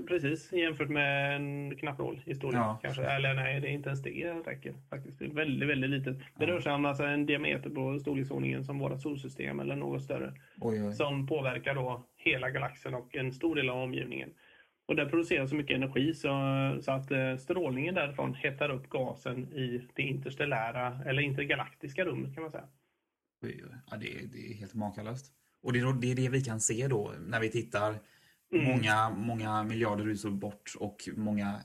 Precis, 0.09 0.53
jämfört 0.53 0.89
med 0.89 1.37
en 1.37 1.77
knapphål 1.77 2.23
i 2.27 2.35
storlek 2.35 2.61
Ja. 2.61 2.79
kanske. 2.83 3.03
Eller 3.03 3.35
nej, 3.35 3.61
det 3.61 3.69
är 3.69 3.73
inte 3.73 3.89
ens 3.89 4.03
det 4.03 4.33
räcker 4.47 4.75
faktiskt. 4.91 5.19
Det 5.19 5.25
är 5.25 5.31
väldigt, 5.31 5.69
väldigt 5.69 5.91
litet. 5.91 6.17
Det 6.39 6.47
rör 6.47 6.61
sig 6.61 6.73
om 6.73 6.85
alltså 6.85 7.05
en 7.05 7.27
diameter 7.27 7.71
på 7.71 7.99
storleksordningen 7.99 8.65
som 8.65 8.79
vårt 8.79 9.03
solsystem 9.03 9.61
eller 9.61 9.77
något 9.77 10.03
större. 10.03 10.33
Oj, 10.61 10.83
oj. 10.83 10.93
Som 10.93 11.27
påverkar 11.27 11.75
då 11.75 12.07
hela 12.17 12.51
galaxen 12.51 12.95
och 12.95 13.17
en 13.17 13.33
stor 13.33 13.55
del 13.57 13.69
av 13.71 13.79
omgivningen. 13.83 14.31
Och 14.87 14.97
där 14.97 15.07
produceras 15.07 15.51
så 15.51 15.57
mycket 15.57 15.77
energi 15.77 16.15
så, 16.15 16.29
så 16.83 16.93
att 16.93 17.11
eh, 17.11 17.37
strålningen 17.37 17.95
därifrån 17.95 18.35
hettar 18.35 18.71
upp 18.71 18.89
gasen 18.89 19.53
i 19.53 19.89
det 19.95 20.03
interstellära 20.03 21.01
eller 21.07 21.23
intergalaktiska 21.23 22.05
rummet 22.05 22.35
kan 22.35 22.43
man 22.43 22.51
säga. 22.51 22.69
Ja, 23.91 23.97
det, 23.97 24.15
är, 24.15 24.27
det 24.27 24.51
är 24.51 24.55
helt 24.55 24.75
makalöst. 24.75 25.33
Och 25.63 25.73
det 25.73 25.81
är, 25.81 26.01
det 26.01 26.13
är 26.13 26.17
det 26.17 26.29
vi 26.29 26.41
kan 26.41 26.61
se 26.61 26.89
då 26.89 27.13
när 27.27 27.41
vi 27.41 27.49
tittar 27.49 27.95
Mm. 28.53 28.65
många, 28.65 29.11
många 29.11 29.63
miljarder 29.63 30.05
ljusår 30.05 30.31
bort 30.31 30.73
och 30.79 31.09
många 31.17 31.61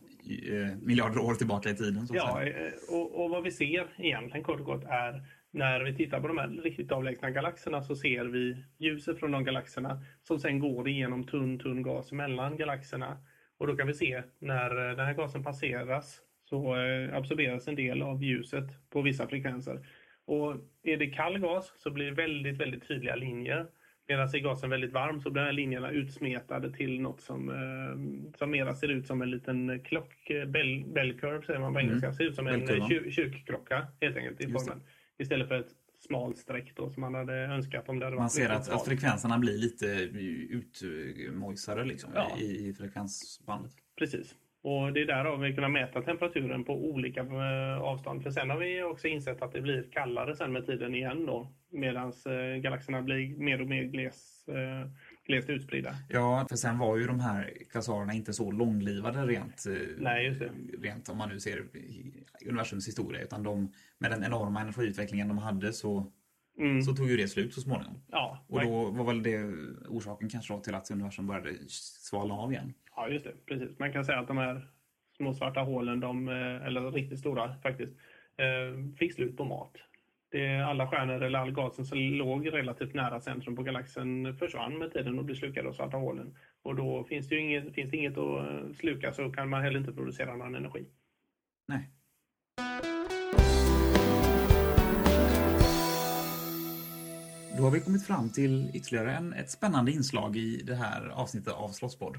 eh, 0.51 0.77
miljarder 0.81 1.19
år 1.19 1.33
tillbaka 1.33 1.69
i 1.69 1.75
tiden. 1.75 2.07
Ja, 2.11 2.43
eh, 2.43 2.71
och, 2.89 3.23
och 3.23 3.29
vad 3.29 3.43
vi 3.43 3.51
ser 3.51 3.87
egentligen 3.97 4.43
kort 4.43 4.59
och 4.59 4.65
gott 4.65 4.83
är 4.83 5.23
när 5.51 5.81
vi 5.83 5.95
tittar 5.95 6.21
på 6.21 6.27
de 6.27 6.37
här 6.37 6.47
riktigt 6.47 6.91
avlägsna 6.91 7.29
galaxerna 7.29 7.81
så 7.81 7.95
ser 7.95 8.25
vi 8.25 8.63
ljuset 8.77 9.19
från 9.19 9.31
de 9.31 9.43
galaxerna 9.43 10.01
som 10.21 10.39
sen 10.39 10.59
går 10.59 10.87
igenom 10.87 11.23
tunn, 11.23 11.59
tunn 11.59 11.83
gas 11.83 12.11
mellan 12.11 12.57
galaxerna. 12.57 13.17
Och 13.57 13.67
då 13.67 13.75
kan 13.75 13.87
vi 13.87 13.93
se 13.93 14.23
när 14.39 14.89
eh, 14.89 14.95
den 14.95 15.05
här 15.05 15.13
gasen 15.13 15.43
passeras 15.43 16.21
så 16.49 16.75
eh, 16.75 17.15
absorberas 17.15 17.67
en 17.67 17.75
del 17.75 18.01
av 18.01 18.23
ljuset 18.23 18.89
på 18.89 19.01
vissa 19.01 19.27
frekvenser. 19.27 19.87
Och 20.25 20.55
är 20.83 20.97
det 20.97 21.07
kall 21.07 21.39
gas 21.39 21.73
så 21.77 21.91
blir 21.91 22.05
det 22.05 22.11
väldigt, 22.11 22.57
väldigt 22.57 22.87
tydliga 22.87 23.15
linjer. 23.15 23.67
Medan 24.07 24.27
är 24.27 24.39
gasen 24.39 24.69
väldigt 24.69 24.93
varm 24.93 25.21
så 25.21 25.29
blir 25.29 25.41
de 25.41 25.45
här 25.45 25.53
linjerna 25.53 25.91
utsmetade 25.91 26.73
till 26.73 27.01
något 27.01 27.21
som, 27.21 27.49
eh, 27.49 28.37
som 28.37 28.51
mera 28.51 28.73
ser 28.73 28.87
ut 28.87 29.07
som 29.07 29.21
en 29.21 29.31
liten 29.31 29.79
klock, 29.79 30.29
eh, 30.29 30.45
bell, 30.45 30.83
bell 30.93 31.19
curve 31.19 31.45
säger 31.45 31.59
man 31.59 31.73
på 31.73 31.79
engelska. 31.79 32.13
Ser 32.13 32.23
ut 32.23 32.35
som 32.35 32.47
en 32.47 32.69
Mm. 32.69 33.11
Kyrkklocka 33.11 33.87
helt 34.01 34.17
enkelt 34.17 34.41
i 34.41 34.47
formen. 34.47 34.81
Istället 35.19 35.47
för 35.47 35.59
ett 35.59 35.71
smalt 35.99 36.37
streck 36.37 36.73
då 36.75 36.89
som 36.89 37.01
man 37.01 37.13
hade 37.13 37.33
önskat 37.33 37.89
om 37.89 37.99
det 37.99 38.05
hade 38.05 38.15
varit 38.15 38.21
Man 38.21 38.29
ser 38.29 38.49
att, 38.49 38.69
att 38.69 38.85
frekvenserna 38.85 39.37
blir 39.37 39.57
lite 39.57 39.85
utmojsade 39.85 41.85
liksom, 41.85 42.11
Ja. 42.15 42.37
i, 42.39 42.67
i 42.69 42.73
frekvensbandet. 42.73 43.71
Precis. 43.97 44.35
Och 44.61 44.93
det 44.93 45.01
är 45.01 45.05
därav 45.05 45.39
vi 45.39 45.55
kan 45.55 45.71
mäta 45.71 46.01
temperaturen 46.01 46.63
på 46.63 46.89
olika 46.89 47.21
eh, 47.21 47.81
avstånd. 47.81 48.23
För 48.23 48.31
sen 48.31 48.49
har 48.49 48.57
vi 48.57 48.83
också 48.83 49.07
insett 49.07 49.41
att 49.41 49.51
det 49.51 49.61
blir 49.61 49.91
kallare 49.91 50.35
sen 50.35 50.53
med 50.53 50.65
tiden 50.65 50.95
igen 50.95 51.25
då. 51.25 51.53
Medan 51.71 52.13
eh, 52.25 52.61
galaxerna 52.61 53.01
blir 53.01 53.37
mer 53.37 53.61
och 53.61 53.67
mer 53.67 53.83
gles, 53.83 54.47
eh, 54.47 54.89
glest 55.29 55.49
utspridda. 55.49 55.95
Ja, 56.09 56.45
för 56.49 56.55
sen 56.55 56.77
var 56.77 56.97
ju 56.97 57.07
de 57.07 57.19
här 57.19 57.53
kvasarerna 57.71 58.13
inte 58.13 58.33
så 58.33 58.51
långlivade 58.51 59.25
rent, 59.25 59.65
eh, 59.65 59.73
Nej, 59.97 60.29
rent 60.81 61.09
om 61.09 61.17
man 61.17 61.29
nu 61.29 61.39
ser 61.39 61.65
universums 62.45 62.87
historia. 62.87 63.21
Utan 63.21 63.43
de, 63.43 63.71
med 63.97 64.11
den 64.11 64.23
enorma 64.23 64.61
energiutvecklingen 64.61 65.27
de 65.27 65.37
hade 65.37 65.73
så, 65.73 66.11
Mm. 66.59 66.81
så 66.81 66.93
tog 66.95 67.09
ju 67.09 67.17
det 67.17 67.27
slut 67.27 67.53
så 67.53 67.61
småningom. 67.61 68.01
Ja, 68.07 68.45
Och 68.47 68.61
då 68.61 68.89
var 68.91 69.05
väl 69.05 69.23
det 69.23 69.43
orsaken 69.87 70.29
kanske 70.29 70.59
till 70.61 70.75
att 70.75 70.91
universum 70.91 71.27
började 71.27 71.53
svalna 71.69 72.33
av 72.33 72.51
igen. 72.51 72.73
ja, 72.95 73.09
just 73.09 73.25
det. 73.25 73.33
Precis. 73.45 73.79
Man 73.79 73.93
kan 73.93 74.05
säga 74.05 74.19
att 74.19 74.27
de 74.27 74.37
här 74.37 74.67
små 75.17 75.33
svarta 75.33 75.59
hålen, 75.59 75.99
de, 75.99 76.27
eh, 76.27 76.65
eller 76.65 76.91
riktigt 76.91 77.19
stora 77.19 77.55
faktiskt, 77.63 77.91
eh, 78.37 78.95
fick 78.97 79.13
slut 79.13 79.37
på 79.37 79.45
mat. 79.45 79.71
Det, 80.31 80.65
alla 80.65 80.87
stjärnor 80.87 81.23
eller 81.23 81.39
all 81.39 81.51
gasen 81.51 81.85
som 81.85 81.99
låg 81.99 82.53
relativt 82.53 82.93
nära 82.93 83.21
centrum 83.21 83.55
på 83.55 83.63
galaxen 83.63 84.37
försvann 84.37 84.77
med 84.77 84.93
tiden 84.93 85.19
och 85.19 85.25
blev 85.25 85.35
slukade 85.35 85.69
av 85.69 85.73
svarta 85.73 85.97
hålen. 85.97 86.35
Och 86.63 86.75
då 86.75 87.03
finns 87.03 87.29
det 87.29 87.35
ju 87.35 87.41
inget, 87.41 87.73
finns 87.73 87.91
det 87.91 87.97
inget 87.97 88.17
att 88.17 88.47
eh, 88.47 88.73
sluka 88.73 89.13
så 89.13 89.31
kan 89.31 89.49
man 89.49 89.61
heller 89.61 89.79
inte 89.79 89.93
producera 89.93 90.35
någon 90.35 90.55
energi. 90.55 90.85
Nej. 91.67 91.89
Då 97.57 97.63
har 97.63 97.71
vi 97.71 97.79
kommit 97.79 98.07
fram 98.07 98.29
till 98.29 98.71
ytterligare 98.73 99.11
en, 99.11 99.33
ett 99.33 99.49
spännande 99.49 99.91
inslag 99.91 100.37
i 100.37 100.61
det 100.63 100.75
här 100.75 101.09
avsnittet 101.09 101.53
av 101.53 101.69
Slottspodd. 101.69 102.17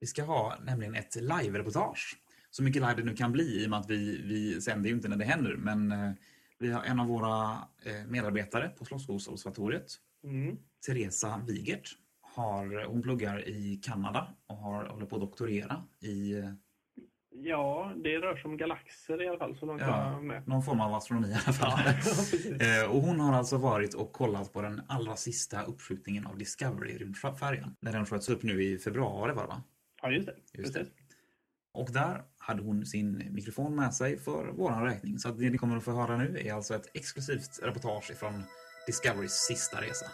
Vi 0.00 0.06
ska 0.06 0.22
ha 0.22 0.54
nämligen 0.64 0.94
ett 0.94 1.16
live-reportage. 1.16 2.16
Så 2.50 2.62
mycket 2.62 2.82
live 2.82 2.94
det 2.94 3.04
nu 3.04 3.16
kan 3.16 3.32
bli 3.32 3.62
i 3.62 3.66
och 3.66 3.70
med 3.70 3.78
att 3.78 3.90
vi, 3.90 4.22
vi 4.24 4.60
sänder 4.60 4.88
ju 4.88 4.94
inte 4.94 5.08
när 5.08 5.16
det 5.16 5.24
händer. 5.24 5.56
Men 5.56 5.92
eh, 5.92 6.12
vi 6.60 6.72
har 6.72 6.82
en 6.82 7.00
av 7.00 7.06
våra 7.06 7.52
eh, 7.84 8.06
medarbetare 8.08 8.68
på 8.68 8.84
Slottsskosobservatoriet, 8.84 9.86
Mm. 10.24 10.56
Teresa 10.86 11.42
Wigert. 11.46 11.88
Har, 12.20 12.84
hon 12.86 13.02
pluggar 13.02 13.48
i 13.48 13.80
Kanada 13.84 14.28
och 14.46 14.56
har, 14.56 14.84
håller 14.84 15.06
på 15.06 15.16
att 15.16 15.22
doktorera 15.22 15.82
i 16.00 16.32
eh, 16.38 16.50
Ja, 17.30 17.92
det 18.04 18.18
rör 18.18 18.36
sig 18.36 18.44
om 18.44 18.56
galaxer 18.56 19.22
i 19.22 19.28
alla 19.28 19.38
fall 19.38 19.56
så 19.56 19.66
långt 19.66 19.80
Ja, 19.80 20.20
med. 20.20 20.48
någon 20.48 20.62
form 20.62 20.80
av 20.80 20.94
astronomi 20.94 21.28
i 21.28 21.32
alla 21.32 21.52
fall. 21.52 21.78
Ja. 22.60 22.82
Eh, 22.84 22.90
och 22.90 23.02
hon 23.02 23.20
har 23.20 23.32
alltså 23.38 23.56
varit 23.58 23.94
och 23.94 24.12
kollat 24.12 24.52
på 24.52 24.62
den 24.62 24.80
allra 24.88 25.16
sista 25.16 25.62
uppskjutningen 25.62 26.26
av 26.26 26.38
Discovery-rymdfärjan. 26.38 27.76
När 27.80 27.92
den 27.92 28.06
sköts 28.06 28.28
upp 28.28 28.42
nu 28.42 28.62
i 28.62 28.78
februari 28.78 29.32
var 29.34 29.42
det 29.42 29.48
va? 29.48 29.62
Ja, 30.02 30.10
just 30.10 30.26
det. 30.26 30.34
Just 30.58 30.74
det. 30.74 30.86
Och 31.72 31.92
där 31.92 32.22
hade 32.38 32.62
hon 32.62 32.86
sin 32.86 33.34
mikrofon 33.34 33.76
med 33.76 33.94
sig 33.94 34.18
för 34.18 34.46
vår 34.46 34.70
räkning. 34.70 35.18
Så 35.18 35.28
att 35.28 35.38
det 35.38 35.50
ni 35.50 35.58
kommer 35.58 35.76
att 35.76 35.84
få 35.84 35.92
höra 35.92 36.16
nu 36.16 36.38
är 36.38 36.52
alltså 36.52 36.74
ett 36.74 36.90
exklusivt 36.94 37.58
reportage 37.62 38.12
från 38.16 38.44
Discoverys 38.86 39.32
sista 39.32 39.80
resa. 39.80 40.06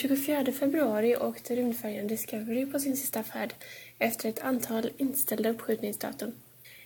24 0.00 0.52
februari 0.52 1.16
åkte 1.16 1.56
rymdfärjan 1.56 2.06
Discovery 2.06 2.66
på 2.66 2.78
sin 2.78 2.96
sista 2.96 3.22
färd 3.22 3.54
efter 3.98 4.28
ett 4.28 4.38
antal 4.38 4.90
inställda 4.96 5.50
uppskjutningsdatum. 5.50 6.32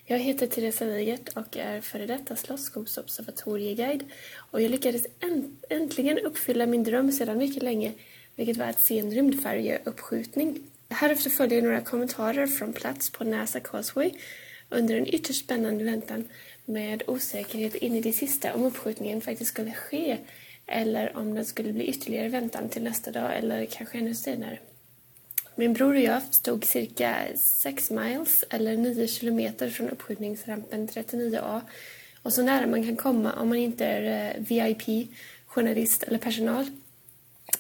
Jag 0.05 0.19
heter 0.19 0.47
Teresa 0.47 0.85
Wigert 0.85 1.29
och 1.37 1.57
är 1.57 1.81
före 1.81 2.07
detta 2.07 2.37
Slottsskogsobservatorieguide 2.37 4.05
och 4.51 4.63
jag 4.63 4.71
lyckades 4.71 5.07
äntligen 5.69 6.19
uppfylla 6.19 6.67
min 6.67 6.85
dröm 6.85 7.13
sedan 7.13 7.39
mycket 7.39 7.63
länge, 7.63 7.93
vilket 8.37 8.57
var 8.57 8.67
att 8.67 8.81
se 8.81 8.99
en 8.99 9.11
rymdfärjeuppskjutning. 9.11 10.59
Härefter 10.89 11.31
följer 11.31 11.63
några 11.63 11.81
kommentarer 11.81 12.47
från 12.47 12.73
plats 12.73 13.11
på 13.11 13.25
NASA 13.25 13.61
Causeway 13.61 14.11
under 14.69 14.97
en 14.97 15.15
ytterst 15.15 15.45
spännande 15.45 15.85
väntan 15.85 16.29
med 16.65 17.03
osäkerhet 17.07 17.75
in 17.75 17.95
i 17.95 18.01
det 18.01 18.13
sista 18.13 18.55
om 18.55 18.65
uppskjutningen 18.65 19.21
faktiskt 19.21 19.51
skulle 19.51 19.73
ske 19.73 20.19
eller 20.67 21.17
om 21.17 21.35
det 21.35 21.45
skulle 21.45 21.73
bli 21.73 21.85
ytterligare 21.85 22.29
väntan 22.29 22.69
till 22.69 22.83
nästa 22.83 23.11
dag 23.11 23.37
eller 23.37 23.67
kanske 23.67 23.99
ännu 23.99 24.15
senare. 24.15 24.59
Min 25.55 25.73
bror 25.73 25.95
och 25.95 26.01
jag 26.01 26.23
stod 26.23 26.65
cirka 26.65 27.17
6 27.37 27.91
miles 27.91 28.45
eller 28.51 28.77
9 28.77 29.07
kilometer 29.07 29.71
från 29.71 29.91
uppskjutningsrampen 29.91 30.89
39A 30.89 31.61
och 32.23 32.33
så 32.33 32.43
nära 32.43 32.67
man 32.67 32.85
kan 32.85 32.97
komma 32.97 33.33
om 33.33 33.49
man 33.49 33.59
inte 33.59 33.87
är 33.87 34.35
eh, 34.37 34.43
VIP, 34.43 35.09
journalist 35.47 36.03
eller 36.03 36.19
personal. 36.19 36.67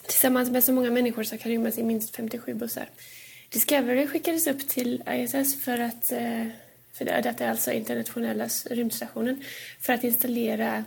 Tillsammans 0.02 0.50
med 0.50 0.64
så 0.64 0.72
många 0.72 0.90
människor 0.90 1.22
som 1.22 1.38
kan 1.38 1.52
rymmas 1.52 1.78
i 1.78 1.82
minst 1.82 2.16
57 2.16 2.54
bussar. 2.54 2.88
Discovery 3.48 4.06
skickades 4.06 4.46
upp 4.46 4.68
till 4.68 5.02
ISS 5.10 5.64
för 5.64 5.78
att, 5.78 6.12
eh, 6.12 6.46
för 6.92 7.04
det, 7.04 7.20
detta 7.20 7.44
är 7.44 7.50
alltså 7.50 7.72
internationella 7.72 8.48
rymdstationen, 8.70 9.44
för 9.80 9.92
att 9.92 10.04
installera 10.04 10.84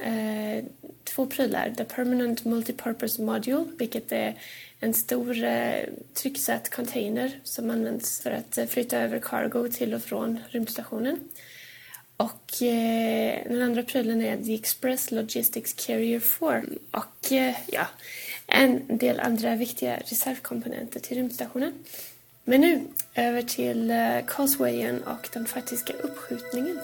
eh, 0.00 0.64
två 1.04 1.26
prylar. 1.26 1.74
The 1.76 1.84
Permanent 1.84 2.44
Multipurpose 2.44 3.22
Module, 3.22 3.64
vilket 3.78 4.12
är 4.12 4.34
en 4.80 4.94
stor 4.94 5.44
eh, 5.44 5.82
trycksatt 6.14 6.70
container 6.70 7.40
som 7.44 7.70
används 7.70 8.20
för 8.20 8.30
att 8.30 8.58
eh, 8.58 8.66
flytta 8.66 8.98
över 8.98 9.18
cargo 9.18 9.68
till 9.68 9.94
och 9.94 10.02
från 10.02 10.38
rymdstationen. 10.50 11.20
Och 12.16 12.62
eh, 12.62 13.42
den 13.48 13.62
andra 13.62 13.82
prylen 13.82 14.22
är 14.22 14.36
The 14.36 14.54
Express 14.54 15.10
Logistics 15.10 15.72
Carrier 15.72 16.20
4 16.20 16.62
och 16.90 17.32
eh, 17.32 17.54
ja, 17.66 17.86
en 18.46 18.98
del 18.98 19.20
andra 19.20 19.56
viktiga 19.56 19.96
reservkomponenter 19.96 21.00
till 21.00 21.16
rymdstationen. 21.16 21.72
Men 22.44 22.60
nu 22.60 22.80
över 23.14 23.42
till 23.42 23.90
eh, 23.90 24.24
Causewayen 24.26 25.02
och 25.02 25.28
den 25.32 25.46
faktiska 25.46 25.92
uppskjutningen. 25.92 26.80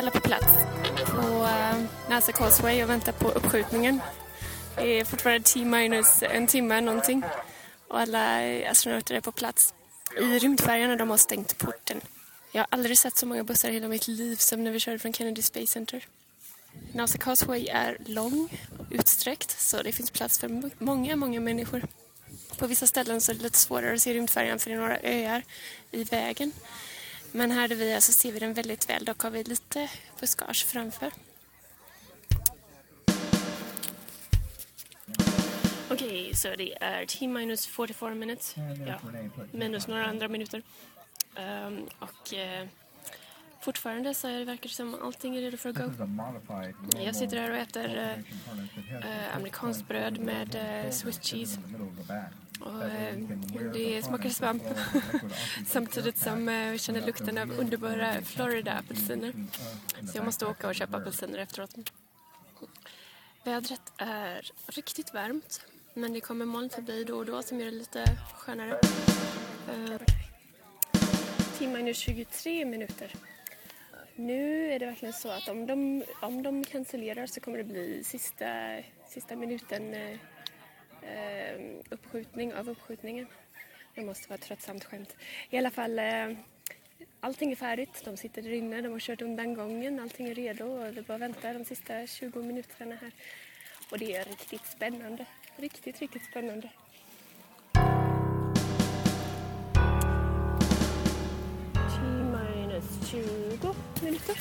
Alla 0.00 0.10
på 0.10 0.20
plats 0.20 0.54
på 1.06 1.44
eh, 1.44 1.82
NASA 2.10 2.32
Causeway 2.32 2.82
och 2.82 2.90
väntar 2.90 3.12
på 3.12 3.28
uppskjutningen. 3.28 4.00
Det 4.76 5.00
är 5.00 5.04
fortfarande 5.04 5.48
T-minus 5.48 6.22
en 6.22 6.46
timme 6.46 6.80
någonting 6.80 7.22
och 7.88 8.00
alla 8.00 8.42
eh, 8.42 8.70
astronauter 8.70 9.14
är 9.14 9.20
på 9.20 9.32
plats. 9.32 9.74
I 10.20 10.38
rymdfärjan 10.38 10.90
och 10.90 10.96
de 10.96 11.10
har 11.10 11.16
stängt 11.16 11.58
porten. 11.58 12.00
Jag 12.52 12.60
har 12.60 12.66
aldrig 12.70 12.98
sett 12.98 13.16
så 13.16 13.26
många 13.26 13.44
bussar 13.44 13.68
i 13.68 13.72
hela 13.72 13.88
mitt 13.88 14.08
liv 14.08 14.36
som 14.36 14.64
när 14.64 14.70
vi 14.70 14.80
körde 14.80 14.98
från 14.98 15.12
Kennedy 15.12 15.42
Space 15.42 15.66
Center. 15.66 16.06
NASA 16.92 17.18
Causeway 17.18 17.66
är 17.66 17.96
lång 18.06 18.48
och 18.78 18.86
utsträckt 18.90 19.60
så 19.60 19.82
det 19.82 19.92
finns 19.92 20.10
plats 20.10 20.38
för 20.38 20.70
många, 20.78 21.16
många 21.16 21.40
människor. 21.40 21.82
På 22.58 22.66
vissa 22.66 22.86
ställen 22.86 23.20
så 23.20 23.32
är 23.32 23.36
det 23.36 23.42
lite 23.42 23.58
svårare 23.58 23.94
att 23.94 24.02
se 24.02 24.14
rymdfärjan 24.14 24.58
för 24.58 24.70
det 24.70 24.76
är 24.76 24.80
några 24.80 24.98
öar 25.02 25.42
i 25.90 26.04
vägen. 26.04 26.52
Men 27.32 27.50
här 27.50 27.68
där 27.68 27.76
vi 27.76 27.92
är 27.92 28.00
så 28.00 28.12
ser 28.12 28.32
vi 28.32 28.38
den 28.38 28.54
väldigt 28.54 28.90
väl. 28.90 29.04
Dock 29.04 29.22
har 29.22 29.30
vi 29.30 29.44
lite 29.44 29.90
buskage 30.20 30.66
framför. 30.66 31.12
Okej, 35.90 36.34
så 36.34 36.56
det 36.56 36.82
är 36.82 37.06
T 37.06 37.28
minus 37.28 37.66
44 37.66 38.14
minutes. 38.14 38.54
Ja, 38.86 39.00
minus 39.52 39.86
några 39.86 40.06
andra 40.06 40.28
minuter. 40.28 40.62
Ehm, 41.36 41.88
och 41.98 42.34
eh, 42.34 42.66
fortfarande 43.60 44.14
så 44.14 44.28
är 44.28 44.38
det 44.38 44.44
verkar 44.44 44.68
som 44.68 44.96
allting 45.02 45.36
är 45.36 45.40
redo 45.40 45.56
för 45.56 45.68
att 45.68 45.76
gå. 45.76 45.90
Jag 47.04 47.16
sitter 47.16 47.36
här 47.36 47.50
och 47.50 47.56
äter 47.56 47.98
eh, 49.02 49.36
amerikanskt 49.36 49.88
bröd 49.88 50.18
med 50.18 50.54
eh, 50.54 50.90
Swiss 50.90 51.20
cheese. 51.22 51.60
Och, 52.60 52.84
eh, 52.84 53.18
det 53.72 54.02
smakar 54.02 54.28
svamp 54.28 54.62
samtidigt 55.66 56.18
som 56.18 56.46
vi 56.72 56.78
känner 56.78 57.06
lukten 57.06 57.38
av 57.38 57.50
underbara 57.50 58.22
Florida-apelsiner. 58.22 59.32
Så 60.12 60.18
jag 60.18 60.24
måste 60.24 60.46
åka 60.46 60.68
och 60.68 60.74
köpa 60.74 60.96
apelsiner 60.96 61.38
efteråt. 61.38 61.74
Vädret 63.44 63.92
är 63.96 64.50
riktigt 64.66 65.14
varmt 65.14 65.66
men 65.94 66.12
det 66.12 66.20
kommer 66.20 66.44
moln 66.44 66.70
förbi 66.70 67.04
då 67.04 67.16
och 67.16 67.26
då 67.26 67.42
som 67.42 67.60
gör 67.60 67.66
det 67.66 67.78
lite 67.78 68.04
skönare. 68.36 68.80
Uh, 69.74 69.98
T 71.58 71.94
23 71.94 72.64
minuter. 72.64 73.14
Nu 74.20 74.72
är 74.72 74.78
det 74.78 74.86
verkligen 74.86 75.12
så 75.12 75.30
att 75.30 75.48
om 75.48 75.66
de, 75.66 76.04
om 76.20 76.42
de 76.42 76.64
cancellerar 76.64 77.26
så 77.26 77.40
kommer 77.40 77.58
det 77.58 77.64
bli 77.64 78.04
sista, 78.04 78.76
sista 79.08 79.36
minuten 79.36 79.94
eh, 79.94 81.60
uppskjutning 81.90 82.54
av 82.54 82.68
uppskjutningen. 82.68 83.26
Det 83.94 84.04
måste 84.04 84.28
vara 84.28 84.34
ett 84.34 84.42
tröttsamt 84.42 84.84
skämt. 84.84 85.16
I 85.50 85.58
alla 85.58 85.70
fall, 85.70 85.98
eh, 85.98 86.32
allting 87.20 87.52
är 87.52 87.56
färdigt. 87.56 88.02
De 88.04 88.16
sitter 88.16 88.42
där 88.42 88.52
inne, 88.52 88.80
de 88.80 88.92
har 88.92 89.00
kört 89.00 89.22
undan 89.22 89.54
gången, 89.54 90.00
allting 90.00 90.28
är 90.28 90.34
redo 90.34 90.64
och 90.64 90.94
det 90.94 91.06
bara 91.06 91.18
vänta 91.18 91.52
de 91.52 91.64
sista 91.64 92.06
20 92.06 92.42
minuterna 92.42 92.94
här. 92.94 93.12
Och 93.90 93.98
det 93.98 94.16
är 94.16 94.24
riktigt 94.24 94.66
spännande. 94.66 95.26
Riktigt, 95.56 96.00
riktigt 96.00 96.24
spännande. 96.24 96.70
T-minus 101.74 103.10
20 103.10 103.69
minuter. 104.10 104.36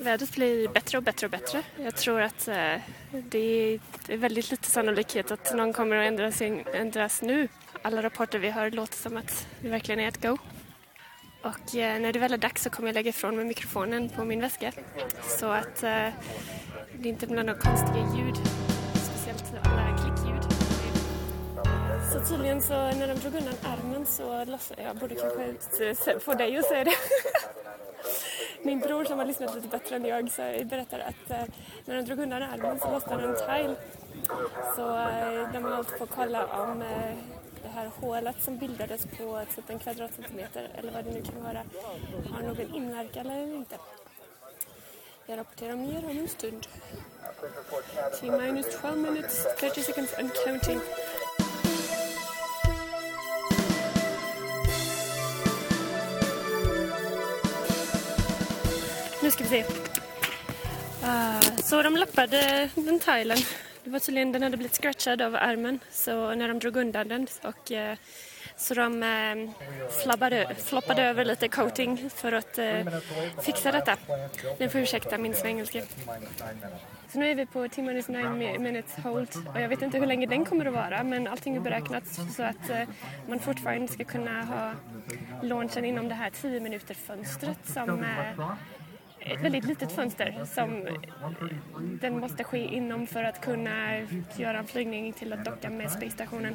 Vädret 0.00 0.34
blir 0.34 0.68
bättre 0.68 0.98
och 0.98 1.04
bättre 1.04 1.26
och 1.26 1.30
bättre. 1.30 1.62
Jag 1.76 1.96
tror 1.96 2.20
att 2.20 2.48
eh, 2.48 2.74
det 3.10 3.78
är 4.08 4.16
väldigt 4.16 4.50
lite 4.50 4.70
sannolikhet 4.70 5.30
att 5.30 5.54
någon 5.54 5.72
kommer 5.72 5.96
att 5.96 6.06
ändra 6.06 6.32
ändras 6.74 7.22
nu. 7.22 7.48
Alla 7.82 8.02
rapporter 8.02 8.38
vi 8.38 8.50
hör 8.50 8.70
låter 8.70 8.96
som 8.96 9.16
att 9.16 9.46
det 9.60 9.68
verkligen 9.68 10.00
är 10.00 10.08
ett 10.08 10.22
go. 10.22 10.38
Och 11.42 11.76
eh, 11.76 12.00
när 12.00 12.12
det 12.12 12.18
väl 12.18 12.32
är 12.32 12.38
dags 12.38 12.62
så 12.62 12.70
kommer 12.70 12.88
jag 12.88 12.94
lägga 12.94 13.08
ifrån 13.08 13.36
mig 13.36 13.44
mikrofonen 13.44 14.08
på 14.08 14.24
min 14.24 14.40
väska. 14.40 14.72
Så 15.38 15.46
att 15.46 15.82
eh, 15.82 16.08
det 16.98 17.08
inte 17.08 17.26
blir 17.26 17.42
några 17.42 17.60
konstiga 17.60 18.06
ljud. 18.16 18.36
Speciellt 18.94 19.44
alla 19.64 19.98
klickljud. 19.98 20.42
Så 22.12 22.32
tydligen 22.34 22.62
så 22.62 22.74
när 22.74 23.08
de 23.08 23.14
drog 23.14 23.34
undan 23.34 23.54
armen 23.64 24.06
så 24.06 24.44
lossnade 24.44 24.82
jag. 24.82 24.96
borde 24.96 25.14
kanske 25.14 26.20
få 26.20 26.34
dig 26.34 26.58
att 26.58 26.64
säga 26.64 26.84
det. 26.84 26.94
Min 28.68 28.80
bror 28.80 29.04
som 29.04 29.18
har 29.18 29.26
lyssnat 29.26 29.54
lite 29.54 29.68
bättre 29.68 29.96
än 29.96 30.04
jag 30.04 30.30
så 30.30 30.42
berättar 30.64 30.98
att 30.98 31.30
eh, 31.30 31.54
när 31.84 31.96
de 31.96 32.02
drog 32.02 32.18
undan 32.18 32.42
armen 32.42 32.80
så 32.80 32.90
lossnade 32.90 33.24
en 33.24 33.34
tile. 33.34 33.76
Så 34.76 34.96
eh, 34.96 35.52
de 35.52 35.64
har 35.64 35.74
hållit 35.74 35.98
på 35.98 36.04
att 36.04 36.10
kolla 36.10 36.46
om 36.46 36.82
eh, 36.82 37.16
det 37.62 37.68
här 37.68 37.90
hålet 38.00 38.42
som 38.42 38.58
bildades 38.58 39.06
på 39.06 39.40
typ 39.54 39.70
en 39.70 39.78
kvadratcentimeter 39.78 40.70
eller 40.74 40.92
vad 40.92 41.04
det 41.04 41.10
nu 41.10 41.22
kan 41.22 41.44
vara 41.44 41.62
har 42.32 42.42
någon 42.42 42.74
inverkan 42.74 43.26
eller 43.26 43.54
inte. 43.54 43.76
Jag 45.26 45.38
rapporterar 45.38 45.76
mer 45.76 46.04
om 46.04 46.18
en 46.18 46.28
stund. 46.28 46.66
T 48.20 48.30
minus 48.30 48.80
12 48.80 48.98
minutes, 48.98 49.46
30 49.60 49.82
seconds 49.82 50.14
and 50.18 50.30
counting. 50.44 50.80
Nu 59.28 59.32
ska 59.32 59.44
vi 59.44 59.48
se. 59.48 59.64
Uh, 61.02 61.56
så 61.64 61.82
de 61.82 61.96
lappade 61.96 62.70
den 62.74 63.00
tilen. 63.00 63.38
Det 63.84 63.90
var 63.90 63.98
tydligen, 63.98 64.32
den 64.32 64.42
hade 64.42 64.56
blivit 64.56 64.76
scratchad 64.76 65.22
av 65.22 65.34
armen 65.34 65.80
så 65.90 66.34
när 66.34 66.48
de 66.48 66.58
drog 66.58 66.76
undan 66.76 67.08
den 67.08 67.26
och 67.42 67.70
uh, 67.70 67.94
så 68.58 68.74
de 68.74 69.02
eh, 69.02 69.50
flabbade, 70.02 70.54
floppade 70.54 71.02
över 71.02 71.24
lite 71.24 71.48
coating 71.48 72.10
för 72.10 72.32
att 72.32 72.58
eh, 72.58 72.86
fixa 73.42 73.72
detta. 73.72 73.96
Ni 74.58 74.68
får 74.68 74.80
ursäkta 74.80 75.18
min 75.18 75.34
svengelska. 75.34 75.82
Så 77.08 77.18
nu 77.18 77.30
är 77.30 77.34
vi 77.34 77.46
på 77.46 77.68
T 77.68 77.82
9 77.82 78.58
minutes 78.58 78.96
hold 78.96 79.28
och 79.54 79.60
jag 79.60 79.68
vet 79.68 79.82
inte 79.82 79.98
hur 79.98 80.06
länge 80.06 80.26
den 80.26 80.44
kommer 80.44 80.66
att 80.66 80.74
vara 80.74 81.04
men 81.04 81.26
allting 81.26 81.56
är 81.56 81.60
beräknat 81.60 82.04
så 82.36 82.42
att 82.42 82.70
eh, 82.70 82.82
man 83.28 83.38
fortfarande 83.38 83.88
ska 83.88 84.04
kunna 84.04 84.42
ha 84.44 84.72
launchen 85.42 85.84
inom 85.84 86.08
det 86.08 86.14
här 86.14 86.30
10 86.30 86.60
minuter 86.60 86.94
fönstret 86.94 87.58
som 87.64 88.04
eh, 88.04 88.50
ett 89.30 89.40
väldigt 89.44 89.64
litet 89.64 89.92
fönster 89.92 90.44
som 90.54 90.86
den 92.00 92.20
måste 92.20 92.44
ske 92.44 92.58
inom 92.58 93.06
för 93.06 93.24
att 93.24 93.40
kunna 93.40 94.00
göra 94.36 94.58
en 94.58 94.66
flygning 94.66 95.12
till 95.12 95.32
att 95.32 95.44
docka 95.44 95.70
med 95.70 95.90
Space 95.90 96.10
stationen. 96.10 96.54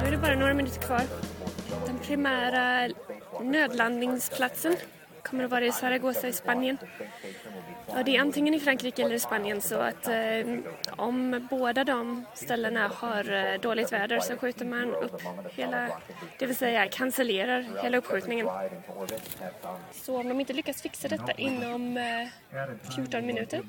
Nu 0.00 0.06
är 0.06 0.10
det 0.10 0.18
bara 0.18 0.34
några 0.34 0.54
minuter 0.54 0.80
kvar. 0.80 1.02
Den 1.86 1.98
primära 1.98 2.88
nödlandningsplatsen 3.42 4.76
kommer 5.22 5.44
att 5.44 5.50
vara 5.50 5.64
i 5.64 5.72
Zaragoza 5.72 6.28
i 6.28 6.32
Spanien. 6.32 6.78
Och 7.86 8.04
det 8.04 8.16
är 8.16 8.20
antingen 8.20 8.54
i 8.54 8.60
Frankrike 8.60 9.02
eller 9.02 9.14
i 9.14 9.18
Spanien 9.18 9.60
så 9.60 9.78
att 9.78 10.08
eh, 10.08 10.14
om 10.96 11.46
båda 11.50 11.84
de 11.84 12.24
ställena 12.34 12.88
har 12.88 13.32
eh, 13.32 13.60
dåligt 13.60 13.92
väder 13.92 14.20
så 14.20 14.36
skjuter 14.36 14.64
man 14.64 14.94
upp 14.94 15.22
hela, 15.50 15.88
det 16.38 16.46
vill 16.46 16.56
säga 16.56 16.88
cancellerar 16.88 17.82
hela 17.82 17.98
uppskjutningen. 17.98 18.48
Så 19.92 20.20
om 20.20 20.28
de 20.28 20.40
inte 20.40 20.52
lyckas 20.52 20.82
fixa 20.82 21.08
detta 21.08 21.32
inom 21.32 21.96
eh, 21.96 22.28
14 22.96 23.26
minuter 23.26 23.62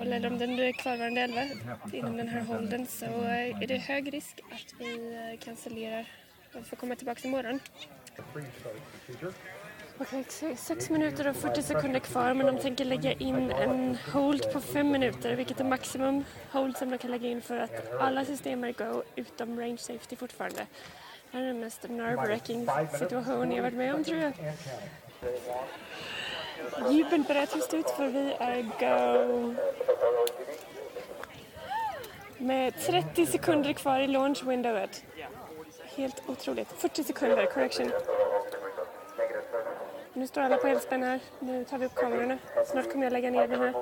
eller 0.00 0.26
om 0.26 0.38
den 0.38 0.58
är 0.58 0.72
kvarvarande 0.72 1.20
11 1.20 1.42
inom 1.92 2.16
den 2.16 2.28
här 2.28 2.40
holden 2.40 2.86
så 2.86 3.04
eh, 3.04 3.62
är 3.62 3.66
det 3.66 3.76
hög 3.76 4.14
risk 4.14 4.40
att 4.50 4.74
vi 4.78 5.14
eh, 5.14 5.44
cancellerar 5.44 6.06
och 6.54 6.66
får 6.66 6.76
komma 6.76 6.96
tillbaka 6.96 7.28
imorgon. 7.28 7.60
Okej, 10.02 10.20
okay, 10.20 10.56
6 10.56 10.90
minuter 10.90 11.28
och 11.28 11.36
40 11.36 11.62
sekunder 11.62 12.00
kvar 12.00 12.34
men 12.34 12.46
de 12.46 12.58
tänker 12.58 12.84
lägga 12.84 13.12
in 13.12 13.50
en 13.50 13.98
hold 14.12 14.52
på 14.52 14.60
5 14.60 14.90
minuter 14.90 15.36
vilket 15.36 15.60
är 15.60 15.64
maximum 15.64 16.24
hold 16.52 16.76
som 16.76 16.90
de 16.90 16.98
kan 16.98 17.10
lägga 17.10 17.28
in 17.28 17.42
för 17.42 17.56
att 17.56 18.00
alla 18.00 18.24
system 18.24 18.64
är 18.64 18.72
go 18.72 19.02
utom 19.16 19.60
range 19.60 19.78
safety 19.78 20.16
fortfarande. 20.16 20.66
Det 21.30 21.38
här 21.38 21.42
är 21.42 21.46
den 21.46 21.60
mest 21.60 21.82
nerve-wracking 21.82 22.88
situation 22.98 23.52
jag 23.52 23.62
varit 23.62 23.74
med 23.74 23.94
om 23.94 24.04
tror 24.04 24.18
jag. 24.18 24.32
Jubeln 26.92 27.22
börjar 27.22 27.46
tysta 27.46 27.76
ut 27.76 27.90
för 27.90 28.06
vi 28.06 28.32
är 28.38 28.62
go. 28.62 29.54
Med 32.38 32.74
30 32.78 33.26
sekunder 33.26 33.72
kvar 33.72 34.00
i 34.00 34.06
launch 34.06 34.44
windowet. 34.44 35.04
Helt 35.96 36.22
otroligt. 36.26 36.68
40 36.68 37.04
sekunder, 37.04 37.46
correction. 37.46 37.92
Nu 40.20 40.26
står 40.26 40.40
alla 40.40 40.56
på 40.56 40.66
elspänn 40.66 41.02
här. 41.02 41.20
Nu 41.38 41.64
tar 41.64 41.78
vi 41.78 41.86
upp 41.86 41.94
kamerorna. 41.94 42.38
Snart 42.66 42.92
kommer 42.92 43.04
jag 43.04 43.12
lägga 43.12 43.30
ner 43.30 43.48
den 43.48 43.60
här. 43.60 43.74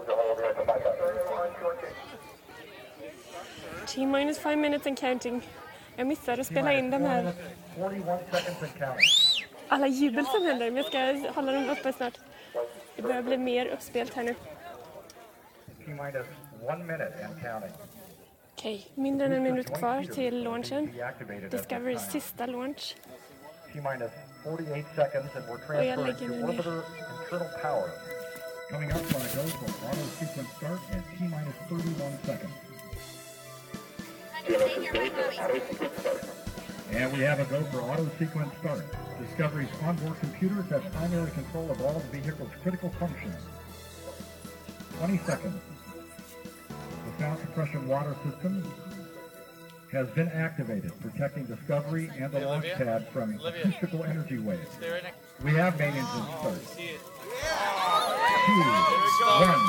T 3.87 4.07
minus 4.07 4.39
5 4.39 4.61
minutes 4.61 4.87
and 4.87 4.99
counting. 4.99 5.49
Jag 5.97 6.07
missade 6.07 6.41
att 6.41 6.47
spela 6.47 6.73
in 6.73 6.91
de 6.91 7.03
här 7.03 7.33
alla 9.69 9.87
jubel 9.87 10.27
som 10.27 10.47
händer. 10.47 10.71
Men 10.71 10.77
jag 10.77 10.87
ska 10.87 11.31
hålla 11.33 11.53
dem 11.53 11.71
uppe 11.71 11.93
snart. 11.93 12.19
Det 12.97 13.03
börjar 13.03 13.23
bli 13.23 13.39
mer 13.39 13.67
uppspelt 13.67 14.15
här 14.15 14.23
nu. 14.23 14.35
Okej, 17.35 17.59
okay. 17.59 17.71
Okej, 18.53 18.91
mindre 18.95 19.27
än 19.27 19.33
en 19.33 19.43
minut 19.43 19.75
kvar 19.79 20.03
till 20.03 20.43
launchen. 20.45 20.91
Discoverys 21.51 22.11
sista 22.11 22.47
launch. 22.47 22.97
T-minus 24.57 24.85
48 24.95 24.97
seconds 24.97 25.31
and 25.35 25.47
we're 25.49 25.59
transferring 25.59 26.17
to 26.17 26.25
orbiter 26.47 26.85
internal 27.21 27.51
power. 27.61 27.93
Coming 28.71 28.93
up 28.93 28.99
on 28.99 29.21
a 29.21 29.29
go 29.35 29.43
for 29.47 29.87
auto 29.87 30.03
sequence 30.19 30.49
start 30.57 30.81
at 30.93 31.03
T 31.19 31.29
minus 31.29 31.55
31 31.69 32.19
seconds. 32.25 32.53
And 36.91 37.13
we 37.13 37.21
have 37.21 37.41
a 37.41 37.45
go 37.45 37.63
for 37.65 37.81
auto 37.83 38.09
sequence 38.19 38.57
start. 38.59 38.85
Discovery's 39.21 39.69
onboard 39.83 40.19
computers 40.21 40.67
have 40.71 40.83
primary 40.93 41.31
control 41.33 41.71
of 41.71 41.81
all 41.83 41.95
the 41.95 42.19
vehicle's 42.19 42.51
critical 42.63 42.91
functions. 42.99 43.37
20 44.99 45.19
seconds. 45.19 45.61
The 46.69 47.23
sound 47.23 47.41
suppression 47.41 47.87
water 47.89 48.17
system 48.25 48.65
has 49.93 50.09
been 50.11 50.29
activated, 50.29 50.93
protecting 51.01 51.47
Discovery 51.47 52.11
and 52.19 52.31
the 52.31 52.41
launch 52.41 52.67
pad 52.75 53.09
from 53.09 53.41
acoustical 53.45 54.05
energy 54.05 54.39
waves. 54.39 54.69
We 55.43 55.53
have 55.53 55.79
main 55.79 55.95
engine 55.95 56.05
start. 56.07 56.59
Two, 56.77 56.99
one. 59.41 59.63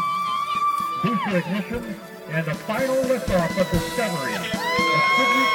Booster 1.01 1.37
ignition 1.37 1.95
and 2.29 2.45
the 2.45 2.53
final 2.53 2.95
liftoff 2.95 3.57
of 3.59 3.71
Discovery. 3.71 4.33
A 4.35 4.39
tribute 5.15 5.49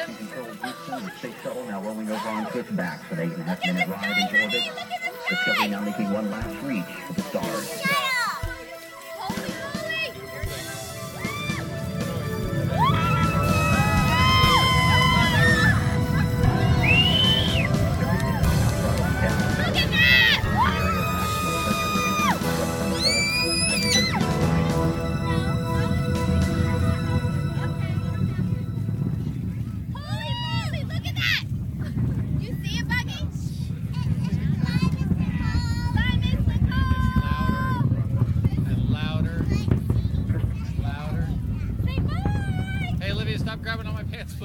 to 0.00 0.15
Houston, 1.16 1.30
the 1.30 1.36
space 1.36 1.42
shuttle 1.42 1.64
now 1.66 1.82
rolling 1.82 2.10
over 2.10 2.72
back 2.72 3.04
for 3.04 3.14
an 3.14 3.20
eight 3.20 3.32
and 3.32 3.40
a 3.40 3.44
half 3.44 3.64
minute 3.64 3.88
ride 3.88 4.18
into 4.18 4.42
orbit. 4.42 4.62
Discovery 5.28 5.68
now 5.68 5.80
making 5.80 6.12
one 6.12 6.30
last 6.30 6.62
reach 6.62 6.84
for 7.06 7.12
the 7.14 7.22
stars. 7.22 7.95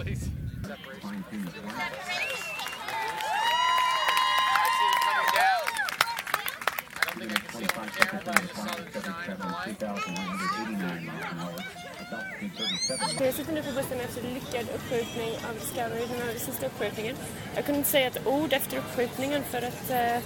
Please. 0.03 0.29
37 0.63 1.37
Jag 13.19 13.33
sitter 13.33 13.53
nu 13.53 13.63
på 13.63 13.71
bussen 13.71 13.99
efter 13.99 14.21
lyckad 14.21 14.75
uppskjutning 14.75 15.29
av 15.49 15.53
Discovery, 15.59 15.99
den 15.99 16.27
här 16.27 16.33
sista 16.37 16.65
uppskjutningen. 16.65 17.15
Jag 17.55 17.65
kunde 17.65 17.77
inte 17.77 17.89
säga 17.89 18.07
ett 18.07 18.27
ord 18.27 18.53
efter 18.53 18.77
uppskjutningen 18.77 19.43
för 19.43 19.57
att 19.57 19.89
eh, 19.89 20.23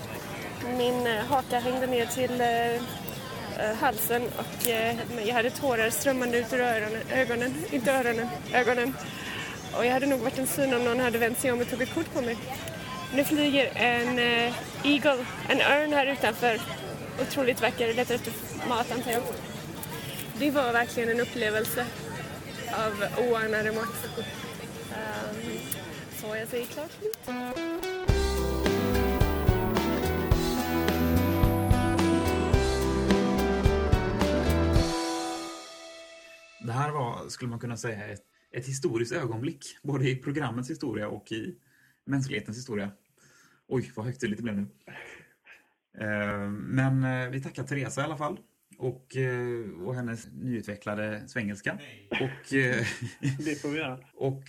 min 0.77 1.07
eh, 1.07 1.25
haka 1.25 1.59
hängde 1.59 1.87
ner 1.87 2.05
till 2.05 2.41
eh, 2.41 2.73
eh, 2.75 3.75
halsen 3.79 4.23
och 4.23 4.67
eh, 4.67 4.95
jag 5.27 5.33
hade 5.33 5.49
tårar 5.49 5.89
strömmande 5.89 6.37
ut 6.37 6.53
ur 6.53 6.59
öronen, 6.61 7.01
ögonen, 7.11 7.53
inte 7.71 7.91
öronen, 7.91 8.27
ögonen. 8.53 8.93
Och 9.77 9.85
jag 9.85 9.91
hade 9.91 10.05
nog 10.05 10.19
varit 10.19 10.39
en 10.39 10.47
syn 10.47 10.73
om 10.73 10.83
någon 10.83 10.99
hade 10.99 11.17
vänt 11.17 11.39
sig 11.39 11.51
om 11.51 11.61
och 11.61 11.69
tog 11.69 11.81
ett 11.81 11.93
kort 11.93 12.13
på 12.13 12.21
mig. 12.21 12.37
Nu 13.15 13.23
flyger 13.23 13.71
en 13.75 14.19
eh, 14.19 14.53
Eagle, 14.83 15.25
en 15.49 15.61
örn 15.61 15.93
här 15.93 16.05
utanför. 16.05 16.61
Otroligt 17.21 17.61
vacker, 17.61 17.93
letar 17.93 18.15
efter 18.15 18.33
mat 18.69 18.91
antar 18.91 19.11
jag. 19.11 19.21
Det 20.39 20.51
var 20.51 20.73
verkligen 20.73 21.09
en 21.09 21.19
upplevelse 21.19 21.85
av 22.73 23.05
oanade 23.29 23.71
mått. 23.71 24.17
Um, 24.17 24.23
ehm, 24.93 25.59
så 26.21 26.35
jag 26.35 26.47
säger 26.47 26.65
klart 26.65 26.91
slut. 26.91 27.17
Det 36.59 36.73
här 36.73 36.91
var, 36.91 37.29
skulle 37.29 37.49
man 37.49 37.59
kunna 37.59 37.77
säga, 37.77 38.07
ett, 38.07 38.34
ett 38.55 38.67
historiskt 38.67 39.11
ögonblick. 39.11 39.77
Både 39.83 40.09
i 40.09 40.15
programmets 40.15 40.69
historia 40.69 41.07
och 41.07 41.31
i 41.31 41.55
mänsklighetens 42.05 42.57
historia. 42.57 42.91
Oj, 43.67 43.91
vad 43.95 44.05
högtidligt 44.05 44.37
det 44.39 44.43
blev 44.43 44.55
nu. 44.55 44.67
Eh, 45.97 46.49
Men 46.49 47.03
eh, 47.03 47.29
vi 47.29 47.41
tackar 47.41 47.63
Teresa 47.63 48.01
i 48.01 48.03
alla 48.03 48.17
fall. 48.17 48.39
Och, 48.77 49.15
eh, 49.15 49.69
och 49.83 49.95
hennes 49.95 50.27
nyutvecklade 50.31 51.27
svengelska. 51.27 51.79
Och, 52.11 52.53
eh, 52.53 52.85
Det 53.45 53.61
får 53.61 53.69
vi 53.69 53.77
göra. 53.77 53.99
och 54.13 54.43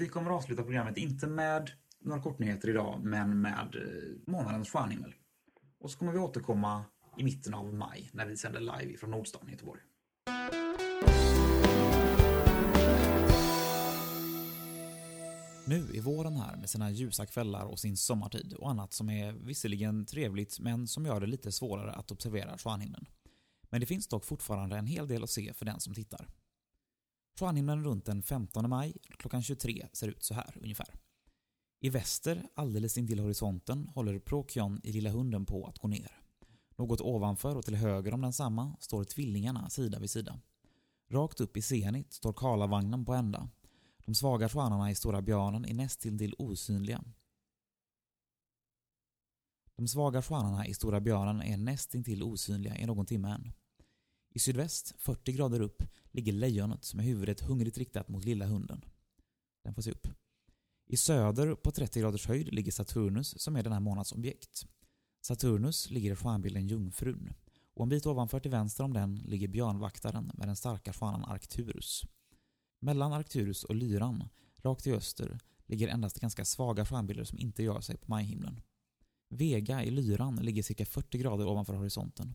vi 0.00 0.08
kommer 0.08 0.30
att 0.30 0.36
avsluta 0.36 0.62
programmet, 0.62 0.96
inte 0.96 1.26
med 1.26 1.70
några 2.00 2.22
kortnyheter 2.22 2.68
idag, 2.68 3.00
men 3.04 3.40
med 3.40 3.76
månadens 4.26 4.70
stjärnhimmel. 4.70 5.14
Och 5.80 5.90
så 5.90 5.98
kommer 5.98 6.12
vi 6.12 6.18
återkomma 6.18 6.84
i 7.16 7.24
mitten 7.24 7.54
av 7.54 7.74
maj 7.74 8.10
när 8.12 8.26
vi 8.26 8.36
sänder 8.36 8.60
live 8.60 8.98
från 8.98 9.10
Nordstan 9.10 9.48
i 9.48 9.52
Göteborg. 9.52 9.80
Nu 15.68 15.90
är 15.94 16.00
våren 16.00 16.36
här 16.36 16.56
med 16.56 16.70
sina 16.70 16.90
ljusa 16.90 17.26
kvällar 17.26 17.64
och 17.64 17.78
sin 17.78 17.96
sommartid 17.96 18.52
och 18.52 18.70
annat 18.70 18.92
som 18.92 19.10
är 19.10 19.32
visserligen 19.32 20.06
trevligt 20.06 20.60
men 20.60 20.88
som 20.88 21.06
gör 21.06 21.20
det 21.20 21.26
lite 21.26 21.52
svårare 21.52 21.92
att 21.92 22.10
observera 22.10 22.58
stjärnhimlen. 22.58 23.06
Men 23.70 23.80
det 23.80 23.86
finns 23.86 24.08
dock 24.08 24.24
fortfarande 24.24 24.76
en 24.76 24.86
hel 24.86 25.08
del 25.08 25.22
att 25.22 25.30
se 25.30 25.54
för 25.54 25.64
den 25.64 25.80
som 25.80 25.94
tittar. 25.94 26.28
Stjärnhimlen 27.38 27.84
runt 27.84 28.04
den 28.04 28.22
15 28.22 28.70
maj 28.70 28.96
klockan 29.18 29.42
23 29.42 29.86
ser 29.92 30.08
ut 30.08 30.24
så 30.24 30.34
här 30.34 30.58
ungefär. 30.62 30.94
I 31.80 31.88
väster, 31.88 32.48
alldeles 32.54 32.98
intill 32.98 33.18
horisonten, 33.18 33.88
håller 33.88 34.18
Procyon 34.18 34.80
i 34.84 34.92
Lilla 34.92 35.10
Hunden 35.10 35.46
på 35.46 35.66
att 35.66 35.78
gå 35.78 35.88
ner. 35.88 36.20
Något 36.76 37.00
ovanför 37.00 37.56
och 37.56 37.64
till 37.64 37.76
höger 37.76 38.14
om 38.14 38.20
densamma 38.20 38.76
står 38.80 39.04
tvillingarna 39.04 39.70
sida 39.70 39.98
vid 39.98 40.10
sida. 40.10 40.40
Rakt 41.10 41.40
upp 41.40 41.56
i 41.56 41.62
zenit 41.62 42.12
står 42.12 42.32
Karlavagnen 42.32 43.04
på 43.04 43.14
ända. 43.14 43.48
De 44.08 44.14
svaga 44.14 44.48
stjärnorna 44.48 44.90
i 44.90 44.94
Stora 44.94 45.22
björnen 45.22 45.64
är 45.64 45.74
nästintill 45.74 46.34
osynliga. 46.38 47.04
De 49.76 49.88
svaga 49.88 50.22
stjärnorna 50.22 50.66
i 50.66 50.74
Stora 50.74 51.00
björnen 51.00 51.42
är 51.42 51.56
nästintill 51.56 52.22
osynliga 52.22 52.78
i 52.78 52.86
någon 52.86 53.06
timme 53.06 53.28
än. 53.28 53.52
I 54.34 54.38
sydväst, 54.38 54.94
40 54.98 55.32
grader 55.32 55.60
upp, 55.60 55.82
ligger 56.10 56.32
lejonet 56.32 56.94
med 56.94 57.04
huvudet 57.04 57.40
hungrigt 57.40 57.78
riktat 57.78 58.08
mot 58.08 58.24
lilla 58.24 58.46
hunden. 58.46 58.84
Den 59.64 59.74
får 59.74 59.82
se 59.82 59.90
upp. 59.90 60.08
I 60.86 60.96
söder, 60.96 61.54
på 61.54 61.70
30 61.70 62.00
graders 62.00 62.26
höjd, 62.26 62.54
ligger 62.54 62.72
Saturnus 62.72 63.42
som 63.42 63.56
är 63.56 63.62
den 63.62 63.72
här 63.72 63.80
månads 63.80 64.12
objekt. 64.12 64.66
Saturnus 65.20 65.90
ligger 65.90 66.12
i 66.12 66.16
stjärnbilden 66.16 66.66
Jungfrun 66.66 67.34
och 67.74 67.82
en 67.82 67.88
bit 67.88 68.06
ovanför 68.06 68.40
till 68.40 68.50
vänster 68.50 68.84
om 68.84 68.92
den 68.92 69.16
ligger 69.16 69.48
björnvaktaren 69.48 70.30
med 70.34 70.48
den 70.48 70.56
starka 70.56 70.92
stjärnan 70.92 71.24
Arcturus. 71.24 72.04
Mellan 72.80 73.12
Arcturus 73.12 73.64
och 73.64 73.74
Lyran, 73.74 74.28
rakt 74.56 74.86
i 74.86 74.92
öster, 74.92 75.38
ligger 75.66 75.88
endast 75.88 76.20
ganska 76.20 76.44
svaga 76.44 76.86
stjärnbilder 76.86 77.24
som 77.24 77.38
inte 77.38 77.62
gör 77.62 77.80
sig 77.80 77.96
på 77.96 78.10
majhimlen. 78.10 78.60
Vega 79.30 79.84
i 79.84 79.90
Lyran 79.90 80.36
ligger 80.36 80.62
cirka 80.62 80.86
40 80.86 81.18
grader 81.18 81.46
ovanför 81.46 81.74
horisonten. 81.74 82.34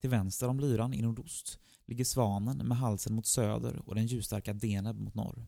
Till 0.00 0.10
vänster 0.10 0.48
om 0.48 0.60
Lyran 0.60 0.94
i 0.94 1.02
nordost 1.02 1.58
ligger 1.84 2.04
Svanen 2.04 2.56
med 2.56 2.78
halsen 2.78 3.14
mot 3.14 3.26
söder 3.26 3.82
och 3.88 3.94
den 3.94 4.06
ljusstarka 4.06 4.52
Deneb 4.52 5.00
mot 5.00 5.14
norr. 5.14 5.46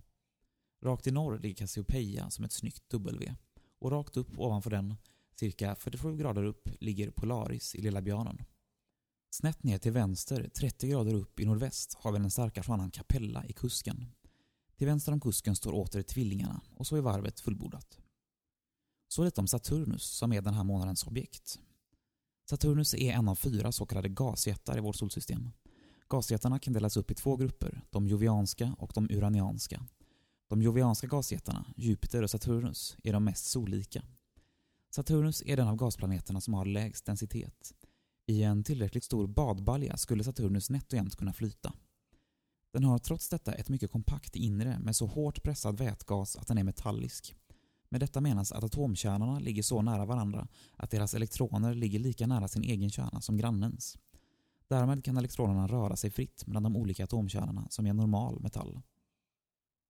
Rakt 0.83 1.07
i 1.07 1.11
norr 1.11 1.39
ligger 1.39 1.57
Cassiopeia 1.57 2.31
som 2.31 2.45
ett 2.45 2.53
snyggt 2.53 2.89
W 2.91 3.35
och 3.79 3.91
rakt 3.91 4.17
upp 4.17 4.39
ovanför 4.39 4.71
den, 4.71 4.95
cirka 5.35 5.75
47 5.75 6.17
grader 6.17 6.45
upp, 6.45 6.69
ligger 6.81 7.11
Polaris 7.11 7.75
i 7.75 7.83
Lilla 7.83 8.03
björnen. 8.03 8.45
Snett 9.31 9.63
ner 9.63 9.79
till 9.79 9.93
vänster, 9.93 10.51
30 10.55 10.89
grader 10.89 11.15
upp 11.15 11.41
i 11.41 11.45
nordväst, 11.45 11.95
har 11.95 12.13
vi 12.13 12.19
den 12.19 12.31
starka 12.31 12.63
stjärnan 12.63 12.91
Capella 12.91 13.45
i 13.47 13.53
kusken. 13.53 14.07
Till 14.83 14.89
vänster 14.89 15.13
om 15.13 15.21
kusken 15.21 15.57
står 15.57 15.73
åter 15.73 16.03
tvillingarna 16.03 16.61
och 16.77 16.87
så 16.87 16.97
är 16.97 17.01
varvet 17.01 17.41
fullbordat. 17.41 17.99
Så 19.09 19.25
lite 19.25 19.41
om 19.41 19.47
Saturnus 19.47 20.03
som 20.03 20.33
är 20.33 20.41
den 20.43 20.55
här 20.55 20.65
månadens 20.65 21.05
objekt. 21.05 21.59
Saturnus 22.51 22.95
är 22.95 23.13
en 23.13 23.29
av 23.29 23.35
fyra 23.35 23.73
så 23.73 23.87
kallade 23.87 24.09
gasjättar 24.09 24.79
i 24.79 24.81
vårt 24.81 24.97
solsystem. 24.97 25.51
Gasjättarna 26.09 26.59
kan 26.59 26.73
delas 26.73 26.97
upp 26.97 27.11
i 27.11 27.15
två 27.15 27.37
grupper, 27.37 27.85
de 27.91 28.07
jovianska 28.07 28.77
och 28.79 28.93
de 28.95 29.11
uranianska. 29.11 29.87
De 30.49 30.63
jovianska 30.63 31.07
gasjättarna, 31.07 31.67
Jupiter 31.77 32.23
och 32.23 32.31
Saturnus, 32.31 32.97
är 33.05 33.13
de 33.13 33.25
mest 33.25 33.47
sollika. 33.47 34.03
Saturnus 34.95 35.43
är 35.47 35.57
den 35.57 35.69
av 35.69 35.77
gasplaneterna 35.77 36.41
som 36.41 36.55
har 36.55 36.65
lägst 36.65 37.07
densitet. 37.07 37.75
I 38.27 38.43
en 38.43 38.65
tillräckligt 38.65 39.05
stor 39.05 39.27
badbalja 39.27 39.97
skulle 39.97 40.25
Saturnus 40.25 40.71
nätt 40.71 40.93
och 40.93 40.97
jämnt 40.97 41.17
kunna 41.17 41.33
flyta. 41.33 41.73
Den 42.73 42.85
har 42.85 42.99
trots 42.99 43.29
detta 43.29 43.53
ett 43.53 43.69
mycket 43.69 43.91
kompakt 43.91 44.37
inre 44.37 44.79
med 44.79 44.97
så 44.97 45.07
hårt 45.07 45.43
pressad 45.43 45.79
vätgas 45.79 46.37
att 46.37 46.47
den 46.47 46.59
är 46.59 46.65
metallisk. 46.65 47.35
Med 47.89 48.01
detta 48.01 48.21
menas 48.21 48.53
att 48.53 48.65
atomkärnorna 48.65 49.39
ligger 49.39 49.63
så 49.63 49.83
nära 49.83 50.05
varandra 50.05 50.49
att 50.77 50.91
deras 50.91 51.15
elektroner 51.15 51.75
ligger 51.75 51.99
lika 51.99 52.27
nära 52.27 52.49
sin 52.49 52.63
egen 52.63 52.91
kärna 52.91 53.21
som 53.21 53.37
grannens. 53.37 53.99
Därmed 54.69 55.05
kan 55.05 55.17
elektronerna 55.17 55.67
röra 55.67 55.97
sig 55.97 56.11
fritt 56.11 56.47
mellan 56.47 56.63
de 56.63 56.77
olika 56.77 57.05
atomkärnorna 57.05 57.67
som 57.71 57.87
är 57.87 57.93
normal 57.93 58.41
metall. 58.41 58.81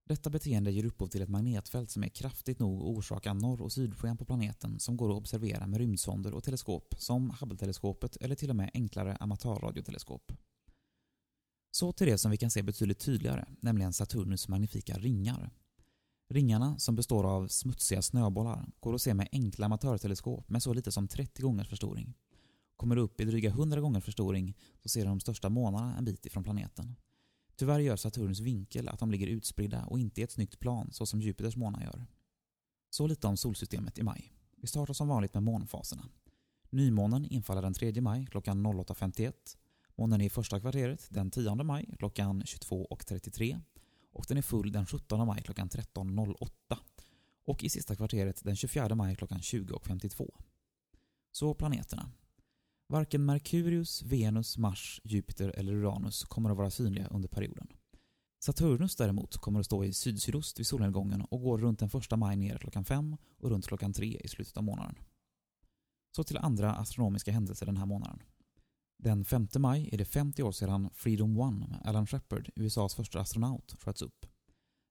Detta 0.05 0.29
beteende 0.29 0.71
ger 0.71 0.85
upphov 0.85 1.07
till 1.07 1.21
ett 1.21 1.29
magnetfält 1.29 1.91
som 1.91 2.03
är 2.03 2.07
kraftigt 2.07 2.59
nog 2.59 2.81
att 2.81 2.97
orsaka 2.97 3.33
norr 3.33 3.61
och 3.61 3.71
sydsken 3.71 4.17
på 4.17 4.25
planeten 4.25 4.79
som 4.79 4.97
går 4.97 5.09
att 5.09 5.17
observera 5.17 5.67
med 5.67 5.79
rymdsonder 5.79 6.33
och 6.33 6.43
teleskop 6.43 6.95
som 6.97 7.31
Hubble-teleskopet 7.31 8.17
eller 8.21 8.35
till 8.35 8.49
och 8.49 8.55
med 8.55 8.71
enklare 8.73 9.15
amatörradioteleskop. 9.19 10.31
Så 11.75 11.91
till 11.91 12.07
det 12.07 12.17
som 12.17 12.31
vi 12.31 12.37
kan 12.37 12.51
se 12.51 12.63
betydligt 12.63 12.99
tydligare, 12.99 13.45
nämligen 13.59 13.93
Saturnus 13.93 14.47
magnifika 14.47 14.97
ringar. 14.97 15.51
Ringarna, 16.29 16.79
som 16.79 16.95
består 16.95 17.23
av 17.23 17.47
smutsiga 17.47 18.01
snöbollar, 18.01 18.65
går 18.79 18.95
att 18.95 19.01
se 19.01 19.13
med 19.13 19.27
enkla 19.31 19.65
amatörteleskop 19.65 20.49
med 20.49 20.63
så 20.63 20.73
lite 20.73 20.91
som 20.91 21.07
30 21.07 21.41
gångers 21.41 21.69
förstoring. 21.69 22.13
Kommer 22.75 22.95
du 22.95 23.01
upp 23.01 23.21
i 23.21 23.25
dryga 23.25 23.49
100 23.49 23.81
gångers 23.81 24.03
förstoring 24.03 24.57
så 24.83 24.89
ser 24.89 25.01
du 25.01 25.07
de 25.07 25.19
största 25.19 25.49
månarna 25.49 25.97
en 25.97 26.05
bit 26.05 26.25
ifrån 26.25 26.43
planeten. 26.43 26.95
Tyvärr 27.55 27.79
gör 27.79 27.95
Saturnus 27.95 28.39
vinkel 28.39 28.89
att 28.89 28.99
de 28.99 29.11
ligger 29.11 29.27
utspridda 29.27 29.85
och 29.85 29.99
inte 29.99 30.21
i 30.21 30.23
ett 30.23 30.31
snyggt 30.31 30.59
plan 30.59 30.89
så 30.91 31.05
som 31.05 31.21
Jupiters 31.21 31.55
månar 31.55 31.81
gör. 31.81 32.05
Så 32.89 33.07
lite 33.07 33.27
om 33.27 33.37
solsystemet 33.37 33.97
i 33.97 34.03
maj. 34.03 34.33
Vi 34.57 34.67
startar 34.67 34.93
som 34.93 35.07
vanligt 35.07 35.33
med 35.33 35.43
månfaserna. 35.43 36.09
Nymånen 36.69 37.25
infaller 37.25 37.61
den 37.61 37.73
3 37.73 38.01
maj 38.01 38.25
klockan 38.25 38.67
08.51. 38.67 39.33
Månen 39.95 40.21
är 40.21 40.25
i 40.25 40.29
första 40.29 40.59
kvarteret 40.59 41.07
den 41.09 41.31
10 41.31 41.55
maj 41.55 41.95
klockan 41.99 42.43
22.33 42.43 43.61
och 44.13 44.25
den 44.27 44.37
är 44.37 44.41
full 44.41 44.71
den 44.71 44.85
17 44.85 45.27
maj 45.27 45.41
klockan 45.41 45.69
13.08 45.69 46.49
och 47.45 47.63
i 47.63 47.69
sista 47.69 47.95
kvarteret 47.95 48.43
den 48.43 48.55
24 48.55 48.95
maj 48.95 49.15
klockan 49.15 49.39
20.52. 49.39 50.29
Så 51.31 51.53
planeterna. 51.53 52.11
Varken 52.87 53.25
Merkurius, 53.25 54.01
Venus, 54.03 54.57
Mars, 54.57 55.01
Jupiter 55.03 55.49
eller 55.49 55.73
Uranus 55.73 56.23
kommer 56.23 56.49
att 56.49 56.57
vara 56.57 56.69
synliga 56.69 57.07
under 57.07 57.29
perioden. 57.29 57.67
Saturnus 58.43 58.95
däremot 58.95 59.37
kommer 59.37 59.59
att 59.59 59.65
stå 59.65 59.83
i 59.83 59.93
syd-sydost 59.93 60.59
vid 60.59 60.67
solnedgången 60.67 61.21
och 61.21 61.41
går 61.41 61.57
runt 61.57 61.79
den 61.79 61.89
1 61.93 62.19
maj 62.19 62.35
ner 62.35 62.57
klockan 62.57 62.85
5 62.85 63.17
och 63.37 63.49
runt 63.49 63.67
klockan 63.67 63.93
3 63.93 64.21
i 64.23 64.27
slutet 64.27 64.57
av 64.57 64.63
månaden. 64.63 64.95
Så 66.15 66.23
till 66.23 66.37
andra 66.37 66.73
astronomiska 66.73 67.31
händelser 67.31 67.65
den 67.65 67.77
här 67.77 67.85
månaden. 67.85 68.19
Den 69.03 69.25
5 69.25 69.47
maj 69.57 69.89
är 69.91 69.97
det 69.97 70.05
50 70.05 70.43
år 70.43 70.51
sedan 70.51 70.89
Freedom 70.93 71.61
1 71.61 71.85
Alan 71.85 72.07
Shepard, 72.07 72.49
USAs 72.55 72.95
första 72.95 73.19
astronaut, 73.19 73.75
sköts 73.79 74.01
upp. 74.01 74.25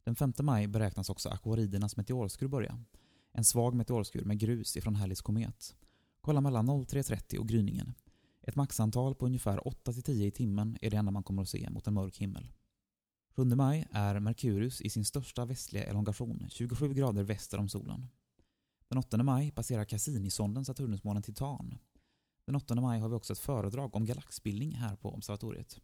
Den 0.05 0.17
5 0.17 0.33
maj 0.43 0.67
beräknas 0.67 1.11
också 1.11 1.29
akvaridernas 1.29 1.97
meteorskur 1.97 2.49
börja. 2.49 2.85
En 3.33 3.45
svag 3.45 3.75
meteorskur 3.75 4.25
med 4.25 4.39
grus 4.39 4.77
ifrån 4.77 4.97
Halleys 4.97 5.23
komet. 5.23 5.75
Kolla 6.21 6.41
mellan 6.41 6.71
03.30 6.71 7.39
och 7.39 7.49
gryningen. 7.49 7.95
Ett 8.43 8.57
maxantal 8.57 9.15
på 9.15 9.27
ungefär 9.27 9.59
8-10 9.59 10.11
i 10.11 10.31
timmen 10.31 10.79
är 10.81 10.91
det 10.91 10.97
enda 10.97 11.13
man 11.13 11.23
kommer 11.23 11.43
att 11.43 11.49
se 11.49 11.71
mot 11.71 11.87
en 11.87 11.95
mörk 11.95 12.17
himmel. 12.17 12.53
7 13.37 13.45
maj 13.45 13.87
är 13.91 14.21
Merkurius 14.21 14.81
i 14.81 14.91
sin 14.91 15.05
största 15.05 15.45
västliga 15.45 15.85
elongation, 15.85 16.47
27 16.51 16.95
grader 16.95 17.23
väster 17.23 17.59
om 17.59 17.69
solen. 17.69 18.07
Den 18.89 18.99
8 18.99 19.23
maj 19.23 19.51
passerar 19.51 19.85
Cassini-sonden 19.85 20.65
Saturnusmånen 20.65 21.23
Titan. 21.23 21.79
Den 22.53 22.57
8 22.57 22.75
maj 22.75 23.01
har 23.01 23.09
vi 23.09 23.15
också 23.15 23.33
ett 23.33 23.39
föredrag 23.39 23.95
om 23.97 24.05
galaxbildning 24.05 24.75
här 24.75 24.97
på 24.97 25.15
observatoriet. 25.15 25.81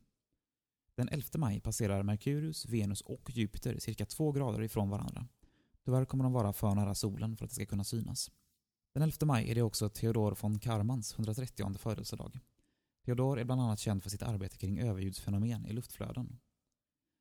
Den 0.95 1.09
11 1.09 1.27
maj 1.39 1.61
passerar 1.61 2.03
Merkurius, 2.03 2.67
Venus 2.67 3.01
och 3.01 3.31
Jupiter 3.31 3.79
cirka 3.79 4.07
två 4.07 4.33
grader 4.33 4.63
ifrån 4.63 4.91
varandra. 4.91 5.27
Tyvärr 5.85 6.05
kommer 6.05 6.25
de 6.25 6.33
vara 6.33 6.53
för 6.53 6.75
nära 6.75 6.95
solen 6.95 7.37
för 7.37 7.45
att 7.45 7.51
det 7.51 7.55
ska 7.55 7.67
kunna 7.67 7.85
synas. 7.85 8.31
Den 8.95 9.03
11 9.03 9.27
maj 9.27 9.51
är 9.51 9.55
det 9.55 9.63
också 9.63 9.89
Theodor 9.89 10.37
von 10.41 10.59
Karmans 10.59 11.15
130 11.15 11.79
födelsedag. 11.79 12.39
Theodor 13.05 13.39
är 13.39 13.45
bland 13.45 13.61
annat 13.61 13.81
känd 13.81 14.03
för 14.03 14.11
sitt 14.11 14.23
arbete 14.23 14.57
kring 14.57 14.79
överljudsfenomen 14.79 15.67
i 15.67 15.73
luftflöden. 15.73 16.39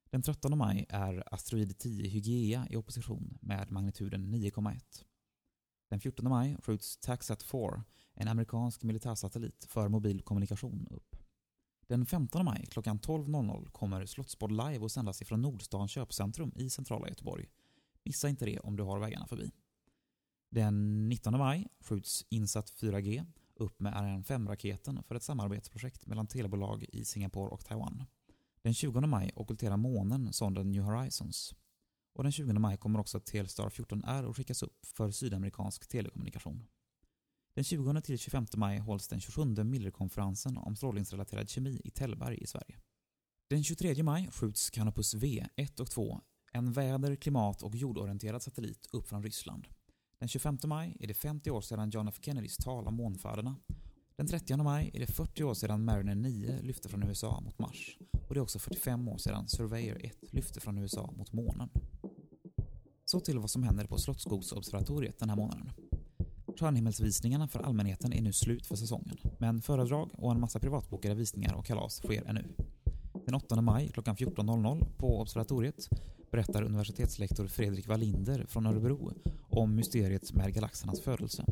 Den 0.09 0.21
13 0.21 0.57
maj 0.57 0.85
är 0.89 1.33
asteroid 1.33 1.77
10 1.77 2.07
Hygieia 2.07 2.67
i 2.69 2.75
opposition 2.75 3.37
med 3.41 3.71
magnituden 3.71 4.35
9,1. 4.35 4.79
Den 5.89 5.99
14 5.99 6.29
maj 6.29 6.57
skjuts 6.63 6.97
Taxat 6.97 7.43
4, 7.43 7.83
en 8.17 8.27
amerikansk 8.27 8.83
militärsatellit 8.83 9.65
för 9.69 9.87
mobil 9.87 10.21
kommunikation, 10.21 10.87
upp. 10.91 11.15
Den 11.87 12.05
15 12.05 12.45
maj 12.45 12.65
klockan 12.65 12.99
12.00 12.99 13.71
kommer 13.71 14.05
Slottsbad 14.05 14.51
live 14.51 14.85
att 14.85 14.91
sändas 14.91 15.21
ifrån 15.21 15.41
Nordstan 15.41 15.87
köpcentrum 15.87 16.51
i 16.55 16.69
centrala 16.69 17.07
Göteborg. 17.07 17.45
Missa 18.03 18.29
inte 18.29 18.45
det 18.45 18.59
om 18.59 18.75
du 18.75 18.83
har 18.83 18.99
vägarna 18.99 19.27
förbi. 19.27 19.51
Den 20.49 21.09
19 21.09 21.37
maj 21.37 21.67
skjuts 21.79 22.25
Insatt 22.29 22.69
4G 22.69 23.25
upp 23.55 23.79
med 23.79 23.93
RN5-raketen 23.93 25.03
för 25.03 25.15
ett 25.15 25.23
samarbetsprojekt 25.23 26.05
mellan 26.05 26.27
telebolag 26.27 26.85
i 26.89 27.05
Singapore 27.05 27.49
och 27.49 27.65
Taiwan. 27.65 28.03
Den 28.61 28.73
20 28.73 29.01
maj 29.01 29.31
ockulterar 29.35 29.77
månen 29.77 30.33
sonden 30.33 30.71
New 30.71 30.83
Horizons. 30.83 31.55
Och 32.13 32.23
den 32.23 32.31
20 32.31 32.53
maj 32.53 32.77
kommer 32.77 32.99
också 32.99 33.19
Telstar 33.19 33.69
14R 33.69 34.29
att 34.29 34.35
skickas 34.35 34.63
upp 34.63 34.85
för 34.85 35.11
sydamerikansk 35.11 35.87
telekommunikation. 35.87 36.67
Den 37.57 37.63
20-25 37.63 38.57
maj 38.57 38.79
hålls 38.79 39.07
den 39.07 39.19
27 39.19 39.63
Millerkonferensen 39.63 40.57
om 40.57 40.75
strålningsrelaterad 40.75 41.49
kemi 41.49 41.81
i 41.83 41.89
Tällberg 41.89 42.37
i 42.37 42.47
Sverige. 42.47 42.77
Den 43.49 43.63
23 43.63 44.03
maj 44.03 44.29
skjuts 44.31 44.69
Canopus 44.69 45.13
V 45.13 45.47
1 45.55 45.79
och 45.79 45.91
2, 45.91 46.21
en 46.51 46.73
väder-, 46.73 47.15
klimat 47.15 47.61
och 47.61 47.75
jordorienterad 47.75 48.43
satellit, 48.43 48.87
upp 48.91 49.07
från 49.07 49.23
Ryssland. 49.23 49.67
Den 50.19 50.29
25 50.29 50.57
maj 50.65 50.97
är 50.99 51.07
det 51.07 51.13
50 51.13 51.51
år 51.51 51.61
sedan 51.61 51.89
John 51.89 52.07
F 52.07 52.15
Kennedys 52.21 52.57
tal 52.57 52.87
om 52.87 52.95
månfärderna. 52.95 53.55
Den 54.15 54.27
30 54.27 54.57
maj 54.57 54.91
är 54.93 54.99
det 54.99 55.07
40 55.07 55.43
år 55.43 55.53
sedan 55.53 55.85
Mariner 55.85 56.15
9 56.15 56.61
lyfte 56.61 56.89
från 56.89 57.03
USA 57.03 57.39
mot 57.39 57.59
Mars. 57.59 57.97
Och 58.27 58.33
det 58.33 58.39
är 58.39 58.41
också 58.41 58.59
45 58.59 59.07
år 59.07 59.17
sedan 59.17 59.47
Surveyor 59.47 60.05
1 60.05 60.33
lyfte 60.33 60.59
från 60.59 60.77
USA 60.77 61.13
mot 61.17 61.33
månen. 61.33 61.69
Så 63.05 63.19
till 63.19 63.39
vad 63.39 63.49
som 63.49 63.63
händer 63.63 63.85
på 63.85 63.97
Slottsskogsobservatoriet 63.97 65.19
den 65.19 65.29
här 65.29 65.35
månaden. 65.35 65.71
Stjärnhimmelsvisningarna 66.59 67.47
för 67.47 67.59
allmänheten 67.59 68.13
är 68.13 68.21
nu 68.21 68.33
slut 68.33 68.65
för 68.65 68.75
säsongen, 68.75 69.17
men 69.37 69.61
föredrag 69.61 70.09
och 70.13 70.31
en 70.31 70.39
massa 70.39 70.59
privatbokade 70.59 71.15
visningar 71.15 71.53
och 71.53 71.65
kalas 71.65 71.95
sker 71.95 72.23
ännu. 72.27 72.45
Den 73.25 73.35
8 73.35 73.61
maj 73.61 73.89
klockan 73.89 74.15
14.00 74.15 74.85
på 74.97 75.19
observatoriet 75.19 75.89
berättar 76.31 76.63
universitetslektor 76.63 77.47
Fredrik 77.47 77.87
Wallinder 77.87 78.45
från 78.47 78.65
Örebro 78.65 79.11
om 79.49 79.75
mysteriet 79.75 80.33
med 80.33 80.53
galaxernas 80.53 81.01
födelse. 81.01 81.45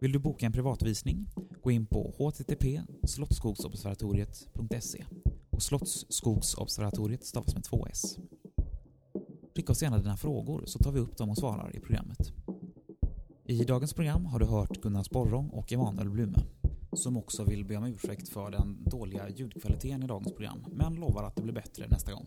Vill 0.00 0.12
du 0.12 0.18
boka 0.18 0.46
en 0.46 0.52
privatvisning? 0.52 1.30
Gå 1.62 1.70
in 1.70 1.86
på 1.86 2.14
http 2.18 2.80
slottskogsobservatoriet.se 3.02 5.04
och 5.50 5.62
Slottsskogsobservatoriet 5.62 7.24
stavas 7.24 7.54
med 7.54 7.64
två 7.64 7.86
s. 7.86 8.18
Skicka 9.56 9.72
oss 9.72 9.82
gärna 9.82 9.98
dina 9.98 10.16
frågor 10.16 10.62
så 10.66 10.78
tar 10.78 10.92
vi 10.92 11.00
upp 11.00 11.16
dem 11.16 11.30
och 11.30 11.38
svarar 11.38 11.76
i 11.76 11.80
programmet. 11.80 12.32
I 13.50 13.64
dagens 13.64 13.94
program 13.94 14.26
har 14.26 14.38
du 14.38 14.46
hört 14.46 14.82
Gunnar 14.82 15.02
Sporrong 15.02 15.48
och 15.48 15.72
Emanuel 15.72 16.10
Blume 16.10 16.38
som 16.92 17.16
också 17.16 17.44
vill 17.44 17.64
be 17.64 17.76
om 17.76 17.84
ursäkt 17.84 18.28
för 18.28 18.50
den 18.50 18.84
dåliga 18.84 19.28
ljudkvaliteten 19.28 20.02
i 20.02 20.06
dagens 20.06 20.32
program, 20.32 20.64
men 20.72 20.94
lovar 20.94 21.24
att 21.24 21.36
det 21.36 21.42
blir 21.42 21.54
bättre 21.54 21.88
nästa 21.88 22.12
gång. 22.12 22.26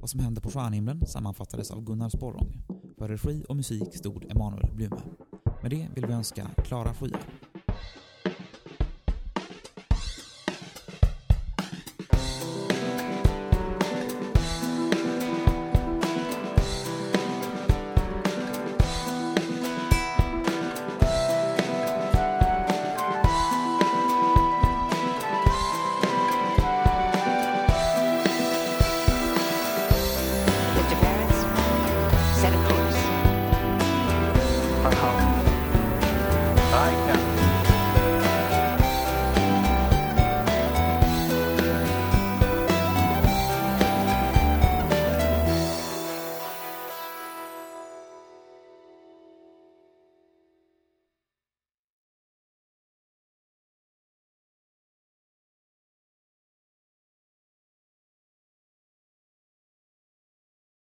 Vad 0.00 0.10
som 0.10 0.20
händer 0.20 0.42
på 0.42 0.50
stjärnhimlen 0.50 1.06
sammanfattades 1.06 1.70
av 1.70 1.84
Gunnar 1.84 2.08
Sporrong. 2.08 2.62
För 2.98 3.08
regi 3.08 3.44
och 3.48 3.56
musik 3.56 3.96
stod 3.96 4.30
Emanuel 4.30 4.74
Blume. 4.74 5.00
Med 5.62 5.70
det 5.70 5.88
vill 5.94 6.06
vi 6.06 6.12
önska 6.12 6.46
klara 6.64 6.94
skyar. 6.94 7.20